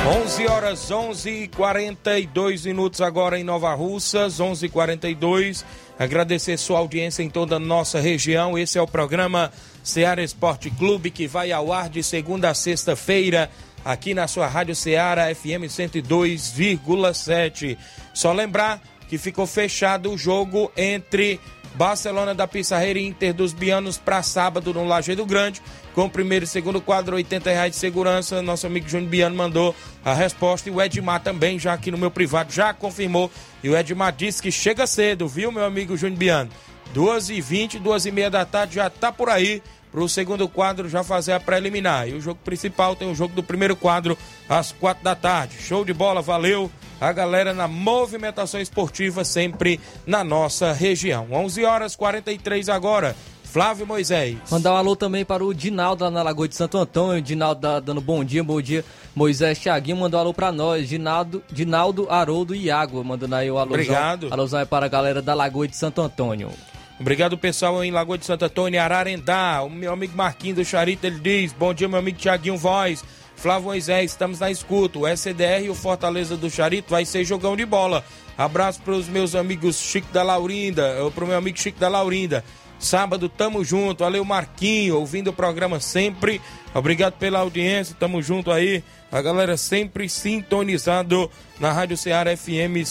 11 0.06 0.46
horas 0.46 0.90
11 0.90 1.30
e 1.30 1.48
42 1.48 2.64
minutos 2.66 3.00
agora 3.00 3.38
em 3.38 3.44
Nova 3.44 3.74
Russas, 3.74 4.38
11 4.38 4.66
e 4.66 4.68
42 4.68 5.64
Agradecer 5.98 6.58
sua 6.58 6.78
audiência 6.78 7.22
em 7.22 7.30
toda 7.30 7.56
a 7.56 7.60
nossa 7.60 8.00
região. 8.00 8.58
Esse 8.58 8.76
é 8.78 8.82
o 8.82 8.86
programa 8.86 9.50
Seara 9.86 10.20
Esporte 10.20 10.68
Clube 10.68 11.12
que 11.12 11.28
vai 11.28 11.52
ao 11.52 11.72
ar 11.72 11.88
de 11.88 12.02
segunda 12.02 12.50
a 12.50 12.54
sexta-feira 12.54 13.48
aqui 13.84 14.14
na 14.14 14.26
sua 14.26 14.48
Rádio 14.48 14.74
Seara 14.74 15.32
FM 15.32 15.70
102,7. 15.70 17.78
Só 18.12 18.32
lembrar 18.32 18.82
que 19.08 19.16
ficou 19.16 19.46
fechado 19.46 20.10
o 20.10 20.18
jogo 20.18 20.72
entre 20.76 21.38
Barcelona 21.76 22.34
da 22.34 22.48
Pissarreira 22.48 22.98
e 22.98 23.06
Inter 23.06 23.32
dos 23.32 23.52
Bianos 23.52 23.96
para 23.96 24.24
sábado 24.24 24.74
no 24.74 24.84
Lajeado 24.84 25.24
Grande. 25.24 25.62
Com 25.94 26.06
o 26.06 26.10
primeiro 26.10 26.44
e 26.44 26.48
segundo 26.48 26.80
quadro, 26.80 27.14
80 27.14 27.48
reais 27.48 27.70
de 27.70 27.78
segurança. 27.78 28.42
Nosso 28.42 28.66
amigo 28.66 28.88
Júnior 28.88 29.08
Biano 29.08 29.36
mandou 29.36 29.72
a 30.04 30.12
resposta. 30.12 30.68
E 30.68 30.72
o 30.72 30.82
Edmar 30.82 31.22
também, 31.22 31.60
já 31.60 31.72
aqui 31.72 31.92
no 31.92 31.98
meu 31.98 32.10
privado, 32.10 32.52
já 32.52 32.74
confirmou. 32.74 33.30
E 33.62 33.68
o 33.68 33.76
Edmar 33.76 34.12
disse 34.12 34.42
que 34.42 34.50
chega 34.50 34.84
cedo, 34.84 35.28
viu, 35.28 35.52
meu 35.52 35.64
amigo 35.64 35.96
Júnior 35.96 36.18
Biano? 36.18 36.50
2h20, 36.94 37.82
2h30 37.82 38.30
da 38.30 38.44
tarde, 38.44 38.76
já 38.76 38.88
tá 38.90 39.10
por 39.12 39.28
aí 39.28 39.60
para 39.96 40.04
o 40.04 40.08
segundo 40.10 40.46
quadro 40.46 40.90
já 40.90 41.02
fazer 41.02 41.32
a 41.32 41.40
preliminar. 41.40 42.06
E 42.06 42.12
o 42.12 42.20
jogo 42.20 42.38
principal 42.44 42.94
tem 42.94 43.10
o 43.10 43.14
jogo 43.14 43.34
do 43.34 43.42
primeiro 43.42 43.74
quadro 43.74 44.18
às 44.46 44.70
quatro 44.70 45.02
da 45.02 45.14
tarde. 45.14 45.56
Show 45.58 45.86
de 45.86 45.94
bola, 45.94 46.20
valeu 46.20 46.70
a 47.00 47.10
galera 47.14 47.54
na 47.54 47.66
movimentação 47.66 48.60
esportiva 48.60 49.24
sempre 49.24 49.80
na 50.06 50.22
nossa 50.22 50.70
região. 50.74 51.28
11 51.32 51.64
horas 51.64 51.96
43 51.96 52.68
agora. 52.68 53.16
Flávio 53.42 53.86
Moisés. 53.86 54.36
Mandar 54.50 54.74
um 54.74 54.76
alô 54.76 54.94
também 54.94 55.24
para 55.24 55.42
o 55.42 55.54
Dinaldo 55.54 56.04
lá 56.04 56.10
na 56.10 56.22
Lagoa 56.22 56.46
de 56.46 56.56
Santo 56.56 56.76
Antônio. 56.76 57.22
Dinaldo 57.22 57.62
tá 57.62 57.80
dando 57.80 58.02
bom 58.02 58.22
dia, 58.22 58.44
bom 58.44 58.60
dia. 58.60 58.84
Moisés 59.14 59.58
Thiaguinho 59.58 59.96
mandou 59.96 60.18
um 60.18 60.24
alô 60.24 60.34
para 60.34 60.52
nós. 60.52 60.90
Dinaldo, 60.90 61.42
Dinaldo 61.50 62.06
Haroldo 62.10 62.54
e 62.54 62.70
Água, 62.70 63.02
mandando 63.02 63.34
aí 63.34 63.50
o 63.50 63.56
alô. 63.56 63.70
Obrigado. 63.70 64.28
Alôzão 64.30 64.60
aí 64.60 64.66
para 64.66 64.84
a 64.84 64.90
galera 64.90 65.22
da 65.22 65.32
Lagoa 65.32 65.66
de 65.66 65.74
Santo 65.74 66.02
Antônio. 66.02 66.50
Obrigado, 66.98 67.36
pessoal, 67.36 67.84
em 67.84 67.90
Lagoa 67.90 68.16
de 68.16 68.24
Santo 68.24 68.46
Antônio, 68.46 68.80
Ararendá. 68.80 69.62
O 69.62 69.68
meu 69.68 69.92
amigo 69.92 70.16
Marquinhos 70.16 70.56
do 70.56 70.64
Charito, 70.64 71.06
ele 71.06 71.20
diz: 71.20 71.52
Bom 71.52 71.74
dia, 71.74 71.88
meu 71.88 71.98
amigo 71.98 72.18
Tiaguinho 72.18 72.56
Voz. 72.56 73.04
Flávio 73.36 73.64
Moisés, 73.64 74.12
estamos 74.12 74.40
na 74.40 74.50
escuta. 74.50 74.98
O 74.98 75.06
SDR 75.06 75.64
e 75.64 75.70
o 75.70 75.74
Fortaleza 75.74 76.38
do 76.38 76.48
Charito 76.48 76.90
vai 76.90 77.04
ser 77.04 77.22
jogão 77.22 77.54
de 77.54 77.66
bola. 77.66 78.02
Abraço 78.36 78.80
para 78.80 78.94
os 78.94 79.08
meus 79.08 79.34
amigos 79.34 79.78
Chico 79.78 80.10
da 80.10 80.22
Laurinda, 80.22 80.94
para 81.14 81.24
o 81.24 81.26
meu 81.26 81.36
amigo 81.36 81.58
Chico 81.58 81.78
da 81.78 81.88
Laurinda. 81.88 82.42
Sábado, 82.78 83.28
tamo 83.28 83.62
junto. 83.62 84.02
Valeu, 84.04 84.24
Marquinho, 84.24 84.96
ouvindo 84.96 85.28
o 85.28 85.34
programa 85.34 85.80
sempre. 85.80 86.40
Obrigado 86.74 87.14
pela 87.14 87.40
audiência, 87.40 87.96
tamo 87.98 88.22
junto 88.22 88.50
aí. 88.50 88.82
A 89.12 89.20
galera 89.20 89.56
sempre 89.56 90.08
sintonizado 90.08 91.30
na 91.60 91.72
Rádio 91.72 91.96
Ceará 91.96 92.34
FM 92.36 92.84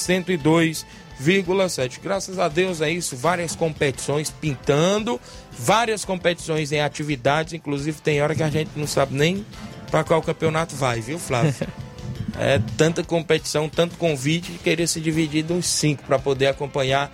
102,7. 1.22 2.00
Graças 2.02 2.40
a 2.40 2.48
Deus 2.48 2.82
é 2.82 2.90
isso, 2.90 3.16
várias 3.16 3.56
competições 3.56 4.30
pintando, 4.30 5.20
várias 5.52 6.04
competições 6.04 6.72
em 6.72 6.82
atividades, 6.82 7.54
inclusive 7.54 8.02
tem 8.02 8.22
hora 8.22 8.36
que 8.36 8.44
a 8.44 8.50
gente 8.50 8.72
não 8.76 8.88
sabe 8.88 9.16
nem 9.16 9.46
para 9.90 10.04
qual 10.04 10.22
campeonato 10.22 10.76
vai, 10.76 11.00
viu, 11.02 11.20
Flávio? 11.20 11.54
É 12.38 12.60
tanta 12.78 13.02
competição, 13.02 13.70
tanto 13.70 13.96
convite, 13.96 14.52
que 14.52 14.58
queria 14.58 14.86
se 14.86 15.00
dividir 15.00 15.50
uns 15.50 15.68
cinco 15.68 16.04
para 16.04 16.20
poder 16.20 16.48
acompanhar 16.48 17.10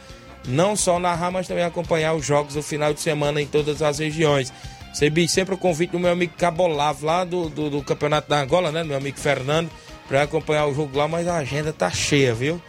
não 0.48 0.76
só 0.76 0.98
narrar, 1.00 1.30
mas 1.30 1.48
também 1.48 1.64
acompanhar 1.64 2.14
os 2.14 2.26
jogos 2.26 2.56
no 2.56 2.64
final 2.64 2.92
de 2.92 3.00
semana 3.00 3.40
em 3.40 3.46
todas 3.46 3.84
as 3.84 4.00
regiões. 4.00 4.52
Recebi 4.90 5.28
sempre 5.28 5.54
o 5.54 5.58
convite 5.58 5.92
do 5.92 6.00
meu 6.00 6.12
amigo 6.12 6.34
Cabolavo, 6.38 7.06
lá 7.06 7.24
do, 7.24 7.50
do, 7.50 7.70
do 7.70 7.84
Campeonato 7.84 8.30
da 8.30 8.42
Angola, 8.42 8.72
né? 8.72 8.84
Meu 8.84 8.98
amigo 8.98 9.18
Fernando, 9.18 9.70
para 10.08 10.24
acompanhar 10.24 10.66
o 10.66 10.74
jogo 10.74 10.98
lá, 10.98 11.08
mas 11.08 11.28
a 11.28 11.38
agenda 11.38 11.72
tá 11.72 11.90
cheia, 11.90 12.34
viu? 12.34 12.62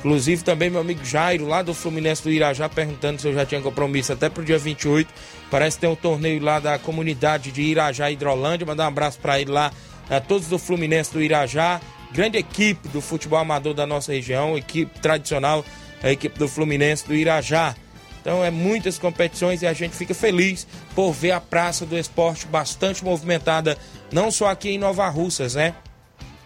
Inclusive 0.00 0.42
também 0.42 0.70
meu 0.70 0.80
amigo 0.80 1.04
Jairo, 1.04 1.46
lá 1.46 1.62
do 1.62 1.72
Fluminense 1.72 2.22
do 2.22 2.30
Irajá, 2.30 2.68
perguntando 2.68 3.20
se 3.20 3.28
eu 3.28 3.34
já 3.34 3.46
tinha 3.46 3.60
compromisso 3.60 4.12
até 4.12 4.28
pro 4.28 4.44
dia 4.44 4.58
28. 4.58 5.12
Parece 5.50 5.76
que 5.76 5.82
tem 5.82 5.90
um 5.90 5.96
torneio 5.96 6.42
lá 6.42 6.58
da 6.58 6.78
comunidade 6.78 7.52
de 7.52 7.62
Irajá 7.62 8.10
Hidrolândia. 8.10 8.66
Mandar 8.66 8.84
um 8.84 8.88
abraço 8.88 9.18
para 9.20 9.40
ele 9.40 9.50
lá, 9.50 9.70
a 10.08 10.18
todos 10.18 10.48
do 10.48 10.58
Fluminense 10.58 11.12
do 11.12 11.22
Irajá. 11.22 11.80
Grande 12.12 12.38
equipe 12.38 12.88
do 12.88 13.00
futebol 13.00 13.38
amador 13.38 13.74
da 13.74 13.86
nossa 13.86 14.12
região, 14.12 14.56
equipe 14.56 14.98
tradicional 15.00 15.64
a 16.02 16.10
equipe 16.10 16.38
do 16.38 16.48
Fluminense 16.48 17.06
do 17.06 17.14
Irajá. 17.14 17.74
Então 18.20 18.44
é 18.44 18.50
muitas 18.50 18.98
competições 18.98 19.62
e 19.62 19.66
a 19.66 19.72
gente 19.72 19.96
fica 19.96 20.14
feliz 20.14 20.66
por 20.94 21.12
ver 21.12 21.32
a 21.32 21.40
Praça 21.40 21.86
do 21.86 21.96
Esporte 21.96 22.46
bastante 22.46 23.04
movimentada, 23.04 23.78
não 24.12 24.30
só 24.30 24.48
aqui 24.48 24.70
em 24.70 24.78
Nova 24.78 25.08
Russas, 25.08 25.54
né? 25.54 25.74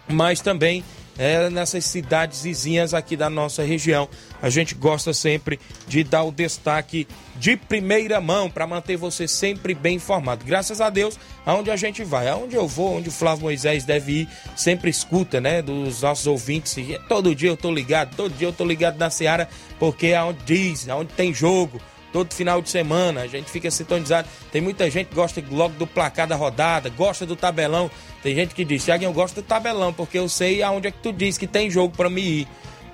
Mas 0.07 0.39
também 0.39 0.83
é, 1.17 1.49
nessas 1.49 1.85
cidades 1.85 2.41
vizinhas 2.41 2.93
aqui 2.93 3.15
da 3.15 3.29
nossa 3.29 3.63
região. 3.63 4.07
A 4.41 4.49
gente 4.49 4.75
gosta 4.75 5.13
sempre 5.13 5.59
de 5.87 6.03
dar 6.03 6.23
o 6.23 6.31
destaque 6.31 7.07
de 7.37 7.57
primeira 7.57 8.21
mão 8.21 8.49
para 8.49 8.67
manter 8.67 8.95
você 8.95 9.27
sempre 9.27 9.73
bem 9.73 9.95
informado. 9.95 10.45
Graças 10.45 10.79
a 10.79 10.89
Deus, 10.89 11.17
aonde 11.45 11.71
a 11.71 11.75
gente 11.75 12.03
vai, 12.03 12.27
aonde 12.27 12.55
eu 12.55 12.67
vou, 12.67 12.97
onde 12.97 13.09
o 13.09 13.11
Flávio 13.11 13.43
Moisés 13.43 13.83
deve 13.83 14.21
ir, 14.21 14.29
sempre 14.55 14.89
escuta, 14.89 15.41
né, 15.41 15.61
dos 15.61 16.01
nossos 16.01 16.27
ouvintes. 16.27 16.77
E 16.77 16.99
todo 17.07 17.35
dia 17.35 17.49
eu 17.49 17.57
tô 17.57 17.71
ligado, 17.71 18.15
todo 18.15 18.33
dia 18.33 18.47
eu 18.47 18.53
tô 18.53 18.65
ligado 18.65 18.97
na 18.97 19.09
Seara, 19.09 19.49
porque 19.79 20.07
é 20.07 20.21
onde 20.21 20.39
diz, 20.45 20.87
aonde 20.89 21.13
tem 21.13 21.33
jogo 21.33 21.81
todo 22.15 22.33
final 22.33 22.61
de 22.61 22.69
semana, 22.69 23.23
a 23.23 23.27
gente 23.27 23.51
fica 23.51 23.69
sintonizado. 23.69 24.25
Tem 24.49 24.61
muita 24.61 24.89
gente 24.89 25.07
que 25.07 25.15
gosta 25.15 25.43
logo 25.51 25.73
do 25.73 25.85
placar 25.85 26.25
da 26.25 26.37
rodada, 26.37 26.87
gosta 26.87 27.25
do 27.25 27.35
tabelão. 27.35 27.91
Tem 28.23 28.33
gente 28.33 28.55
que 28.55 28.63
diz, 28.63 28.85
Thiago, 28.85 29.03
eu 29.03 29.11
gosto 29.11 29.35
do 29.35 29.43
tabelão, 29.43 29.91
porque 29.91 30.17
eu 30.17 30.29
sei 30.29 30.63
aonde 30.63 30.87
é 30.87 30.91
que 30.91 30.99
tu 30.99 31.11
diz 31.11 31.37
que 31.37 31.45
tem 31.45 31.69
jogo 31.69 31.93
para 31.93 32.09
me 32.09 32.21
ir. 32.21 32.47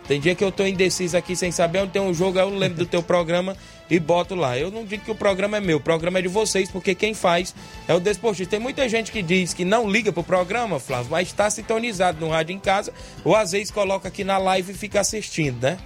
Tem 0.07 0.19
dia 0.19 0.33
que 0.33 0.43
eu 0.43 0.51
tô 0.51 0.65
indeciso 0.65 1.15
aqui 1.15 1.35
sem 1.35 1.51
saber 1.51 1.83
onde 1.83 1.91
tem 1.91 2.01
um 2.01 2.11
jogo, 2.11 2.39
eu 2.39 2.49
lembro 2.49 2.79
do 2.79 2.85
teu 2.87 3.03
programa 3.03 3.55
e 3.87 3.99
boto 3.99 4.33
lá. 4.33 4.57
Eu 4.57 4.71
não 4.71 4.83
digo 4.85 5.05
que 5.05 5.11
o 5.11 5.15
programa 5.15 5.57
é 5.57 5.59
meu, 5.59 5.77
o 5.77 5.79
programa 5.79 6.17
é 6.17 6.23
de 6.23 6.27
vocês, 6.27 6.71
porque 6.71 6.95
quem 6.95 7.13
faz 7.13 7.53
é 7.87 7.93
o 7.93 7.99
Desportista. 7.99 8.49
Tem 8.49 8.59
muita 8.59 8.89
gente 8.89 9.11
que 9.11 9.21
diz 9.21 9.53
que 9.53 9.63
não 9.63 9.87
liga 9.87 10.11
pro 10.11 10.23
programa, 10.23 10.79
Flávio, 10.79 11.11
mas 11.11 11.27
está 11.27 11.47
sintonizado 11.47 12.19
no 12.19 12.31
rádio 12.31 12.55
em 12.55 12.59
casa, 12.59 12.91
ou 13.23 13.35
às 13.35 13.51
vezes 13.51 13.69
coloca 13.69 14.07
aqui 14.07 14.23
na 14.23 14.39
live 14.39 14.71
e 14.71 14.75
fica 14.75 14.99
assistindo, 14.99 15.61
né? 15.61 15.77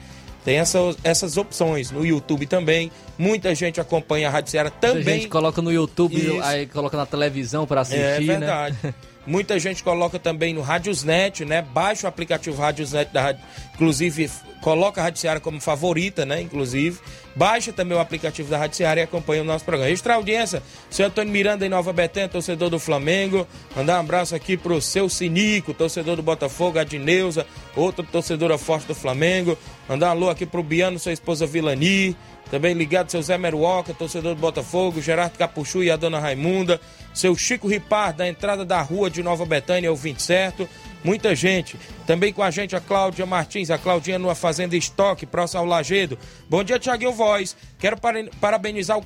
Tem 0.45 0.59
essas, 0.59 0.95
essas 1.03 1.37
opções 1.37 1.89
no 1.89 2.05
YouTube 2.05 2.45
também. 2.45 2.91
Muita 3.17 3.55
gente 3.55 3.81
acompanha 3.81 4.27
a 4.27 4.31
Rádio 4.31 4.51
Ceará 4.51 4.69
também. 4.69 4.97
Muita 4.97 5.11
gente 5.13 5.27
coloca 5.27 5.61
no 5.61 5.71
YouTube, 5.71 6.15
Isso. 6.15 6.41
aí 6.43 6.67
coloca 6.67 6.95
na 6.95 7.05
televisão 7.05 7.65
para 7.65 7.81
assistir, 7.81 7.99
É 7.99 8.19
né? 8.19 8.25
verdade. 8.25 8.77
Né? 8.83 8.93
Muita 9.27 9.57
gente 9.57 9.83
coloca 9.83 10.19
também 10.19 10.53
no 10.53 10.61
Radiosnet, 10.61 11.43
né? 11.45 11.63
Baixa 11.63 12.05
o 12.05 12.07
aplicativo 12.07 12.61
Radiosnet 12.61 13.11
da 13.11 13.23
Rádio. 13.23 13.41
Inclusive, 13.73 14.29
coloca 14.61 15.01
a 15.01 15.05
Rádio 15.05 15.19
Ceará 15.19 15.39
como 15.39 15.59
favorita, 15.59 16.25
né? 16.27 16.41
Inclusive. 16.41 16.99
Baixa 17.35 17.73
também 17.73 17.97
o 17.97 17.99
aplicativo 17.99 18.49
da 18.49 18.57
Rádio 18.57 18.77
Ceará 18.77 19.01
e 19.01 19.03
acompanha 19.03 19.41
o 19.41 19.45
nosso 19.45 19.65
programa. 19.65 19.89
Extra 19.91 20.13
audiência, 20.13 20.61
seu 20.91 21.07
Antônio 21.07 21.33
Miranda 21.33 21.65
em 21.65 21.69
Nova 21.69 21.91
Betânia, 21.91 22.29
torcedor 22.29 22.69
do 22.69 22.77
Flamengo. 22.77 23.47
Mandar 23.75 23.97
um 23.97 24.01
abraço 24.01 24.35
aqui 24.35 24.55
pro 24.55 24.79
seu 24.79 25.09
Sinico, 25.09 25.73
torcedor 25.73 26.15
do 26.15 26.21
Botafogo, 26.21 26.77
a 26.77 26.83
Dineuza, 26.83 27.47
outra 27.75 28.05
torcedora 28.05 28.59
forte 28.59 28.85
do 28.85 28.93
Flamengo. 28.93 29.57
Mandar 29.87 30.07
um 30.07 30.11
alô 30.11 30.29
aqui 30.29 30.45
pro 30.45 30.63
Biano, 30.63 30.97
sua 30.97 31.13
esposa 31.13 31.45
Vilani. 31.45 32.15
Também 32.49 32.73
ligado 32.73 33.09
seu 33.09 33.21
Zé 33.21 33.37
Meruoca, 33.37 33.93
torcedor 33.93 34.35
do 34.35 34.41
Botafogo, 34.41 35.01
Gerardo 35.01 35.37
Capuchu 35.37 35.83
e 35.83 35.89
a 35.89 35.95
dona 35.95 36.19
Raimunda, 36.19 36.79
seu 37.11 37.35
Chico 37.35 37.67
Ripar, 37.67 38.13
da 38.13 38.27
entrada 38.27 38.63
da 38.63 38.79
rua 38.81 39.09
de 39.09 39.23
Nova 39.23 39.45
Betânia, 39.45 39.91
o 39.91 39.95
20 39.95 40.21
certo. 40.21 40.69
Muita 41.03 41.35
gente. 41.35 41.77
Também 42.05 42.31
com 42.31 42.43
a 42.43 42.51
gente 42.51 42.75
a 42.75 42.79
Cláudia 42.79 43.25
Martins, 43.25 43.69
a 43.69 43.77
Claudinha 43.77 44.19
numa 44.19 44.35
fazenda 44.35 44.75
estoque, 44.75 45.25
próximo 45.25 45.61
ao 45.61 45.65
Lagedo. 45.65 46.17
Bom 46.49 46.63
dia, 46.63 46.79
Tiaguinho 46.79 47.11
Voz. 47.11 47.55
Quero 47.79 47.97
parabenizar 48.39 48.97
o 48.97 49.03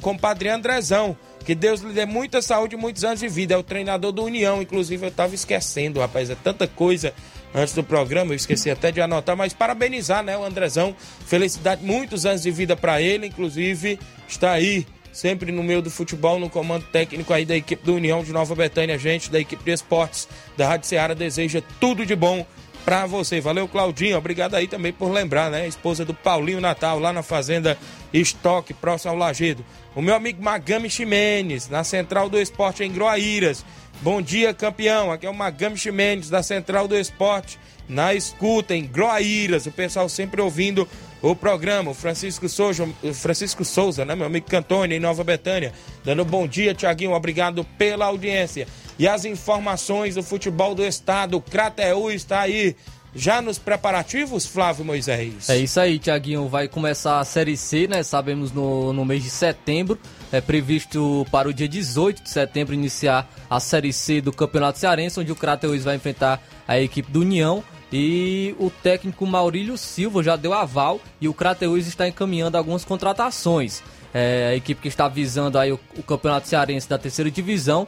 compadre 0.00 0.48
Andrezão. 0.48 1.16
Que 1.44 1.54
Deus 1.54 1.80
lhe 1.80 1.92
dê 1.92 2.06
muita 2.06 2.40
saúde 2.40 2.74
e 2.74 2.78
muitos 2.78 3.04
anos 3.04 3.20
de 3.20 3.28
vida. 3.28 3.54
É 3.54 3.56
o 3.56 3.62
treinador 3.62 4.12
do 4.12 4.24
União. 4.24 4.62
Inclusive, 4.62 5.04
eu 5.04 5.10
estava 5.10 5.34
esquecendo, 5.34 6.00
rapaz. 6.00 6.30
É 6.30 6.34
tanta 6.34 6.66
coisa 6.66 7.12
antes 7.54 7.74
do 7.74 7.84
programa, 7.84 8.32
eu 8.32 8.36
esqueci 8.36 8.70
até 8.70 8.90
de 8.90 9.00
anotar, 9.00 9.36
mas 9.36 9.52
parabenizar, 9.52 10.22
né, 10.22 10.36
o 10.36 10.44
Andrezão. 10.44 10.94
Felicidade, 11.26 11.84
muitos 11.84 12.26
anos 12.26 12.42
de 12.42 12.50
vida 12.50 12.76
para 12.76 13.00
ele, 13.00 13.26
inclusive 13.26 13.98
está 14.28 14.52
aí 14.52 14.86
sempre 15.12 15.52
no 15.52 15.62
meio 15.62 15.80
do 15.80 15.90
futebol, 15.90 16.40
no 16.40 16.50
comando 16.50 16.84
técnico 16.90 17.32
aí 17.32 17.44
da 17.44 17.56
equipe 17.56 17.84
do 17.84 17.94
União 17.94 18.24
de 18.24 18.32
Nova 18.32 18.54
Betânia, 18.54 18.98
gente 18.98 19.30
da 19.30 19.38
equipe 19.38 19.62
de 19.62 19.70
esportes 19.70 20.28
da 20.56 20.66
Rádio 20.66 20.88
Ceará 20.88 21.14
deseja 21.14 21.62
tudo 21.78 22.04
de 22.04 22.16
bom 22.16 22.44
para 22.84 23.06
você. 23.06 23.40
Valeu, 23.40 23.66
Claudinho. 23.66 24.18
Obrigado 24.18 24.54
aí 24.54 24.66
também 24.68 24.92
por 24.92 25.10
lembrar, 25.10 25.50
né? 25.50 25.66
Esposa 25.66 26.04
do 26.04 26.12
Paulinho 26.12 26.60
Natal, 26.60 26.98
lá 26.98 27.12
na 27.12 27.22
Fazenda 27.22 27.78
Estoque, 28.12 28.74
próximo 28.74 29.12
ao 29.12 29.16
Lagedo. 29.16 29.64
O 29.94 30.02
meu 30.02 30.14
amigo 30.14 30.42
Magami 30.42 30.90
Ximenes, 30.90 31.68
na 31.68 31.82
Central 31.84 32.28
do 32.28 32.38
Esporte 32.38 32.82
em 32.82 32.92
Groaíras. 32.92 33.64
Bom 34.00 34.20
dia, 34.20 34.52
campeão. 34.52 35.10
Aqui 35.10 35.26
é 35.26 35.30
o 35.30 35.34
Magami 35.34 35.76
Ximenes, 35.76 36.28
da 36.28 36.42
Central 36.42 36.86
do 36.86 36.96
Esporte, 36.96 37.58
na 37.88 38.14
escuta, 38.14 38.74
em 38.74 38.86
Groaíras. 38.86 39.66
O 39.66 39.72
pessoal 39.72 40.08
sempre 40.08 40.40
ouvindo 40.40 40.86
o 41.22 41.34
programa. 41.34 41.90
O 41.90 41.94
Francisco 41.94 42.48
Souza, 42.48 42.86
Francisco 43.14 43.64
Souza, 43.64 44.04
né, 44.04 44.14
meu 44.14 44.26
amigo 44.26 44.46
Cantônio, 44.46 44.96
em 44.96 45.00
Nova 45.00 45.24
Betânia. 45.24 45.72
Dando 46.04 46.24
bom 46.24 46.46
dia, 46.46 46.74
Tiaguinho. 46.74 47.12
Obrigado 47.12 47.64
pela 47.78 48.06
audiência. 48.06 48.68
E 48.98 49.08
as 49.08 49.24
informações 49.24 50.14
do 50.14 50.22
futebol 50.22 50.74
do 50.74 50.84
estado. 50.84 51.38
O 51.38 51.40
Crateú 51.40 52.10
está 52.10 52.40
aí 52.40 52.76
já 53.14 53.40
nos 53.40 53.58
preparativos, 53.58 54.44
Flávio 54.44 54.84
Moisés? 54.84 55.48
É 55.48 55.56
isso 55.56 55.78
aí, 55.78 55.98
Tiaguinho. 55.98 56.48
Vai 56.48 56.66
começar 56.66 57.20
a 57.20 57.24
Série 57.24 57.56
C, 57.56 57.86
né? 57.86 58.02
Sabemos 58.02 58.50
no, 58.52 58.92
no 58.92 59.04
mês 59.04 59.22
de 59.22 59.30
setembro. 59.30 59.98
É 60.32 60.40
previsto 60.40 61.24
para 61.30 61.48
o 61.48 61.54
dia 61.54 61.68
18 61.68 62.22
de 62.24 62.30
setembro 62.30 62.74
iniciar 62.74 63.30
a 63.48 63.60
Série 63.60 63.92
C 63.92 64.20
do 64.20 64.32
Campeonato 64.32 64.78
Cearense, 64.78 65.20
onde 65.20 65.30
o 65.30 65.36
Crateus 65.36 65.84
vai 65.84 65.94
enfrentar 65.94 66.42
a 66.66 66.80
equipe 66.80 67.10
do 67.10 67.20
União. 67.20 67.62
E 67.92 68.56
o 68.58 68.70
técnico 68.70 69.24
Maurílio 69.24 69.78
Silva 69.78 70.20
já 70.20 70.34
deu 70.34 70.52
aval 70.52 71.00
e 71.20 71.28
o 71.28 71.34
Crateus 71.34 71.86
está 71.86 72.08
encaminhando 72.08 72.58
algumas 72.58 72.84
contratações. 72.84 73.82
É, 74.12 74.48
a 74.52 74.56
equipe 74.56 74.80
que 74.80 74.88
está 74.88 75.06
visando 75.08 75.58
aí 75.58 75.70
o, 75.72 75.80
o 75.96 76.02
Campeonato 76.02 76.48
Cearense 76.48 76.88
da 76.88 76.98
terceira 76.98 77.30
divisão. 77.30 77.86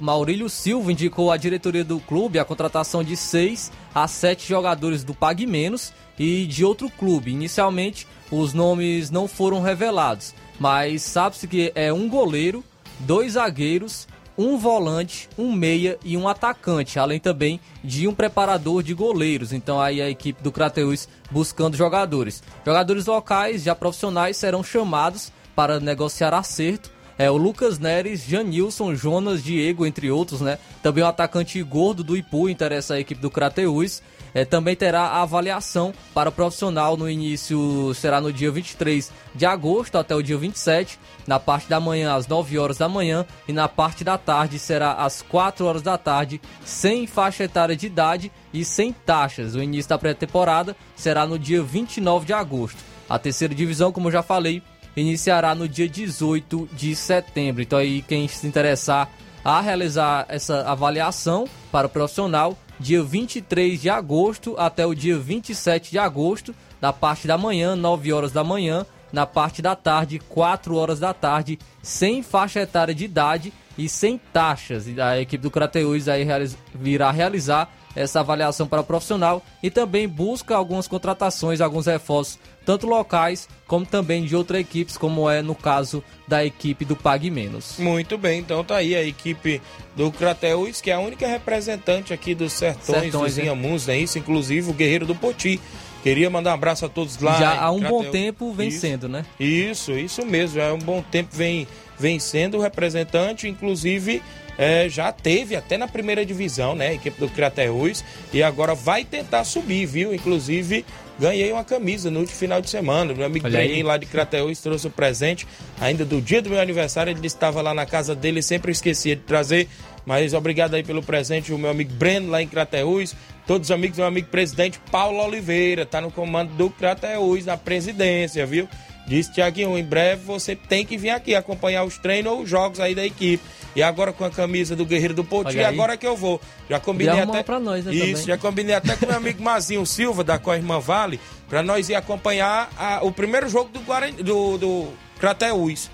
Maurílio 0.00 0.48
Silva 0.48 0.92
indicou 0.92 1.32
à 1.32 1.36
diretoria 1.36 1.84
do 1.84 1.98
clube 2.00 2.38
a 2.38 2.44
contratação 2.44 3.02
de 3.02 3.16
seis 3.16 3.70
a 3.94 4.08
sete 4.08 4.48
jogadores 4.48 5.04
do 5.04 5.14
Pague 5.14 5.46
Menos 5.46 5.92
e 6.18 6.46
de 6.46 6.64
outro 6.64 6.90
clube. 6.90 7.30
Inicialmente, 7.30 8.06
os 8.30 8.54
nomes 8.54 9.10
não 9.10 9.28
foram 9.28 9.60
revelados, 9.60 10.34
mas 10.58 11.02
sabe-se 11.02 11.46
que 11.46 11.72
é 11.74 11.92
um 11.92 12.08
goleiro, 12.08 12.64
dois 13.00 13.32
zagueiros, 13.32 14.06
um 14.36 14.56
volante, 14.56 15.28
um 15.36 15.52
meia 15.52 15.98
e 16.04 16.16
um 16.16 16.26
atacante, 16.26 16.98
além 16.98 17.20
também 17.20 17.60
de 17.84 18.08
um 18.08 18.14
preparador 18.14 18.82
de 18.82 18.94
goleiros. 18.94 19.52
Então 19.52 19.80
aí 19.80 20.00
a 20.00 20.08
equipe 20.08 20.42
do 20.42 20.52
Crateus 20.52 21.08
buscando 21.30 21.76
jogadores. 21.76 22.42
Jogadores 22.64 23.06
locais, 23.06 23.62
já 23.62 23.74
profissionais, 23.74 24.36
serão 24.36 24.62
chamados 24.62 25.30
para 25.54 25.78
negociar 25.78 26.32
acerto. 26.34 26.90
É 27.18 27.30
o 27.30 27.36
Lucas 27.36 27.78
Neres, 27.78 28.24
Janilson, 28.24 28.94
Jonas, 28.94 29.42
Diego, 29.42 29.86
entre 29.86 30.10
outros, 30.10 30.40
né? 30.40 30.58
Também 30.82 31.04
o 31.04 31.06
atacante 31.06 31.62
gordo 31.62 32.02
do 32.02 32.16
Ipu 32.16 32.48
interessa 32.48 32.94
a 32.94 33.00
equipe 33.00 33.20
do 33.20 33.30
Crateus. 33.30 34.02
É, 34.34 34.46
também 34.46 34.74
terá 34.74 35.02
a 35.02 35.22
avaliação 35.22 35.92
para 36.14 36.30
o 36.30 36.32
profissional 36.32 36.96
no 36.96 37.08
início, 37.08 37.92
será 37.94 38.18
no 38.18 38.32
dia 38.32 38.50
23 38.50 39.12
de 39.34 39.44
agosto 39.44 39.98
até 39.98 40.14
o 40.14 40.22
dia 40.22 40.38
27, 40.38 40.98
na 41.26 41.38
parte 41.38 41.68
da 41.68 41.78
manhã 41.78 42.14
às 42.14 42.26
9 42.26 42.58
horas 42.58 42.78
da 42.78 42.88
manhã 42.88 43.26
e 43.46 43.52
na 43.52 43.68
parte 43.68 44.02
da 44.02 44.16
tarde 44.16 44.58
será 44.58 44.94
às 44.94 45.20
4 45.20 45.66
horas 45.66 45.82
da 45.82 45.98
tarde, 45.98 46.40
sem 46.64 47.06
faixa 47.06 47.44
etária 47.44 47.76
de 47.76 47.86
idade 47.86 48.32
e 48.54 48.64
sem 48.64 48.90
taxas. 48.90 49.54
O 49.54 49.62
início 49.62 49.90
da 49.90 49.98
pré-temporada 49.98 50.74
será 50.96 51.26
no 51.26 51.38
dia 51.38 51.62
29 51.62 52.24
de 52.24 52.32
agosto. 52.32 52.78
A 53.08 53.18
terceira 53.18 53.54
divisão, 53.54 53.92
como 53.92 54.10
já 54.10 54.22
falei, 54.22 54.62
iniciará 54.96 55.54
no 55.54 55.68
dia 55.68 55.88
18 55.88 56.68
de 56.72 56.94
setembro. 56.94 57.62
Então 57.62 57.78
aí 57.78 58.02
quem 58.02 58.26
se 58.28 58.46
interessar 58.46 59.10
a 59.44 59.60
realizar 59.60 60.26
essa 60.28 60.62
avaliação 60.62 61.48
para 61.70 61.86
o 61.86 61.90
profissional 61.90 62.56
dia 62.78 63.02
23 63.02 63.80
de 63.80 63.88
agosto 63.88 64.54
até 64.58 64.84
o 64.84 64.94
dia 64.94 65.16
27 65.16 65.90
de 65.90 65.98
agosto, 65.98 66.54
da 66.80 66.92
parte 66.92 67.28
da 67.28 67.38
manhã, 67.38 67.76
9 67.76 68.12
horas 68.12 68.32
da 68.32 68.42
manhã, 68.42 68.84
na 69.12 69.24
parte 69.24 69.62
da 69.62 69.76
tarde, 69.76 70.18
4 70.18 70.74
horas 70.74 70.98
da 70.98 71.14
tarde, 71.14 71.58
sem 71.80 72.22
faixa 72.22 72.60
etária 72.60 72.94
de 72.94 73.04
idade 73.04 73.52
e 73.78 73.88
sem 73.88 74.18
taxas. 74.32 74.88
E 74.88 75.00
a 75.00 75.20
equipe 75.20 75.42
do 75.42 75.50
Crateus 75.50 76.08
aí 76.08 76.26
virá 76.74 77.10
realizar 77.10 77.70
essa 77.94 78.20
avaliação 78.20 78.66
para 78.66 78.80
o 78.80 78.84
profissional 78.84 79.42
e 79.62 79.70
também 79.70 80.08
busca 80.08 80.56
algumas 80.56 80.88
contratações, 80.88 81.60
alguns 81.60 81.86
reforços, 81.86 82.38
tanto 82.64 82.86
locais 82.86 83.48
como 83.66 83.86
também 83.86 84.24
de 84.24 84.36
outras 84.36 84.60
equipes, 84.60 84.96
como 84.96 85.28
é 85.28 85.42
no 85.42 85.54
caso 85.54 86.02
da 86.28 86.44
equipe 86.44 86.84
do 86.84 86.94
Pague 86.94 87.30
Menos. 87.30 87.76
Muito 87.78 88.18
bem, 88.18 88.40
então 88.40 88.62
tá 88.62 88.76
aí 88.76 88.94
a 88.94 89.02
equipe 89.02 89.60
do 89.96 90.10
Crateus, 90.10 90.80
que 90.80 90.90
é 90.90 90.94
a 90.94 91.00
única 91.00 91.26
representante 91.26 92.12
aqui 92.12 92.34
dos 92.34 92.52
Sertões, 92.52 93.02
Sertões 93.02 93.34
dos 93.34 93.38
Inhamuns, 93.38 93.86
né? 93.86 93.98
Isso, 93.98 94.18
inclusive 94.18 94.70
o 94.70 94.74
Guerreiro 94.74 95.06
do 95.06 95.14
Poti. 95.14 95.60
Queria 96.02 96.28
mandar 96.28 96.50
um 96.50 96.54
abraço 96.54 96.84
a 96.84 96.88
todos 96.88 97.18
lá. 97.20 97.38
Já 97.38 97.60
há 97.60 97.70
um 97.70 97.78
Crateus. 97.78 98.04
bom 98.04 98.10
tempo 98.10 98.52
vencendo, 98.52 99.08
né? 99.08 99.24
Isso, 99.38 99.92
isso 99.92 100.26
mesmo. 100.26 100.56
Já 100.56 100.70
há 100.70 100.74
um 100.74 100.78
bom 100.78 101.00
tempo 101.00 101.30
vem 101.32 101.66
vencendo 101.96 102.58
o 102.58 102.60
representante, 102.60 103.46
inclusive 103.46 104.20
é, 104.58 104.88
já 104.88 105.10
teve 105.12 105.56
até 105.56 105.76
na 105.76 105.88
primeira 105.88 106.24
divisão, 106.26 106.74
né? 106.74 106.88
A 106.88 106.94
equipe 106.94 107.18
do 107.18 107.28
Crateus. 107.28 108.04
E 108.32 108.42
agora 108.42 108.74
vai 108.74 109.04
tentar 109.04 109.44
subir, 109.44 109.86
viu? 109.86 110.14
Inclusive, 110.14 110.84
ganhei 111.18 111.52
uma 111.52 111.64
camisa 111.64 112.10
no 112.10 112.20
último 112.20 112.38
final 112.38 112.60
de 112.60 112.70
semana. 112.70 113.14
Meu 113.14 113.26
amigo 113.26 113.48
Breninho 113.48 113.86
lá 113.86 113.96
de 113.96 114.06
Crateus 114.06 114.58
trouxe 114.60 114.86
o 114.86 114.90
presente 114.90 115.46
ainda 115.80 116.04
do 116.04 116.20
dia 116.20 116.42
do 116.42 116.50
meu 116.50 116.60
aniversário. 116.60 117.10
Ele 117.10 117.26
estava 117.26 117.60
lá 117.62 117.74
na 117.74 117.86
casa 117.86 118.14
dele, 118.14 118.42
sempre 118.42 118.72
esquecia 118.72 119.16
de 119.16 119.22
trazer. 119.22 119.68
Mas 120.04 120.34
obrigado 120.34 120.74
aí 120.74 120.82
pelo 120.82 121.02
presente, 121.02 121.52
o 121.52 121.58
meu 121.58 121.70
amigo 121.70 121.92
Breno 121.94 122.30
lá 122.30 122.42
em 122.42 122.48
Crateus. 122.48 123.14
Todos 123.46 123.68
os 123.68 123.70
amigos 123.70 123.98
meu 123.98 124.06
amigo 124.06 124.28
presidente 124.28 124.80
Paulo 124.90 125.18
Oliveira, 125.18 125.84
tá 125.86 126.00
no 126.00 126.10
comando 126.10 126.52
do 126.54 126.70
Crateus, 126.70 127.44
na 127.44 127.56
presidência, 127.56 128.44
viu? 128.46 128.68
Disse 129.06 129.32
Tiaguinho, 129.32 129.76
em 129.76 129.84
breve 129.84 130.22
você 130.24 130.54
tem 130.54 130.86
que 130.86 130.96
vir 130.96 131.10
aqui 131.10 131.34
acompanhar 131.34 131.84
os 131.84 131.98
treinos 131.98 132.32
ou 132.32 132.42
os 132.42 132.48
jogos 132.48 132.80
aí 132.80 132.94
da 132.94 133.04
equipe. 133.04 133.42
E 133.74 133.82
agora 133.82 134.12
com 134.12 134.24
a 134.24 134.30
camisa 134.30 134.76
do 134.76 134.84
Guerreiro 134.84 135.14
do 135.14 135.24
Poti, 135.24 135.58
agora 135.62 135.96
que 135.96 136.06
eu 136.06 136.16
vou. 136.16 136.40
Já 136.68 136.78
combinei 136.78 137.20
até. 137.20 137.42
Pra 137.42 137.58
nós, 137.58 137.84
né, 137.84 137.92
Isso, 137.92 138.04
também. 138.04 138.26
já 138.26 138.38
combinei 138.38 138.74
até 138.74 138.96
com 138.96 139.06
meu 139.06 139.16
amigo 139.16 139.40
Mazinho 139.42 139.84
Silva, 139.86 140.22
da 140.22 140.38
Corrimã 140.38 140.78
Vale, 140.78 141.18
para 141.48 141.62
nós 141.62 141.88
ir 141.88 141.94
acompanhar 141.94 142.70
a, 142.76 143.04
o 143.04 143.10
primeiro 143.10 143.48
jogo 143.48 143.70
do, 143.70 143.80
Guarani, 143.80 144.22
do, 144.22 144.58
do 144.58 144.88
Crateus. 145.18 145.90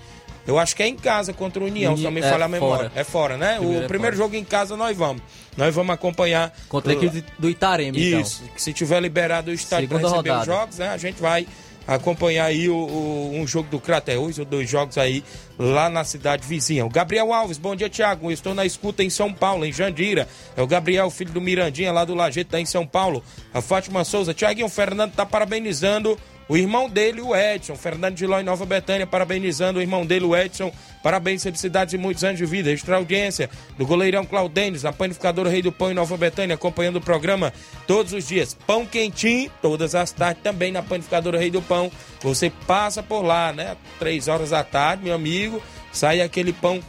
Eu 0.47 0.57
acho 0.57 0.75
que 0.75 0.81
é 0.81 0.87
em 0.87 0.95
casa 0.95 1.31
contra 1.31 1.61
o 1.61 1.67
União, 1.67 1.95
se 1.95 2.03
não 2.03 2.11
me 2.11 2.21
é 2.21 2.29
falha 2.29 2.45
a 2.45 2.47
memória. 2.47 2.89
Fora. 2.89 2.99
É 2.99 3.03
fora, 3.03 3.37
né? 3.37 3.57
Primeiro 3.57 3.79
o 3.79 3.83
é 3.83 3.87
primeiro 3.87 4.17
jogo 4.17 4.35
em 4.35 4.43
casa 4.43 4.75
nós 4.75 4.97
vamos. 4.97 5.21
Nós 5.55 5.75
vamos 5.75 5.93
acompanhar. 5.93 6.51
Contra 6.67 6.91
a 6.91 6.95
equipe 6.95 7.23
do 7.37 7.49
Itarema, 7.49 7.97
Isso. 7.97 8.41
Então. 8.43 8.57
Se 8.57 8.73
tiver 8.73 8.99
liberado 8.99 9.51
o 9.51 9.53
estádio 9.53 9.87
para 9.87 9.99
receber 9.99 10.15
rodada. 10.15 10.39
os 10.39 10.45
jogos, 10.45 10.77
né? 10.79 10.89
A 10.89 10.97
gente 10.97 11.21
vai 11.21 11.45
acompanhar 11.85 12.45
aí 12.45 12.69
o, 12.69 12.75
o, 12.75 13.31
um 13.35 13.45
jogo 13.45 13.69
do 13.69 13.79
Crateus, 13.79 14.39
ou 14.39 14.45
dois 14.45 14.69
jogos 14.69 14.97
aí 14.97 15.23
lá 15.59 15.89
na 15.89 16.05
cidade 16.05 16.47
vizinha. 16.47 16.85
O 16.85 16.89
Gabriel 16.89 17.33
Alves, 17.33 17.57
bom 17.57 17.75
dia, 17.75 17.89
Tiago. 17.89 18.31
Estou 18.31 18.55
na 18.55 18.65
escuta 18.65 19.03
em 19.03 19.09
São 19.09 19.33
Paulo, 19.33 19.65
em 19.65 19.73
Jandira. 19.73 20.25
É 20.55 20.61
o 20.61 20.67
Gabriel, 20.67 21.09
filho 21.09 21.33
do 21.33 21.41
Mirandinha, 21.41 21.91
lá 21.91 22.05
do 22.05 22.15
Lajeito, 22.15 22.51
tá 22.51 22.61
em 22.61 22.65
São 22.65 22.87
Paulo. 22.87 23.21
A 23.53 23.61
Fátima 23.61 24.05
Souza, 24.05 24.33
Tiaguinho, 24.33 24.69
Fernando 24.69 25.11
tá 25.11 25.25
parabenizando 25.25 26.17
o 26.49 26.57
irmão 26.57 26.89
dele, 26.89 27.21
o 27.21 27.35
Edson, 27.35 27.75
Fernando 27.75 28.15
de 28.15 28.25
Ló 28.25 28.39
em 28.39 28.43
Nova 28.43 28.65
Betânia, 28.65 29.05
parabenizando 29.05 29.77
o 29.77 29.81
irmão 29.83 30.03
dele, 30.03 30.25
o 30.25 30.35
Edson. 30.35 30.73
Parabéns, 31.03 31.43
felicidades 31.43 31.93
e 31.93 31.97
muitos 31.97 32.23
anos 32.23 32.39
de 32.39 32.45
vida. 32.45 32.71
Extra 32.71 32.95
audiência 32.95 33.51
do 33.77 33.85
goleirão 33.85 34.25
Claudênis, 34.25 34.81
na 34.81 34.91
panificadora 34.91 35.47
Rei 35.47 35.61
do 35.61 35.71
Pão 35.71 35.91
em 35.91 35.93
Nova 35.93 36.17
Betânia, 36.17 36.55
acompanhando 36.55 36.95
o 36.95 37.01
programa 37.01 37.53
todos 37.85 38.13
os 38.13 38.27
dias. 38.27 38.57
Pão 38.65 38.83
quentinho, 38.83 39.51
todas 39.61 39.93
as 39.93 40.11
tardes, 40.11 40.41
também 40.41 40.71
na 40.71 40.81
panificadora 40.81 41.37
Rei 41.37 41.51
do 41.51 41.61
Pão. 41.61 41.91
Você 42.21 42.51
passa 42.65 43.03
por 43.03 43.21
lá, 43.21 43.53
né? 43.53 43.77
Três 43.99 44.27
horas 44.27 44.49
da 44.49 44.63
tarde, 44.63 45.03
meu 45.03 45.13
amigo, 45.13 45.48
sai 45.91 46.21
aquele 46.21 46.53
pão 46.53 46.81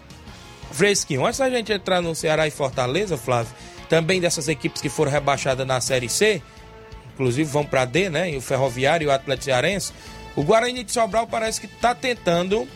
fresquinho. 0.72 1.26
Antes 1.26 1.38
da 1.38 1.50
gente 1.50 1.72
entrar 1.72 2.00
no 2.00 2.14
Ceará 2.14 2.46
e 2.46 2.50
Fortaleza, 2.50 3.16
Flávio, 3.16 3.52
também 3.88 4.20
dessas 4.20 4.48
equipes 4.48 4.80
que 4.80 4.88
foram 4.88 5.10
rebaixadas 5.10 5.66
na 5.66 5.80
Série 5.80 6.08
C, 6.08 6.42
inclusive 7.14 7.50
vão 7.50 7.64
para 7.64 7.84
D, 7.84 8.08
né? 8.08 8.30
E 8.30 8.36
o 8.36 8.40
Ferroviário 8.40 9.06
e 9.06 9.08
o 9.08 9.12
Atlético 9.12 9.46
Cearense. 9.46 9.92
O 10.36 10.42
Guarani 10.42 10.84
de 10.84 10.92
Sobral 10.92 11.26
parece 11.26 11.60
que 11.60 11.66
está 11.66 11.94
tentando 11.94 12.66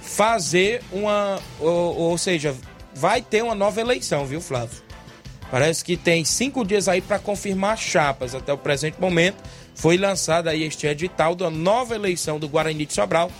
fazer 0.00 0.82
uma. 0.92 1.38
Ou, 1.58 1.96
ou, 1.96 2.18
seja, 2.18 2.54
vai 2.94 3.20
ter 3.20 3.42
uma 3.42 3.54
nova 3.54 3.80
eleição, 3.80 4.24
viu, 4.24 4.40
Flávio? 4.40 4.82
Parece 5.50 5.84
que 5.84 5.96
tem 5.96 6.24
cinco 6.24 6.64
dias 6.64 6.88
aí 6.88 7.00
para 7.00 7.18
confirmar 7.18 7.76
chapas. 7.76 8.34
Até 8.34 8.52
o 8.52 8.58
presente 8.58 9.00
momento 9.00 9.42
foi 9.74 9.98
lançada 9.98 10.50
aí 10.50 10.62
este 10.62 10.86
edital 10.86 11.34
da 11.34 11.50
nova 11.50 11.94
eleição 11.94 12.38
do 12.38 12.48
Guarani 12.48 12.86
de 12.86 12.92
Sobral, 12.94 13.30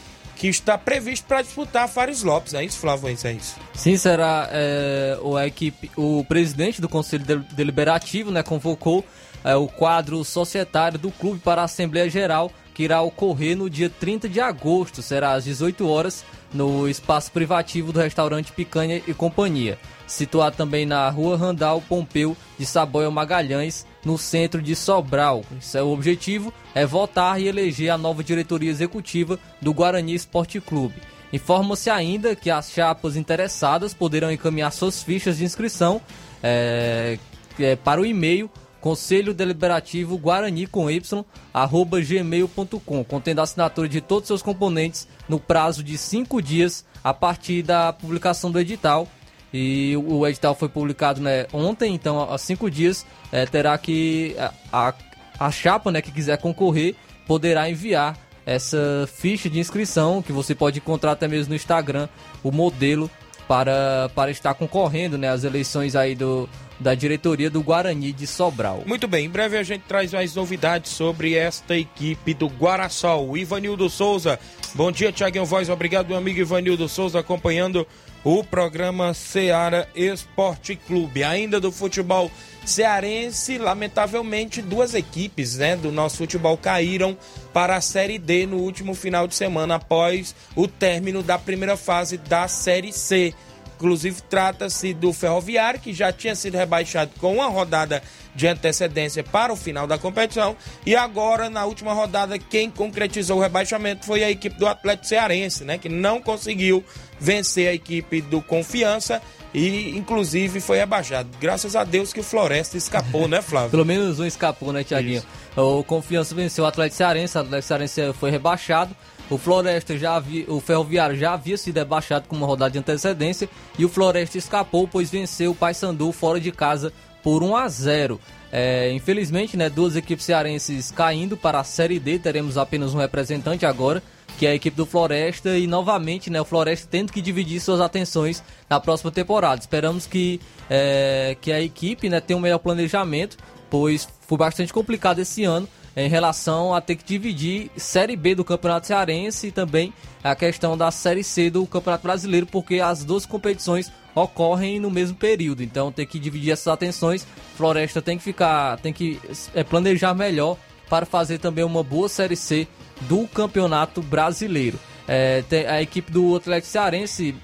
que 0.42 0.48
está 0.48 0.76
previsto 0.76 1.24
para 1.24 1.40
disputar 1.40 1.88
Fares 1.88 2.24
Lopes, 2.24 2.52
é 2.52 2.64
isso, 2.64 2.76
Flávio? 2.80 3.16
É 3.22 3.32
isso? 3.32 3.54
Sim, 3.74 3.96
será 3.96 4.48
é, 4.50 5.16
o, 5.22 5.38
equipe, 5.38 5.88
o 5.96 6.24
presidente 6.24 6.80
do 6.80 6.88
Conselho 6.88 7.24
Deliberativo 7.52 8.32
né, 8.32 8.42
convocou 8.42 9.04
é, 9.44 9.54
o 9.54 9.68
quadro 9.68 10.24
societário 10.24 10.98
do 10.98 11.12
clube 11.12 11.38
para 11.38 11.62
a 11.62 11.66
Assembleia 11.66 12.10
Geral, 12.10 12.50
que 12.74 12.82
irá 12.82 13.00
ocorrer 13.02 13.56
no 13.56 13.70
dia 13.70 13.88
30 13.88 14.28
de 14.28 14.40
agosto, 14.40 15.00
será 15.00 15.34
às 15.34 15.44
18 15.44 15.88
horas, 15.88 16.24
no 16.52 16.88
espaço 16.88 17.30
privativo 17.30 17.92
do 17.92 18.00
restaurante 18.00 18.50
Picanha 18.50 19.00
e 19.06 19.14
Companhia, 19.14 19.78
situado 20.08 20.56
também 20.56 20.84
na 20.84 21.08
rua 21.08 21.36
Randal 21.36 21.80
Pompeu 21.88 22.36
de 22.58 22.66
Saboia 22.66 23.12
Magalhães, 23.12 23.86
no 24.04 24.18
centro 24.18 24.60
de 24.60 24.74
Sobral. 24.74 25.44
Seu 25.60 25.90
objetivo 25.90 26.52
é 26.74 26.84
votar 26.84 27.40
e 27.40 27.48
eleger 27.48 27.90
a 27.90 27.98
nova 27.98 28.22
diretoria 28.22 28.70
executiva 28.70 29.38
do 29.60 29.72
Guarani 29.72 30.14
Esporte 30.14 30.60
Clube. 30.60 30.96
Informa-se 31.32 31.88
ainda 31.88 32.36
que 32.36 32.50
as 32.50 32.70
chapas 32.70 33.16
interessadas 33.16 33.94
poderão 33.94 34.30
encaminhar 34.30 34.70
suas 34.70 35.02
fichas 35.02 35.38
de 35.38 35.44
inscrição 35.44 36.00
é, 36.42 37.18
é, 37.58 37.76
para 37.76 38.00
o 38.00 38.06
e-mail 38.06 38.50
Conselho 38.82 39.32
Deliberativo 39.32 40.18
Guarani 40.18 40.66
com 40.66 40.90
Y, 40.90 41.24
arroba 41.54 42.00
gmail.com, 42.00 43.04
contendo 43.04 43.38
a 43.38 43.44
assinatura 43.44 43.88
de 43.88 44.00
todos 44.00 44.24
os 44.24 44.26
seus 44.26 44.42
componentes 44.42 45.06
no 45.28 45.38
prazo 45.38 45.84
de 45.84 45.96
cinco 45.96 46.42
dias 46.42 46.84
a 47.02 47.14
partir 47.14 47.62
da 47.62 47.92
publicação 47.92 48.50
do 48.50 48.58
edital. 48.58 49.06
E 49.52 49.94
o 49.96 50.26
edital 50.26 50.54
foi 50.54 50.68
publicado 50.68 51.20
né, 51.20 51.46
ontem, 51.52 51.94
então 51.94 52.22
há 52.32 52.38
cinco 52.38 52.70
dias 52.70 53.04
é, 53.30 53.44
terá 53.44 53.76
que 53.76 54.34
a, 54.72 54.94
a 55.38 55.50
chapa 55.50 55.92
né, 55.92 56.00
que 56.00 56.10
quiser 56.10 56.38
concorrer 56.38 56.94
poderá 57.26 57.68
enviar 57.68 58.16
essa 58.46 59.08
ficha 59.12 59.48
de 59.48 59.58
inscrição 59.58 60.22
que 60.22 60.32
você 60.32 60.54
pode 60.54 60.78
encontrar 60.78 61.12
até 61.12 61.28
mesmo 61.28 61.50
no 61.50 61.56
Instagram, 61.56 62.08
o 62.42 62.50
modelo 62.50 63.10
para, 63.46 64.10
para 64.14 64.30
estar 64.30 64.54
concorrendo 64.54 65.18
né, 65.18 65.28
às 65.28 65.44
eleições 65.44 65.94
aí 65.94 66.14
do, 66.14 66.48
da 66.80 66.94
diretoria 66.94 67.50
do 67.50 67.62
Guarani 67.62 68.12
de 68.12 68.26
Sobral. 68.26 68.82
Muito 68.86 69.06
bem, 69.06 69.26
em 69.26 69.30
breve 69.30 69.56
a 69.58 69.62
gente 69.62 69.82
traz 69.82 70.12
mais 70.12 70.34
novidades 70.34 70.90
sobre 70.92 71.34
esta 71.34 71.76
equipe 71.76 72.34
do 72.34 72.46
Guaraçol. 72.46 73.28
O 73.28 73.36
Ivanildo 73.36 73.88
Souza, 73.88 74.38
bom 74.74 74.90
dia, 74.90 75.12
Tiaguinho 75.12 75.44
Voz, 75.44 75.68
obrigado, 75.68 76.08
meu 76.08 76.16
amigo 76.16 76.40
Ivanildo 76.40 76.88
Souza, 76.88 77.20
acompanhando 77.20 77.86
o 78.24 78.44
programa 78.44 79.14
Seara 79.14 79.88
Esporte 79.94 80.76
Clube. 80.76 81.24
Ainda 81.24 81.60
do 81.60 81.72
futebol 81.72 82.30
cearense, 82.64 83.58
lamentavelmente, 83.58 84.62
duas 84.62 84.94
equipes 84.94 85.56
né, 85.56 85.76
do 85.76 85.90
nosso 85.90 86.18
futebol 86.18 86.56
caíram 86.56 87.16
para 87.52 87.76
a 87.76 87.80
Série 87.80 88.18
D 88.18 88.46
no 88.46 88.58
último 88.58 88.94
final 88.94 89.26
de 89.26 89.34
semana, 89.34 89.74
após 89.74 90.34
o 90.54 90.68
término 90.68 91.22
da 91.22 91.38
primeira 91.38 91.76
fase 91.76 92.16
da 92.16 92.46
Série 92.46 92.92
C 92.92 93.34
Inclusive, 93.82 94.22
trata-se 94.30 94.94
do 94.94 95.12
Ferroviário, 95.12 95.80
que 95.80 95.92
já 95.92 96.12
tinha 96.12 96.36
sido 96.36 96.56
rebaixado 96.56 97.10
com 97.18 97.34
uma 97.34 97.48
rodada 97.48 98.00
de 98.32 98.46
antecedência 98.46 99.24
para 99.24 99.52
o 99.52 99.56
final 99.56 99.88
da 99.88 99.98
competição. 99.98 100.56
E 100.86 100.94
agora, 100.94 101.50
na 101.50 101.64
última 101.64 101.92
rodada, 101.92 102.38
quem 102.38 102.70
concretizou 102.70 103.38
o 103.38 103.42
rebaixamento 103.42 104.06
foi 104.06 104.22
a 104.22 104.30
equipe 104.30 104.56
do 104.56 104.68
Atlético 104.68 105.08
Cearense, 105.08 105.64
né? 105.64 105.78
Que 105.78 105.88
não 105.88 106.22
conseguiu 106.22 106.84
vencer 107.22 107.68
a 107.68 107.74
equipe 107.74 108.20
do 108.20 108.42
Confiança 108.42 109.22
e, 109.54 109.96
inclusive, 109.96 110.60
foi 110.60 110.78
rebaixado. 110.78 111.28
Graças 111.40 111.76
a 111.76 111.84
Deus 111.84 112.12
que 112.12 112.20
o 112.20 112.22
Floresta 112.22 112.76
escapou, 112.76 113.28
né, 113.28 113.40
Flávio? 113.40 113.70
Pelo 113.72 113.84
menos 113.84 114.18
um 114.18 114.26
escapou, 114.26 114.72
né, 114.72 114.82
Tiaguinho? 114.82 115.22
O 115.56 115.84
Confiança 115.84 116.34
venceu 116.34 116.64
o 116.64 116.66
Atlético 116.66 116.96
Cearense, 116.96 117.38
o 117.38 117.40
Atlético 117.40 117.68
Cearense 117.68 118.12
foi 118.14 118.30
rebaixado. 118.30 118.96
O 119.30 119.38
Floresta 119.38 119.96
já 119.96 120.16
havia, 120.16 120.44
o 120.48 120.60
Ferroviário 120.60 121.16
já 121.16 121.32
havia 121.32 121.56
sido 121.56 121.76
rebaixado 121.76 122.26
com 122.28 122.36
uma 122.36 122.46
rodada 122.46 122.72
de 122.72 122.78
antecedência 122.78 123.48
e 123.78 123.84
o 123.84 123.88
Floresta 123.88 124.36
escapou, 124.36 124.88
pois 124.88 125.10
venceu 125.10 125.52
o 125.52 125.54
Paysandu 125.54 126.10
fora 126.12 126.40
de 126.40 126.50
casa 126.50 126.92
por 127.22 127.42
1 127.42 127.56
a 127.56 127.68
0. 127.68 128.20
É, 128.50 128.92
infelizmente, 128.92 129.56
né, 129.56 129.70
duas 129.70 129.96
equipes 129.96 130.26
cearenses 130.26 130.90
caindo 130.90 131.36
para 131.36 131.60
a 131.60 131.64
Série 131.64 131.98
D, 131.98 132.18
teremos 132.18 132.58
apenas 132.58 132.94
um 132.94 132.98
representante 132.98 133.64
agora, 133.64 134.02
que 134.38 134.46
é 134.46 134.50
a 134.50 134.54
equipe 134.54 134.76
do 134.76 134.86
Floresta 134.86 135.56
e 135.56 135.66
novamente, 135.66 136.30
né, 136.30 136.40
o 136.40 136.44
Floresta 136.44 136.88
tendo 136.90 137.12
que 137.12 137.20
dividir 137.20 137.60
suas 137.60 137.80
atenções 137.80 138.42
na 138.68 138.80
próxima 138.80 139.10
temporada. 139.10 139.60
Esperamos 139.60 140.06
que, 140.06 140.40
é, 140.68 141.36
que 141.40 141.52
a 141.52 141.60
equipe, 141.60 142.08
né, 142.08 142.20
tenha 142.20 142.36
um 142.36 142.40
melhor 142.40 142.58
planejamento, 142.58 143.36
pois 143.70 144.08
foi 144.26 144.38
bastante 144.38 144.72
complicado 144.72 145.18
esse 145.18 145.44
ano 145.44 145.68
em 145.96 146.08
relação 146.08 146.74
a 146.74 146.80
ter 146.80 146.96
que 146.96 147.04
dividir 147.04 147.70
Série 147.76 148.16
B 148.16 148.34
do 148.34 148.44
Campeonato 148.44 148.86
Cearense 148.86 149.48
e 149.48 149.52
também 149.52 149.92
a 150.24 150.34
questão 150.34 150.76
da 150.76 150.90
Série 150.90 151.22
C 151.22 151.50
do 151.50 151.66
Campeonato 151.66 152.02
Brasileiro, 152.02 152.46
porque 152.46 152.80
as 152.80 153.04
duas 153.04 153.26
competições 153.26 153.92
ocorrem 154.14 154.80
no 154.80 154.90
mesmo 154.90 155.16
período. 155.16 155.62
Então 155.62 155.92
tem 155.92 156.06
que 156.06 156.18
dividir 156.18 156.52
essas 156.52 156.68
atenções. 156.68 157.26
Floresta 157.56 158.00
tem 158.00 158.16
que 158.16 158.24
ficar, 158.24 158.78
tem 158.78 158.92
que 158.92 159.20
é, 159.54 159.62
planejar 159.62 160.14
melhor 160.14 160.56
para 160.88 161.06
fazer 161.06 161.38
também 161.38 161.64
uma 161.64 161.82
boa 161.82 162.08
Série 162.08 162.36
C 162.36 162.66
do 163.02 163.26
Campeonato 163.28 164.02
Brasileiro. 164.02 164.78
É, 165.06 165.42
a 165.68 165.82
equipe 165.82 166.10
do 166.12 166.36
Atlético 166.36 166.70
Cearense 166.70 167.34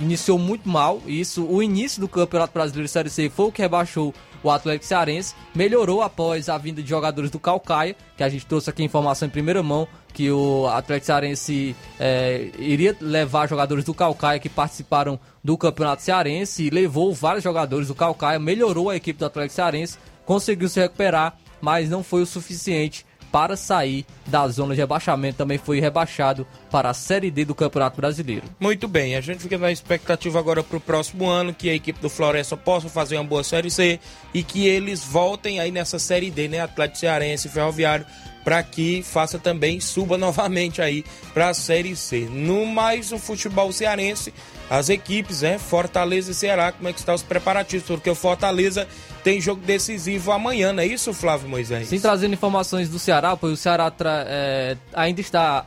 iniciou 0.00 0.38
muito 0.38 0.68
mal. 0.68 1.00
Isso, 1.06 1.44
o 1.44 1.62
início 1.62 2.00
do 2.00 2.08
Campeonato 2.08 2.52
Brasileiro 2.52 2.88
Série 2.88 3.10
C 3.10 3.28
foi 3.28 3.46
o 3.46 3.52
que 3.52 3.62
rebaixou 3.62 4.14
o 4.42 4.50
Atlético 4.50 4.86
Cearense. 4.86 5.34
Melhorou 5.54 6.02
após 6.02 6.48
a 6.48 6.56
vinda 6.56 6.82
de 6.82 6.88
jogadores 6.88 7.30
do 7.30 7.38
Calcaia, 7.38 7.96
que 8.16 8.22
a 8.22 8.28
gente 8.28 8.46
trouxe 8.46 8.70
aqui 8.70 8.82
informação 8.82 9.26
em 9.28 9.30
primeira 9.30 9.62
mão 9.62 9.86
que 10.12 10.30
o 10.30 10.66
Atlético 10.66 11.06
Cearense 11.06 11.76
é, 11.98 12.50
iria 12.58 12.96
levar 13.00 13.48
jogadores 13.48 13.84
do 13.84 13.94
Calcaia 13.94 14.40
que 14.40 14.48
participaram 14.48 15.20
do 15.42 15.56
Campeonato 15.56 16.02
Cearense 16.02 16.64
e 16.64 16.70
levou 16.70 17.14
vários 17.14 17.44
jogadores 17.44 17.88
do 17.88 17.94
Calcaia, 17.94 18.38
melhorou 18.38 18.90
a 18.90 18.96
equipe 18.96 19.18
do 19.18 19.26
Atlético 19.26 19.54
Cearense, 19.54 19.98
conseguiu 20.24 20.68
se 20.68 20.80
recuperar, 20.80 21.36
mas 21.60 21.88
não 21.88 22.02
foi 22.02 22.22
o 22.22 22.26
suficiente 22.26 23.06
para 23.30 23.56
sair 23.56 24.04
da 24.26 24.46
zona 24.48 24.74
de 24.74 24.80
rebaixamento. 24.80 25.38
Também 25.38 25.58
foi 25.58 25.80
rebaixado 25.80 26.46
para 26.70 26.90
a 26.90 26.94
Série 26.94 27.30
D 27.30 27.44
do 27.44 27.54
Campeonato 27.54 27.96
Brasileiro. 27.96 28.44
Muito 28.58 28.88
bem, 28.88 29.16
a 29.16 29.20
gente 29.20 29.40
fica 29.40 29.58
na 29.58 29.70
expectativa 29.70 30.38
agora 30.38 30.62
para 30.62 30.76
o 30.76 30.80
próximo 30.80 31.28
ano 31.28 31.54
que 31.54 31.68
a 31.68 31.74
equipe 31.74 32.00
do 32.00 32.10
Floresta 32.10 32.56
possa 32.56 32.88
fazer 32.88 33.16
uma 33.16 33.24
boa 33.24 33.44
Série 33.44 33.70
C 33.70 34.00
e 34.34 34.42
que 34.42 34.66
eles 34.66 35.04
voltem 35.04 35.60
aí 35.60 35.70
nessa 35.70 35.98
Série 35.98 36.30
D, 36.30 36.48
né? 36.48 36.60
Atlético 36.60 36.98
Cearense 36.98 37.48
Ferroviário 37.48 38.06
para 38.44 38.62
que 38.62 39.02
faça 39.02 39.38
também 39.38 39.80
suba 39.80 40.16
novamente 40.18 40.80
aí 40.80 41.04
para 41.32 41.50
a 41.50 41.54
Série 41.54 41.94
C. 41.96 42.28
No 42.30 42.66
mais 42.66 43.12
o 43.12 43.18
futebol 43.18 43.72
cearense, 43.72 44.32
as 44.70 44.88
equipes, 44.88 45.42
né, 45.42 45.58
Fortaleza 45.58 46.30
e 46.30 46.34
Ceará, 46.34 46.70
como 46.70 46.88
é 46.88 46.92
que 46.92 47.00
estão 47.00 47.16
os 47.16 47.24
preparativos? 47.24 47.84
Porque 47.88 48.08
o 48.08 48.14
Fortaleza 48.14 48.86
tem 49.24 49.40
jogo 49.40 49.60
decisivo 49.60 50.30
amanhã, 50.30 50.72
não 50.72 50.80
é 50.80 50.86
isso, 50.86 51.12
Flávio 51.12 51.48
Moisés? 51.48 51.88
Sim, 51.88 51.98
trazendo 51.98 52.34
informações 52.34 52.88
do 52.88 52.96
Ceará, 52.96 53.36
pois 53.36 53.52
o 53.52 53.56
Ceará 53.56 53.92
é, 54.28 54.76
ainda 54.94 55.20
está 55.20 55.66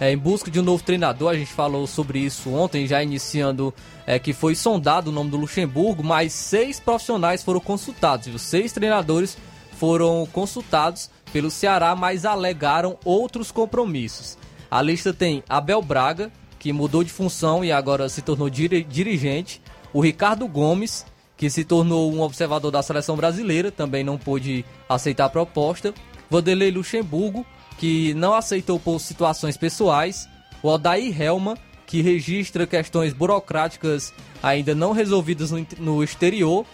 é, 0.00 0.12
em 0.12 0.16
busca 0.16 0.52
de 0.52 0.60
um 0.60 0.62
novo 0.62 0.84
treinador. 0.84 1.32
A 1.32 1.36
gente 1.36 1.52
falou 1.52 1.84
sobre 1.88 2.20
isso 2.20 2.54
ontem, 2.54 2.86
já 2.86 3.02
iniciando 3.02 3.74
é, 4.06 4.20
que 4.20 4.32
foi 4.32 4.54
sondado 4.54 5.10
o 5.10 5.12
nome 5.12 5.30
do 5.30 5.36
Luxemburgo, 5.36 6.04
mas 6.04 6.32
seis 6.32 6.78
profissionais 6.78 7.42
foram 7.42 7.58
consultados, 7.58 8.28
viu? 8.28 8.38
Seis 8.38 8.72
treinadores 8.72 9.36
foram 9.72 10.28
consultados 10.32 11.10
pelo 11.32 11.50
Ceará, 11.50 11.96
mas 11.96 12.24
alegaram 12.24 12.96
outros 13.04 13.50
compromissos. 13.50 14.38
A 14.70 14.80
lista 14.80 15.12
tem 15.12 15.42
Abel 15.48 15.82
Braga, 15.82 16.30
que 16.64 16.72
mudou 16.72 17.04
de 17.04 17.12
função 17.12 17.62
e 17.62 17.70
agora 17.70 18.08
se 18.08 18.22
tornou 18.22 18.48
dirigente, 18.48 19.60
o 19.92 20.00
Ricardo 20.00 20.48
Gomes, 20.48 21.04
que 21.36 21.50
se 21.50 21.62
tornou 21.62 22.10
um 22.10 22.22
observador 22.22 22.70
da 22.70 22.82
seleção 22.82 23.16
brasileira, 23.16 23.70
também 23.70 24.02
não 24.02 24.16
pôde 24.16 24.64
aceitar 24.88 25.26
a 25.26 25.28
proposta, 25.28 25.92
Vanderlei 26.30 26.70
Luxemburgo, 26.70 27.44
que 27.76 28.14
não 28.14 28.32
aceitou 28.32 28.80
por 28.80 28.98
situações 28.98 29.58
pessoais, 29.58 30.26
o 30.62 30.68
Odair 30.68 31.20
Helma, 31.20 31.58
que 31.86 32.00
registra 32.00 32.66
questões 32.66 33.12
burocráticas 33.12 34.14
ainda 34.42 34.74
não 34.74 34.92
resolvidas 34.92 35.50
no, 35.50 35.66
no 35.78 36.02
exterior, 36.02 36.64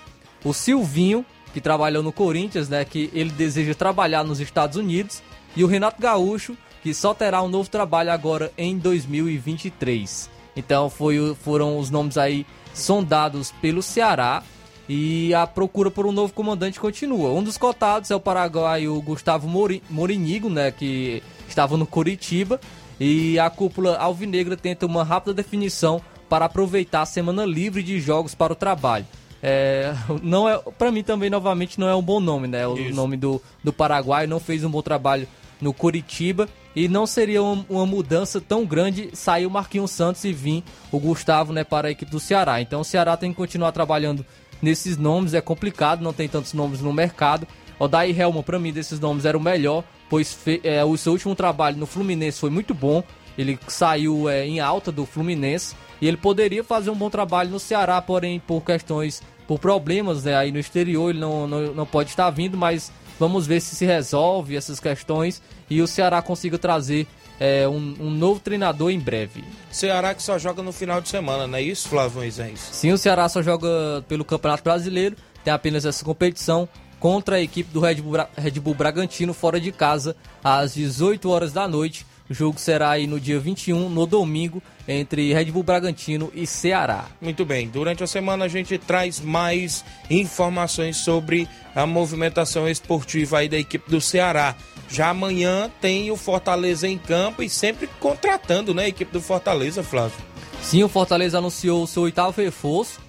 o 0.44 0.52
Silvinho, 0.52 1.26
que 1.52 1.60
trabalhou 1.60 2.00
no 2.00 2.12
Corinthians, 2.12 2.68
né, 2.68 2.84
que 2.84 3.10
ele 3.12 3.30
deseja 3.30 3.74
trabalhar 3.74 4.22
nos 4.22 4.38
Estados 4.38 4.76
Unidos, 4.76 5.20
e 5.56 5.64
o 5.64 5.66
Renato 5.66 6.00
Gaúcho, 6.00 6.56
que 6.82 6.94
só 6.94 7.14
terá 7.14 7.42
um 7.42 7.48
novo 7.48 7.68
trabalho 7.68 8.10
agora 8.10 8.52
em 8.56 8.78
2023. 8.78 10.30
Então 10.56 10.90
foi, 10.90 11.34
foram 11.34 11.78
os 11.78 11.90
nomes 11.90 12.18
aí 12.18 12.46
sondados 12.74 13.52
pelo 13.60 13.82
Ceará 13.82 14.42
e 14.88 15.32
a 15.34 15.46
procura 15.46 15.90
por 15.90 16.06
um 16.06 16.12
novo 16.12 16.32
comandante 16.32 16.80
continua. 16.80 17.30
Um 17.30 17.42
dos 17.42 17.56
cotados 17.56 18.10
é 18.10 18.16
o 18.16 18.20
paraguaio 18.20 19.00
Gustavo 19.02 19.48
Morinigo, 19.88 20.50
né, 20.50 20.70
que 20.70 21.22
estava 21.48 21.76
no 21.76 21.86
Curitiba, 21.86 22.60
e 22.98 23.38
a 23.38 23.48
cúpula 23.48 23.96
alvinegra 23.96 24.56
tenta 24.56 24.86
uma 24.86 25.04
rápida 25.04 25.34
definição 25.34 26.00
para 26.28 26.46
aproveitar 26.46 27.02
a 27.02 27.06
semana 27.06 27.44
livre 27.44 27.82
de 27.82 28.00
jogos 28.00 28.34
para 28.34 28.52
o 28.52 28.56
trabalho. 28.56 29.06
É, 29.42 29.94
não 30.22 30.48
é, 30.48 30.58
para 30.58 30.90
mim 30.90 31.02
também 31.02 31.30
novamente 31.30 31.80
não 31.80 31.88
é 31.88 31.94
um 31.94 32.02
bom 32.02 32.20
nome, 32.20 32.46
né? 32.46 32.66
O 32.66 32.76
Isso. 32.76 32.94
nome 32.94 33.16
do, 33.16 33.40
do 33.64 33.72
Paraguai 33.72 34.26
não 34.26 34.38
fez 34.38 34.64
um 34.64 34.70
bom 34.70 34.82
trabalho 34.82 35.26
no 35.60 35.72
Curitiba 35.72 36.48
e 36.74 36.88
não 36.88 37.06
seria 37.06 37.42
uma, 37.42 37.86
mudança 37.86 38.40
tão 38.40 38.64
grande 38.64 39.10
sair 39.12 39.46
o 39.46 39.50
Marquinhos 39.50 39.90
Santos 39.90 40.24
e 40.24 40.32
vir 40.32 40.62
o 40.92 40.98
Gustavo, 40.98 41.52
né, 41.52 41.64
para 41.64 41.88
a 41.88 41.90
equipe 41.90 42.10
do 42.10 42.20
Ceará. 42.20 42.60
Então 42.60 42.80
o 42.80 42.84
Ceará 42.84 43.16
tem 43.16 43.30
que 43.30 43.36
continuar 43.36 43.72
trabalhando 43.72 44.24
nesses 44.62 44.96
nomes, 44.96 45.34
é 45.34 45.40
complicado, 45.40 46.02
não 46.02 46.12
tem 46.12 46.28
tantos 46.28 46.52
nomes 46.52 46.80
no 46.80 46.92
mercado. 46.92 47.46
O 47.78 47.88
Daí 47.88 48.16
Helman, 48.18 48.42
para 48.42 48.58
mim, 48.58 48.72
desses 48.72 49.00
nomes 49.00 49.24
era 49.24 49.36
o 49.36 49.40
melhor, 49.40 49.82
pois 50.08 50.32
fe, 50.32 50.60
é, 50.62 50.84
o 50.84 50.96
seu 50.96 51.12
último 51.12 51.34
trabalho 51.34 51.78
no 51.78 51.86
Fluminense 51.86 52.38
foi 52.38 52.50
muito 52.50 52.74
bom. 52.74 53.02
Ele 53.38 53.58
saiu 53.68 54.28
é, 54.28 54.46
em 54.46 54.60
alta 54.60 54.92
do 54.92 55.06
Fluminense 55.06 55.74
e 56.00 56.06
ele 56.06 56.18
poderia 56.18 56.62
fazer 56.62 56.90
um 56.90 56.94
bom 56.94 57.08
trabalho 57.08 57.50
no 57.50 57.58
Ceará, 57.58 58.00
porém 58.02 58.38
por 58.38 58.62
questões, 58.62 59.22
por 59.48 59.58
problemas 59.58 60.24
né, 60.24 60.36
aí 60.36 60.52
no 60.52 60.58
exterior, 60.58 61.10
ele 61.10 61.20
não, 61.20 61.46
não, 61.46 61.74
não 61.74 61.86
pode 61.86 62.10
estar 62.10 62.28
vindo, 62.30 62.56
mas 62.56 62.92
vamos 63.20 63.46
ver 63.46 63.60
se 63.60 63.76
se 63.76 63.84
resolve 63.84 64.56
essas 64.56 64.80
questões 64.80 65.42
e 65.68 65.82
o 65.82 65.86
Ceará 65.86 66.22
consiga 66.22 66.56
trazer 66.58 67.06
é, 67.38 67.68
um, 67.68 67.94
um, 68.00 68.10
novo 68.10 68.40
treinador 68.40 68.90
em 68.90 68.98
breve. 68.98 69.44
Ceará 69.70 70.14
que 70.14 70.22
só 70.22 70.38
joga 70.38 70.62
no 70.62 70.72
final 70.72 71.02
de 71.02 71.10
semana, 71.10 71.46
não 71.46 71.58
é 71.58 71.62
isso, 71.62 71.88
Flávio 71.88 72.18
Moisés? 72.18 72.58
Sim, 72.72 72.92
o 72.92 72.98
Ceará 72.98 73.28
só 73.28 73.42
joga 73.42 74.02
pelo 74.08 74.24
Campeonato 74.24 74.64
Brasileiro, 74.64 75.16
tem 75.44 75.52
apenas 75.52 75.84
essa 75.84 76.02
competição 76.02 76.66
contra 76.98 77.36
a 77.36 77.40
equipe 77.40 77.70
do 77.72 77.80
Red 77.80 77.96
Bull, 77.96 78.26
Red 78.36 78.52
Bull 78.52 78.74
Bragantino 78.74 79.34
fora 79.34 79.60
de 79.60 79.70
casa 79.70 80.16
às 80.42 80.74
18 80.74 81.28
horas 81.28 81.52
da 81.52 81.68
noite. 81.68 82.06
O 82.30 82.34
jogo 82.34 82.60
será 82.60 82.90
aí 82.90 83.08
no 83.08 83.18
dia 83.18 83.40
21, 83.40 83.88
no 83.88 84.06
domingo, 84.06 84.62
entre 84.86 85.34
Red 85.34 85.46
Bull 85.46 85.64
Bragantino 85.64 86.30
e 86.32 86.46
Ceará. 86.46 87.06
Muito 87.20 87.44
bem, 87.44 87.68
durante 87.68 88.04
a 88.04 88.06
semana 88.06 88.44
a 88.44 88.48
gente 88.48 88.78
traz 88.78 89.18
mais 89.18 89.84
informações 90.08 90.98
sobre 90.98 91.48
a 91.74 91.84
movimentação 91.84 92.68
esportiva 92.68 93.38
aí 93.38 93.48
da 93.48 93.58
equipe 93.58 93.90
do 93.90 94.00
Ceará. 94.00 94.54
Já 94.88 95.08
amanhã 95.08 95.68
tem 95.80 96.12
o 96.12 96.16
Fortaleza 96.16 96.86
em 96.86 96.96
campo 96.96 97.42
e 97.42 97.50
sempre 97.50 97.88
contratando, 97.98 98.72
né, 98.72 98.84
a 98.84 98.88
equipe 98.88 99.12
do 99.12 99.20
Fortaleza, 99.20 99.82
Flávio. 99.82 100.18
Sim, 100.62 100.84
o 100.84 100.88
Fortaleza 100.88 101.38
anunciou 101.38 101.82
o 101.82 101.86
seu 101.86 102.04
oitavo 102.04 102.40
reforço 102.40 103.00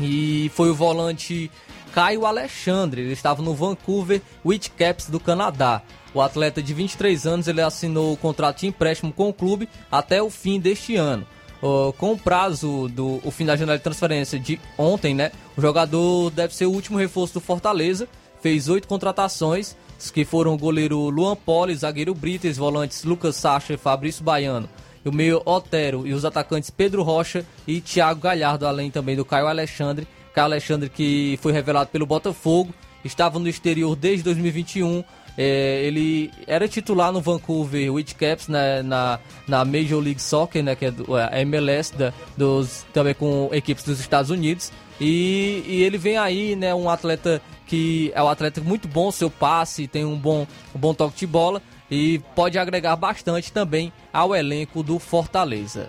e 0.00 0.50
foi 0.54 0.70
o 0.70 0.74
volante 0.74 1.50
Caio 1.92 2.24
Alexandre. 2.24 3.02
Ele 3.02 3.12
estava 3.12 3.42
no 3.42 3.54
Vancouver 3.54 4.22
Whitecaps 4.42 5.10
do 5.10 5.20
Canadá. 5.20 5.82
O 6.16 6.22
atleta 6.22 6.62
de 6.62 6.72
23 6.72 7.26
anos 7.26 7.46
ele 7.46 7.60
assinou 7.60 8.14
o 8.14 8.16
contrato 8.16 8.60
de 8.60 8.66
empréstimo 8.66 9.12
com 9.12 9.28
o 9.28 9.34
clube 9.34 9.68
até 9.92 10.22
o 10.22 10.30
fim 10.30 10.58
deste 10.58 10.96
ano. 10.96 11.26
Uh, 11.62 11.92
com 11.92 12.12
o 12.12 12.18
prazo 12.18 12.88
do 12.88 13.20
o 13.22 13.30
fim 13.30 13.44
da 13.44 13.54
janela 13.54 13.76
de 13.76 13.84
transferência 13.84 14.38
de 14.40 14.58
ontem, 14.78 15.14
né? 15.14 15.30
O 15.54 15.60
jogador 15.60 16.30
deve 16.30 16.54
ser 16.54 16.64
o 16.64 16.70
último 16.70 16.96
reforço 16.96 17.34
do 17.34 17.40
Fortaleza. 17.42 18.08
Fez 18.40 18.66
oito 18.66 18.88
contratações, 18.88 19.76
que 20.14 20.24
foram 20.24 20.54
o 20.54 20.58
goleiro 20.58 21.10
Luan 21.10 21.36
Poli, 21.36 21.76
zagueiro 21.76 22.14
Brites, 22.14 22.56
volantes 22.56 23.04
Lucas 23.04 23.36
Sacha 23.36 23.74
e 23.74 23.76
Fabrício 23.76 24.24
Baiano 24.24 24.70
o 25.04 25.12
meio 25.12 25.40
Otero 25.44 26.04
e 26.04 26.12
os 26.12 26.24
atacantes 26.24 26.68
Pedro 26.68 27.02
Rocha 27.02 27.44
e 27.64 27.80
Thiago 27.80 28.22
Galhardo, 28.22 28.66
além 28.66 28.90
também 28.90 29.14
do 29.14 29.24
Caio 29.24 29.46
Alexandre. 29.46 30.08
Caio 30.34 30.46
Alexandre 30.46 30.88
que 30.88 31.38
foi 31.42 31.52
revelado 31.52 31.90
pelo 31.90 32.06
Botafogo, 32.06 32.74
estava 33.04 33.38
no 33.38 33.48
exterior 33.48 33.94
desde 33.94 34.24
2021. 34.24 35.04
É, 35.36 35.82
ele 35.84 36.30
era 36.46 36.66
titular 36.66 37.12
no 37.12 37.20
Vancouver 37.20 37.92
Whitecaps 37.92 38.48
né, 38.48 38.82
na, 38.82 39.18
na 39.46 39.64
Major 39.64 40.00
League 40.00 40.20
Soccer, 40.20 40.62
né, 40.62 40.74
que 40.74 40.86
é 40.86 40.90
do, 40.90 41.14
a 41.14 41.40
MLS, 41.40 41.94
da, 41.94 42.12
dos, 42.36 42.86
também 42.92 43.14
com 43.14 43.50
equipes 43.52 43.84
dos 43.84 44.00
Estados 44.00 44.30
Unidos. 44.30 44.72
E, 45.00 45.62
e, 45.66 45.82
ele 45.82 45.98
vem 45.98 46.16
aí, 46.16 46.56
né, 46.56 46.74
um 46.74 46.88
atleta 46.88 47.42
que 47.66 48.10
é 48.14 48.22
um 48.22 48.28
atleta 48.28 48.60
muito 48.60 48.88
bom, 48.88 49.10
seu 49.10 49.28
passe, 49.28 49.86
tem 49.86 50.04
um 50.04 50.16
bom, 50.16 50.46
um 50.74 50.78
bom 50.78 50.94
toque 50.94 51.18
de 51.18 51.26
bola 51.26 51.60
e 51.90 52.20
pode 52.34 52.58
agregar 52.58 52.96
bastante 52.96 53.52
também 53.52 53.92
ao 54.12 54.34
elenco 54.34 54.82
do 54.82 54.98
Fortaleza. 54.98 55.88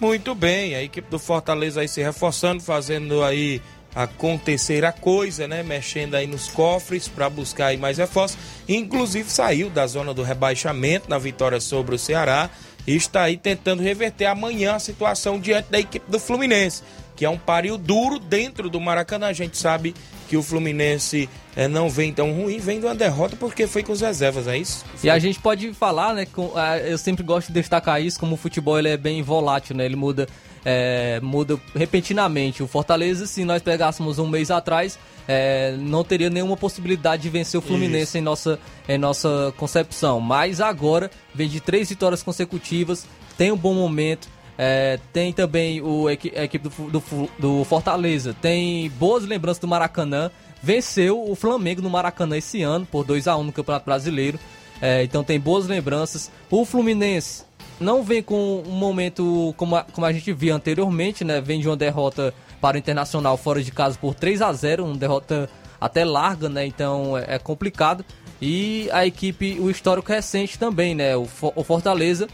Muito 0.00 0.34
bem, 0.34 0.74
a 0.74 0.82
equipe 0.82 1.08
do 1.08 1.18
Fortaleza 1.18 1.80
aí 1.80 1.88
se 1.88 2.02
reforçando, 2.02 2.60
fazendo 2.60 3.22
aí 3.22 3.62
acontecer 3.94 4.84
a 4.84 4.92
coisa, 4.92 5.46
né? 5.46 5.62
Mexendo 5.62 6.14
aí 6.14 6.26
nos 6.26 6.48
cofres 6.48 7.08
para 7.08 7.28
buscar 7.28 7.66
aí 7.66 7.76
mais 7.76 7.98
reforços. 7.98 8.38
Inclusive 8.68 9.30
saiu 9.30 9.68
da 9.68 9.86
zona 9.86 10.14
do 10.14 10.22
rebaixamento 10.22 11.08
na 11.08 11.18
vitória 11.18 11.60
sobre 11.60 11.94
o 11.94 11.98
Ceará 11.98 12.50
e 12.86 12.96
está 12.96 13.22
aí 13.22 13.36
tentando 13.36 13.82
reverter 13.82 14.26
amanhã 14.26 14.74
a 14.74 14.78
situação 14.78 15.38
diante 15.38 15.70
da 15.70 15.78
equipe 15.78 16.10
do 16.10 16.18
Fluminense, 16.18 16.82
que 17.14 17.24
é 17.24 17.30
um 17.30 17.38
páreo 17.38 17.78
duro 17.78 18.18
dentro 18.18 18.68
do 18.68 18.80
Maracanã. 18.80 19.28
A 19.28 19.32
gente 19.32 19.56
sabe 19.56 19.94
que 20.28 20.36
o 20.36 20.42
Fluminense 20.42 21.28
é, 21.54 21.68
não 21.68 21.88
vem 21.88 22.12
tão 22.12 22.32
ruim, 22.32 22.58
vem 22.58 22.80
de 22.80 22.86
uma 22.86 22.94
derrota 22.94 23.36
porque 23.36 23.66
foi 23.66 23.82
com 23.82 23.92
as 23.92 24.00
reservas, 24.00 24.48
é 24.48 24.56
isso? 24.56 24.84
E 25.04 25.10
a 25.10 25.18
gente 25.18 25.38
pode 25.38 25.72
falar, 25.74 26.14
né? 26.14 26.26
Com, 26.26 26.52
eu 26.84 26.96
sempre 26.96 27.22
gosto 27.22 27.48
de 27.48 27.54
destacar 27.54 28.00
isso, 28.02 28.18
como 28.18 28.34
o 28.34 28.38
futebol 28.38 28.78
ele 28.78 28.88
é 28.88 28.96
bem 28.96 29.22
volátil, 29.22 29.76
né? 29.76 29.84
Ele 29.84 29.96
muda 29.96 30.26
é, 30.64 31.20
muda 31.20 31.58
repentinamente. 31.74 32.62
O 32.62 32.66
Fortaleza, 32.66 33.26
se 33.26 33.44
nós 33.44 33.62
pegássemos 33.62 34.18
um 34.18 34.26
mês 34.26 34.50
atrás, 34.50 34.98
é, 35.26 35.76
não 35.78 36.04
teria 36.04 36.30
nenhuma 36.30 36.56
possibilidade 36.56 37.22
de 37.22 37.30
vencer 37.30 37.58
o 37.58 37.62
Fluminense 37.62 38.18
em 38.18 38.20
nossa, 38.20 38.58
em 38.88 38.98
nossa 38.98 39.52
concepção. 39.56 40.20
Mas 40.20 40.60
agora 40.60 41.10
vem 41.34 41.48
de 41.48 41.60
três 41.60 41.88
vitórias 41.88 42.22
consecutivas, 42.22 43.06
tem 43.36 43.52
um 43.52 43.56
bom 43.56 43.74
momento. 43.74 44.28
É, 44.58 45.00
tem 45.12 45.32
também 45.32 45.80
o, 45.80 46.06
a 46.06 46.12
equipe 46.12 46.68
do, 46.68 46.90
do, 46.90 47.30
do 47.38 47.64
Fortaleza, 47.64 48.36
tem 48.40 48.90
boas 48.90 49.24
lembranças 49.24 49.60
do 49.60 49.66
Maracanã. 49.66 50.30
Venceu 50.62 51.28
o 51.28 51.34
Flamengo 51.34 51.82
no 51.82 51.90
Maracanã 51.90 52.36
esse 52.36 52.62
ano 52.62 52.86
por 52.86 53.04
2 53.04 53.26
a 53.26 53.36
1 53.36 53.44
no 53.44 53.52
Campeonato 53.52 53.84
Brasileiro. 53.84 54.38
É, 54.80 55.02
então 55.02 55.24
tem 55.24 55.40
boas 55.40 55.66
lembranças. 55.66 56.30
O 56.50 56.64
Fluminense 56.64 57.44
não 57.82 58.02
vem 58.02 58.22
com 58.22 58.62
um 58.66 58.70
momento 58.70 59.54
como 59.56 59.76
a, 59.76 59.82
como 59.82 60.06
a 60.06 60.12
gente 60.12 60.32
via 60.32 60.54
anteriormente, 60.54 61.24
né? 61.24 61.40
Vem 61.40 61.60
de 61.60 61.68
uma 61.68 61.76
derrota 61.76 62.32
para 62.60 62.76
o 62.76 62.78
Internacional 62.78 63.36
fora 63.36 63.62
de 63.62 63.72
casa 63.72 63.98
por 64.00 64.14
3 64.14 64.40
a 64.40 64.52
0 64.52 64.84
uma 64.84 64.96
derrota 64.96 65.50
até 65.80 66.04
larga, 66.04 66.48
né? 66.48 66.64
Então 66.64 67.18
é, 67.18 67.34
é 67.34 67.38
complicado. 67.38 68.04
E 68.40 68.88
a 68.92 69.06
equipe, 69.06 69.58
o 69.60 69.70
histórico 69.70 70.10
recente 70.10 70.58
também, 70.58 70.94
né? 70.94 71.16
O, 71.16 71.28
o 71.54 71.64
Fortaleza, 71.64 72.28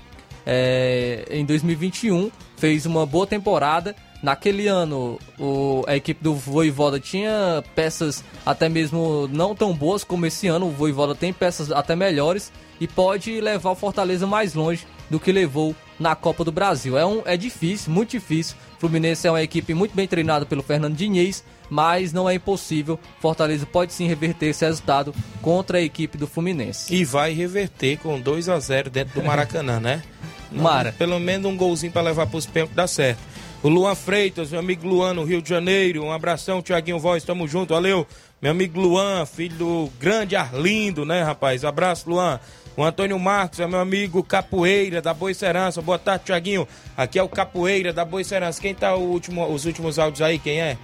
é, 0.47 1.25
em 1.31 1.45
2021, 1.45 2.31
fez 2.57 2.87
uma 2.87 3.05
boa 3.07 3.27
temporada. 3.27 3.95
Naquele 4.23 4.67
ano, 4.67 5.19
o, 5.39 5.85
a 5.87 5.97
equipe 5.97 6.23
do 6.23 6.35
Voivoda 6.35 6.99
tinha 6.99 7.63
peças 7.75 8.25
até 8.45 8.69
mesmo 8.69 9.29
não 9.33 9.55
tão 9.55 9.73
boas 9.75 10.03
como 10.03 10.27
esse 10.27 10.49
ano. 10.49 10.67
O 10.67 10.71
Voivoda 10.71 11.15
tem 11.15 11.33
peças 11.33 11.71
até 11.71 11.95
melhores 11.95 12.53
e 12.81 12.87
pode 12.87 13.41
levar 13.41 13.71
o 13.71 13.75
Fortaleza 13.75 14.27
mais 14.27 14.55
longe 14.55 14.87
do 15.11 15.19
que 15.19 15.33
levou 15.33 15.75
na 15.99 16.15
Copa 16.15 16.45
do 16.45 16.53
Brasil. 16.53 16.97
É, 16.97 17.05
um, 17.05 17.23
é 17.25 17.37
difícil, 17.37 17.93
muito 17.93 18.11
difícil. 18.11 18.57
O 18.77 18.81
Fluminense 18.81 19.27
é 19.27 19.31
uma 19.31 19.43
equipe 19.43 19.75
muito 19.75 19.95
bem 19.95 20.07
treinada 20.07 20.47
pelo 20.47 20.63
Fernando 20.63 20.95
Diniz, 20.95 21.43
mas 21.69 22.13
não 22.13 22.29
é 22.29 22.35
impossível. 22.35 22.99
Fortaleza 23.21 23.67
pode 23.67 23.93
sim 23.93 24.07
reverter 24.07 24.47
esse 24.47 24.65
resultado 24.65 25.15
contra 25.43 25.79
a 25.79 25.83
equipe 25.83 26.17
do 26.17 26.27
Fluminense. 26.27 26.95
E 26.95 27.05
vai 27.05 27.33
reverter 27.33 27.99
com 27.99 28.21
2 28.21 28.49
a 28.49 28.59
0 28.61 28.91
dentro 28.91 29.21
do 29.21 29.27
Maracanã, 29.27 29.81
né? 29.81 30.03
Mara. 30.53 30.93
Pelo 30.93 31.19
menos 31.19 31.51
um 31.51 31.57
golzinho 31.57 31.93
para 31.93 32.03
levar 32.03 32.27
para 32.27 32.39
os 32.39 32.47
pênaltis 32.47 32.77
dá 32.77 32.87
certo. 32.87 33.21
O 33.63 33.69
Luan 33.69 33.95
Freitas, 33.97 34.51
meu 34.51 34.61
amigo 34.61 34.87
Luan, 34.87 35.15
no 35.15 35.25
Rio 35.25 35.43
de 35.43 35.49
Janeiro. 35.49 36.05
Um 36.05 36.13
abração, 36.13 36.63
Tiaguinho 36.63 36.99
Voz, 36.99 37.25
tamo 37.25 37.47
junto, 37.49 37.75
valeu. 37.75 38.07
Meu 38.41 38.53
amigo 38.53 38.81
Luan, 38.81 39.27
filho 39.27 39.57
do 39.57 39.91
grande 39.99 40.37
Arlindo, 40.37 41.05
né, 41.05 41.23
rapaz? 41.25 41.65
Abraço, 41.65 42.09
Luan. 42.09 42.39
O 42.79 42.85
Antônio 42.85 43.19
Marcos 43.19 43.59
é 43.59 43.67
meu 43.67 43.81
amigo 43.81 44.23
Capoeira 44.23 45.03
da 45.03 45.13
Boa 45.13 45.35
Serança. 45.35 45.83
Boa 45.83 45.99
tarde, 45.99 46.27
Tiaguinho. 46.27 46.69
Aqui 46.97 47.19
é 47.19 47.23
o 47.25 47.29
Capoeira 47.29 47.93
da 47.93 48.05
Boa 48.05 48.23
Serança. 48.23 48.61
Quem 48.61 48.73
tá 48.73 48.95
último, 48.95 49.53
os 49.53 49.65
últimos 49.65 49.99
áudios 49.99 50.23
aí? 50.23 50.39
Quem 50.39 50.61
é? 50.61 50.79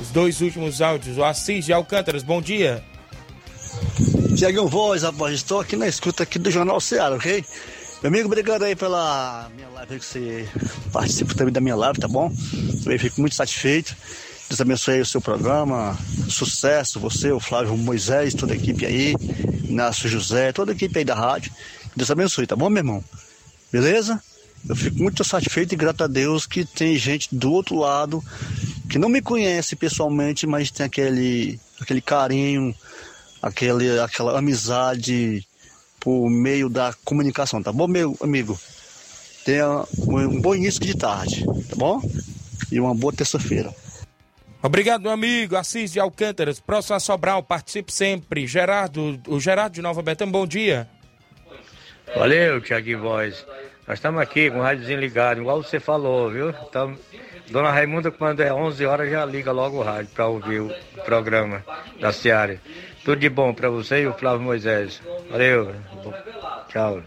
Os 0.00 0.10
dois 0.10 0.40
últimos 0.40 0.80
áudios. 0.80 1.18
O 1.18 1.24
Assis 1.24 1.64
de 1.64 1.72
Alcântaras. 1.72 2.22
Bom 2.22 2.40
dia. 2.40 2.84
Tiaguinho 4.36 4.68
Voz, 4.68 5.02
rapaz. 5.02 5.34
Estou 5.34 5.58
aqui 5.58 5.74
na 5.74 5.88
escuta 5.88 6.22
aqui 6.22 6.38
do 6.38 6.52
Jornal 6.52 6.80
Ceará, 6.80 7.16
ok? 7.16 7.44
Meu 8.00 8.10
amigo, 8.10 8.26
obrigado 8.26 8.62
aí 8.62 8.76
pela 8.76 9.50
minha 9.56 9.68
live 9.70 9.98
que 9.98 10.04
você 10.04 10.48
participa 10.92 11.34
também 11.34 11.52
da 11.52 11.60
minha 11.60 11.74
live, 11.74 11.98
tá 11.98 12.06
bom? 12.06 12.30
Também 12.84 12.96
fico 12.96 13.20
muito 13.20 13.34
satisfeito. 13.34 13.96
Deus 14.48 14.60
abençoe 14.60 15.00
o 15.00 15.06
seu 15.06 15.20
programa. 15.20 15.98
Sucesso, 16.28 17.00
você, 17.00 17.32
o 17.32 17.40
Flávio 17.40 17.76
Moisés, 17.76 18.34
toda 18.34 18.52
a 18.52 18.56
equipe 18.56 18.84
aí, 18.84 19.16
Inácio 19.68 20.08
José, 20.08 20.52
toda 20.52 20.72
a 20.72 20.74
equipe 20.74 20.98
aí 20.98 21.04
da 21.04 21.14
rádio. 21.14 21.52
Deus 21.96 22.10
abençoe, 22.10 22.46
tá 22.46 22.54
bom, 22.54 22.68
meu 22.68 22.80
irmão? 22.80 23.04
Beleza? 23.72 24.22
Eu 24.68 24.76
fico 24.76 24.98
muito 24.98 25.22
satisfeito 25.24 25.74
e 25.74 25.76
grato 25.76 26.04
a 26.04 26.06
Deus 26.06 26.46
que 26.46 26.64
tem 26.64 26.96
gente 26.96 27.34
do 27.34 27.52
outro 27.52 27.76
lado 27.76 28.22
que 28.88 28.98
não 28.98 29.08
me 29.08 29.20
conhece 29.20 29.74
pessoalmente, 29.74 30.46
mas 30.46 30.70
tem 30.70 30.86
aquele, 30.86 31.58
aquele 31.80 32.00
carinho, 32.00 32.74
aquele, 33.42 33.98
aquela 33.98 34.38
amizade 34.38 35.46
por 35.98 36.28
meio 36.30 36.68
da 36.68 36.94
comunicação, 37.04 37.62
tá 37.62 37.72
bom, 37.72 37.88
meu 37.88 38.16
amigo? 38.20 38.58
Tenha 39.44 39.84
um 40.06 40.40
bom 40.40 40.54
início 40.54 40.80
de 40.80 40.94
tarde, 40.94 41.44
tá 41.68 41.76
bom? 41.76 42.00
E 42.70 42.78
uma 42.78 42.94
boa 42.94 43.12
terça-feira. 43.12 43.74
Obrigado, 44.64 45.02
meu 45.02 45.12
amigo. 45.12 45.56
Assis 45.56 45.92
de 45.92 46.00
Alcântaras. 46.00 46.58
Próximo 46.58 46.96
a 46.96 46.98
Sobral, 46.98 47.42
participe 47.42 47.92
sempre. 47.92 48.46
Gerardo, 48.46 49.20
o 49.28 49.38
Gerardo 49.38 49.74
de 49.74 49.82
Nova 49.82 50.00
Betânia, 50.00 50.32
bom 50.32 50.46
dia. 50.46 50.88
Valeu, 52.16 52.62
Tiaguinho 52.62 53.02
Voz. 53.02 53.44
Nós 53.86 53.98
estamos 53.98 54.22
aqui 54.22 54.50
com 54.50 54.60
o 54.60 54.62
rádiozinho 54.62 54.98
ligado, 54.98 55.42
igual 55.42 55.62
você 55.62 55.78
falou, 55.78 56.30
viu? 56.30 56.50
Tamo... 56.72 56.98
Dona 57.50 57.70
Raimunda, 57.70 58.10
quando 58.10 58.40
é 58.40 58.54
11 58.54 58.86
horas, 58.86 59.10
já 59.10 59.22
liga 59.26 59.52
logo 59.52 59.76
o 59.76 59.82
rádio 59.82 60.10
para 60.14 60.28
ouvir 60.28 60.62
o 60.62 60.74
programa 61.04 61.62
da 62.00 62.10
Seara. 62.10 62.58
Tudo 63.04 63.18
de 63.18 63.28
bom 63.28 63.52
para 63.52 63.68
você 63.68 64.00
e 64.00 64.06
o 64.06 64.14
Flávio 64.14 64.40
Moisés. 64.40 65.02
Valeu. 65.30 65.74
Tchau. 66.68 67.02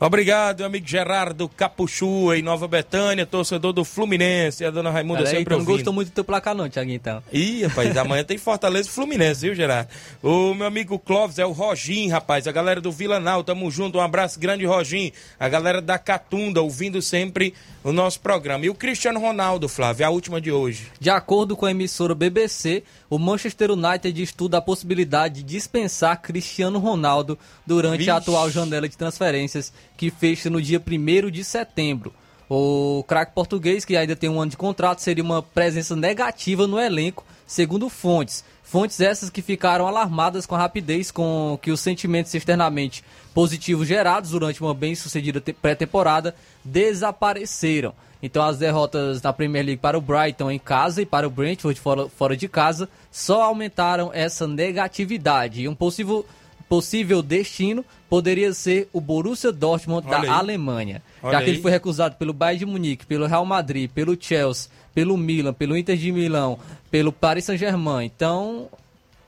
Obrigado, 0.00 0.58
meu 0.58 0.66
amigo 0.66 0.86
Gerardo 0.86 1.48
Capuchu, 1.48 2.34
em 2.34 2.42
Nova 2.42 2.66
Betânia, 2.66 3.24
torcedor 3.24 3.72
do 3.72 3.84
Fluminense. 3.84 4.64
A 4.64 4.70
dona 4.70 4.90
Raimunda 4.90 5.18
Pera 5.20 5.30
aí, 5.30 5.36
sempre 5.36 5.54
então 5.54 5.58
ouvindo. 5.60 5.76
gostou 5.76 5.92
muito 5.92 6.08
do 6.08 6.14
teu 6.14 6.24
placar 6.24 6.54
não, 6.54 6.68
Thiago, 6.68 6.90
então. 6.90 7.22
Ih, 7.32 7.64
rapaz, 7.64 7.96
amanhã 7.96 8.24
tem 8.24 8.36
Fortaleza 8.36 8.88
e 8.88 8.92
Fluminense, 8.92 9.42
viu, 9.42 9.54
Gerardo? 9.54 9.88
O 10.20 10.52
meu 10.52 10.66
amigo 10.66 10.98
Clóvis 10.98 11.38
é 11.38 11.46
o 11.46 11.52
Rogim, 11.52 12.08
rapaz. 12.08 12.48
A 12.48 12.52
galera 12.52 12.80
do 12.80 12.90
Vila 12.90 13.20
Nau, 13.20 13.44
tamo 13.44 13.70
junto. 13.70 13.98
Um 13.98 14.00
abraço 14.00 14.38
grande, 14.40 14.66
Rogim. 14.66 15.12
A 15.38 15.48
galera 15.48 15.80
da 15.80 15.96
Catunda, 15.96 16.60
ouvindo 16.60 17.00
sempre 17.00 17.54
o 17.84 17.92
nosso 17.92 18.18
programa. 18.18 18.64
E 18.64 18.70
o 18.70 18.74
Cristiano 18.74 19.20
Ronaldo, 19.20 19.68
Flávio, 19.68 20.06
a 20.06 20.10
última 20.10 20.40
de 20.40 20.50
hoje. 20.50 20.90
De 20.98 21.10
acordo 21.10 21.54
com 21.54 21.66
a 21.66 21.70
emissora 21.70 22.14
BBC, 22.14 22.82
o 23.10 23.18
Manchester 23.18 23.70
United 23.70 24.20
estuda 24.20 24.56
a 24.56 24.62
possibilidade 24.62 25.42
de 25.42 25.42
dispensar 25.42 26.20
Cristiano 26.22 26.78
Ronaldo 26.78 27.38
durante 27.66 27.98
Vixe. 27.98 28.10
a 28.10 28.16
atual 28.16 28.50
janela 28.50 28.88
de 28.88 28.96
transferências 28.96 29.70
que 29.98 30.10
fecha 30.10 30.48
no 30.48 30.62
dia 30.62 30.82
1 30.84 31.30
de 31.30 31.44
setembro. 31.44 32.12
O 32.48 33.04
craque 33.06 33.34
português, 33.34 33.84
que 33.84 33.96
ainda 33.96 34.16
tem 34.16 34.28
um 34.30 34.40
ano 34.40 34.50
de 34.50 34.56
contrato, 34.56 35.00
seria 35.00 35.24
uma 35.24 35.42
presença 35.42 35.94
negativa 35.94 36.66
no 36.66 36.78
elenco, 36.78 37.24
segundo 37.46 37.88
fontes. 37.88 38.44
Fontes 38.64 39.00
essas 39.00 39.30
que 39.30 39.42
ficaram 39.42 39.86
alarmadas 39.86 40.46
com 40.46 40.54
a 40.54 40.58
rapidez 40.58 41.10
com 41.10 41.56
que 41.62 41.70
os 41.70 41.80
sentimentos 41.80 42.34
externamente 42.34 43.04
positivos 43.34 43.86
gerados 43.86 44.30
durante 44.30 44.60
uma 44.62 44.74
bem-sucedida 44.74 45.40
te- 45.40 45.52
pré-temporada 45.52 46.34
desapareceram. 46.64 47.92
Então 48.22 48.42
as 48.42 48.56
derrotas 48.58 49.20
na 49.20 49.32
Premier 49.32 49.64
League 49.64 49.80
para 49.80 49.98
o 49.98 50.00
Brighton 50.00 50.50
em 50.50 50.58
casa 50.58 51.02
e 51.02 51.06
para 51.06 51.26
o 51.26 51.30
Brentford 51.30 51.78
fora, 51.78 52.08
fora 52.08 52.36
de 52.36 52.48
casa 52.48 52.88
só 53.12 53.42
aumentaram 53.42 54.10
essa 54.14 54.46
negatividade. 54.48 55.60
E 55.60 55.68
um 55.68 55.74
possível, 55.74 56.24
possível 56.66 57.20
destino 57.22 57.84
poderia 58.08 58.54
ser 58.54 58.88
o 58.94 59.00
Borussia 59.00 59.52
Dortmund 59.52 60.06
Olha 60.08 60.18
aí. 60.20 60.26
da 60.26 60.34
Alemanha. 60.38 61.02
Olha 61.22 61.32
já 61.32 61.38
que 61.40 61.44
aí. 61.44 61.50
ele 61.50 61.60
foi 61.62 61.70
recusado 61.70 62.14
pelo 62.16 62.32
Bayern 62.32 62.60
de 62.60 62.66
Munique, 62.66 63.04
pelo 63.04 63.26
Real 63.26 63.44
Madrid, 63.44 63.90
pelo 63.90 64.16
Chelsea, 64.18 64.70
pelo 64.94 65.16
Milan, 65.16 65.52
pelo 65.52 65.76
Inter 65.76 65.96
de 65.96 66.12
Milão, 66.12 66.58
pelo 66.90 67.12
Paris 67.12 67.44
Saint-Germain. 67.44 68.06
Então, 68.06 68.68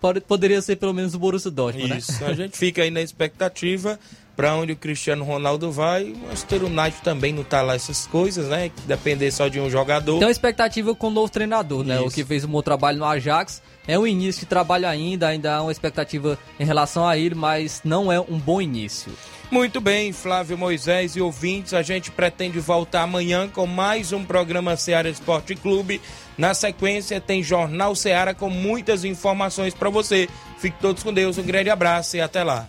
pode- 0.01 0.21
poderia 0.21 0.63
ser 0.63 0.77
pelo 0.77 0.95
menos 0.95 1.15
o 1.15 1.19
Borussia 1.19 1.51
Dortmund, 1.51 1.97
Isso, 1.99 2.23
né? 2.23 2.31
a 2.31 2.33
gente 2.35 2.57
fica 2.57 2.83
aí 2.83 2.91
na 2.91 3.01
expectativa, 3.03 3.99
para 4.37 4.55
onde 4.55 4.73
o 4.73 4.77
Cristiano 4.77 5.25
Ronaldo 5.25 5.73
vai. 5.73 6.05
O 6.05 6.19
Manchester 6.19 6.65
United 6.65 7.01
também 7.03 7.33
não 7.33 7.43
tá 7.43 7.63
lá 7.63 7.75
essas 7.75 8.07
coisas, 8.07 8.49
né? 8.49 8.71
Depender 8.85 9.31
só 9.33 9.49
de 9.49 9.59
um 9.59 9.71
jogador. 9.71 10.19
Então, 10.19 10.31
expectativa 10.31 10.95
com 10.95 11.09
o 11.09 11.11
novo 11.11 11.33
treinador, 11.33 11.83
né? 11.83 11.97
Isso. 11.97 12.07
O 12.07 12.11
que 12.11 12.25
fez 12.25 12.45
um 12.45 12.49
bom 12.49 12.63
trabalho 12.63 12.99
no 12.99 13.05
Ajax. 13.07 13.63
É 13.89 13.99
um 13.99 14.07
início 14.07 14.41
de 14.41 14.47
trabalho 14.47 14.87
ainda, 14.87 15.29
ainda 15.29 15.55
há 15.55 15.63
uma 15.63 15.73
expectativa 15.73 16.37
em 16.59 16.65
relação 16.65 17.07
a 17.07 17.17
ele, 17.17 17.37
mas 17.37 17.81
não 17.85 18.11
é 18.11 18.21
um 18.21 18.37
bom 18.37 18.61
início. 18.61 19.13
Muito 19.49 19.81
bem, 19.81 20.13
Flávio 20.13 20.59
Moisés 20.59 21.15
e 21.15 21.21
ouvintes, 21.21 21.73
a 21.73 21.81
gente 21.81 22.11
pretende 22.11 22.59
voltar 22.59 23.03
amanhã 23.03 23.49
com 23.49 23.65
mais 23.65 24.13
um 24.13 24.25
programa 24.25 24.77
Seara 24.77 25.09
Esporte 25.09 25.55
Clube. 25.55 26.01
Na 26.37 26.53
sequência 26.53 27.21
tem 27.21 27.45
Jornal 27.45 27.95
Seara 27.95 28.35
com 28.35 28.51
muitas 28.51 29.05
informações 29.05 29.73
para 29.73 29.89
você. 29.89 30.29
Fique 30.59 30.77
todos 30.81 31.05
com 31.05 31.15
Deus, 31.15 31.39
um 31.39 31.45
grande 31.45 31.71
abraço 31.71 32.17
e 32.17 32.21
até 32.21 32.43
lá. 32.43 32.69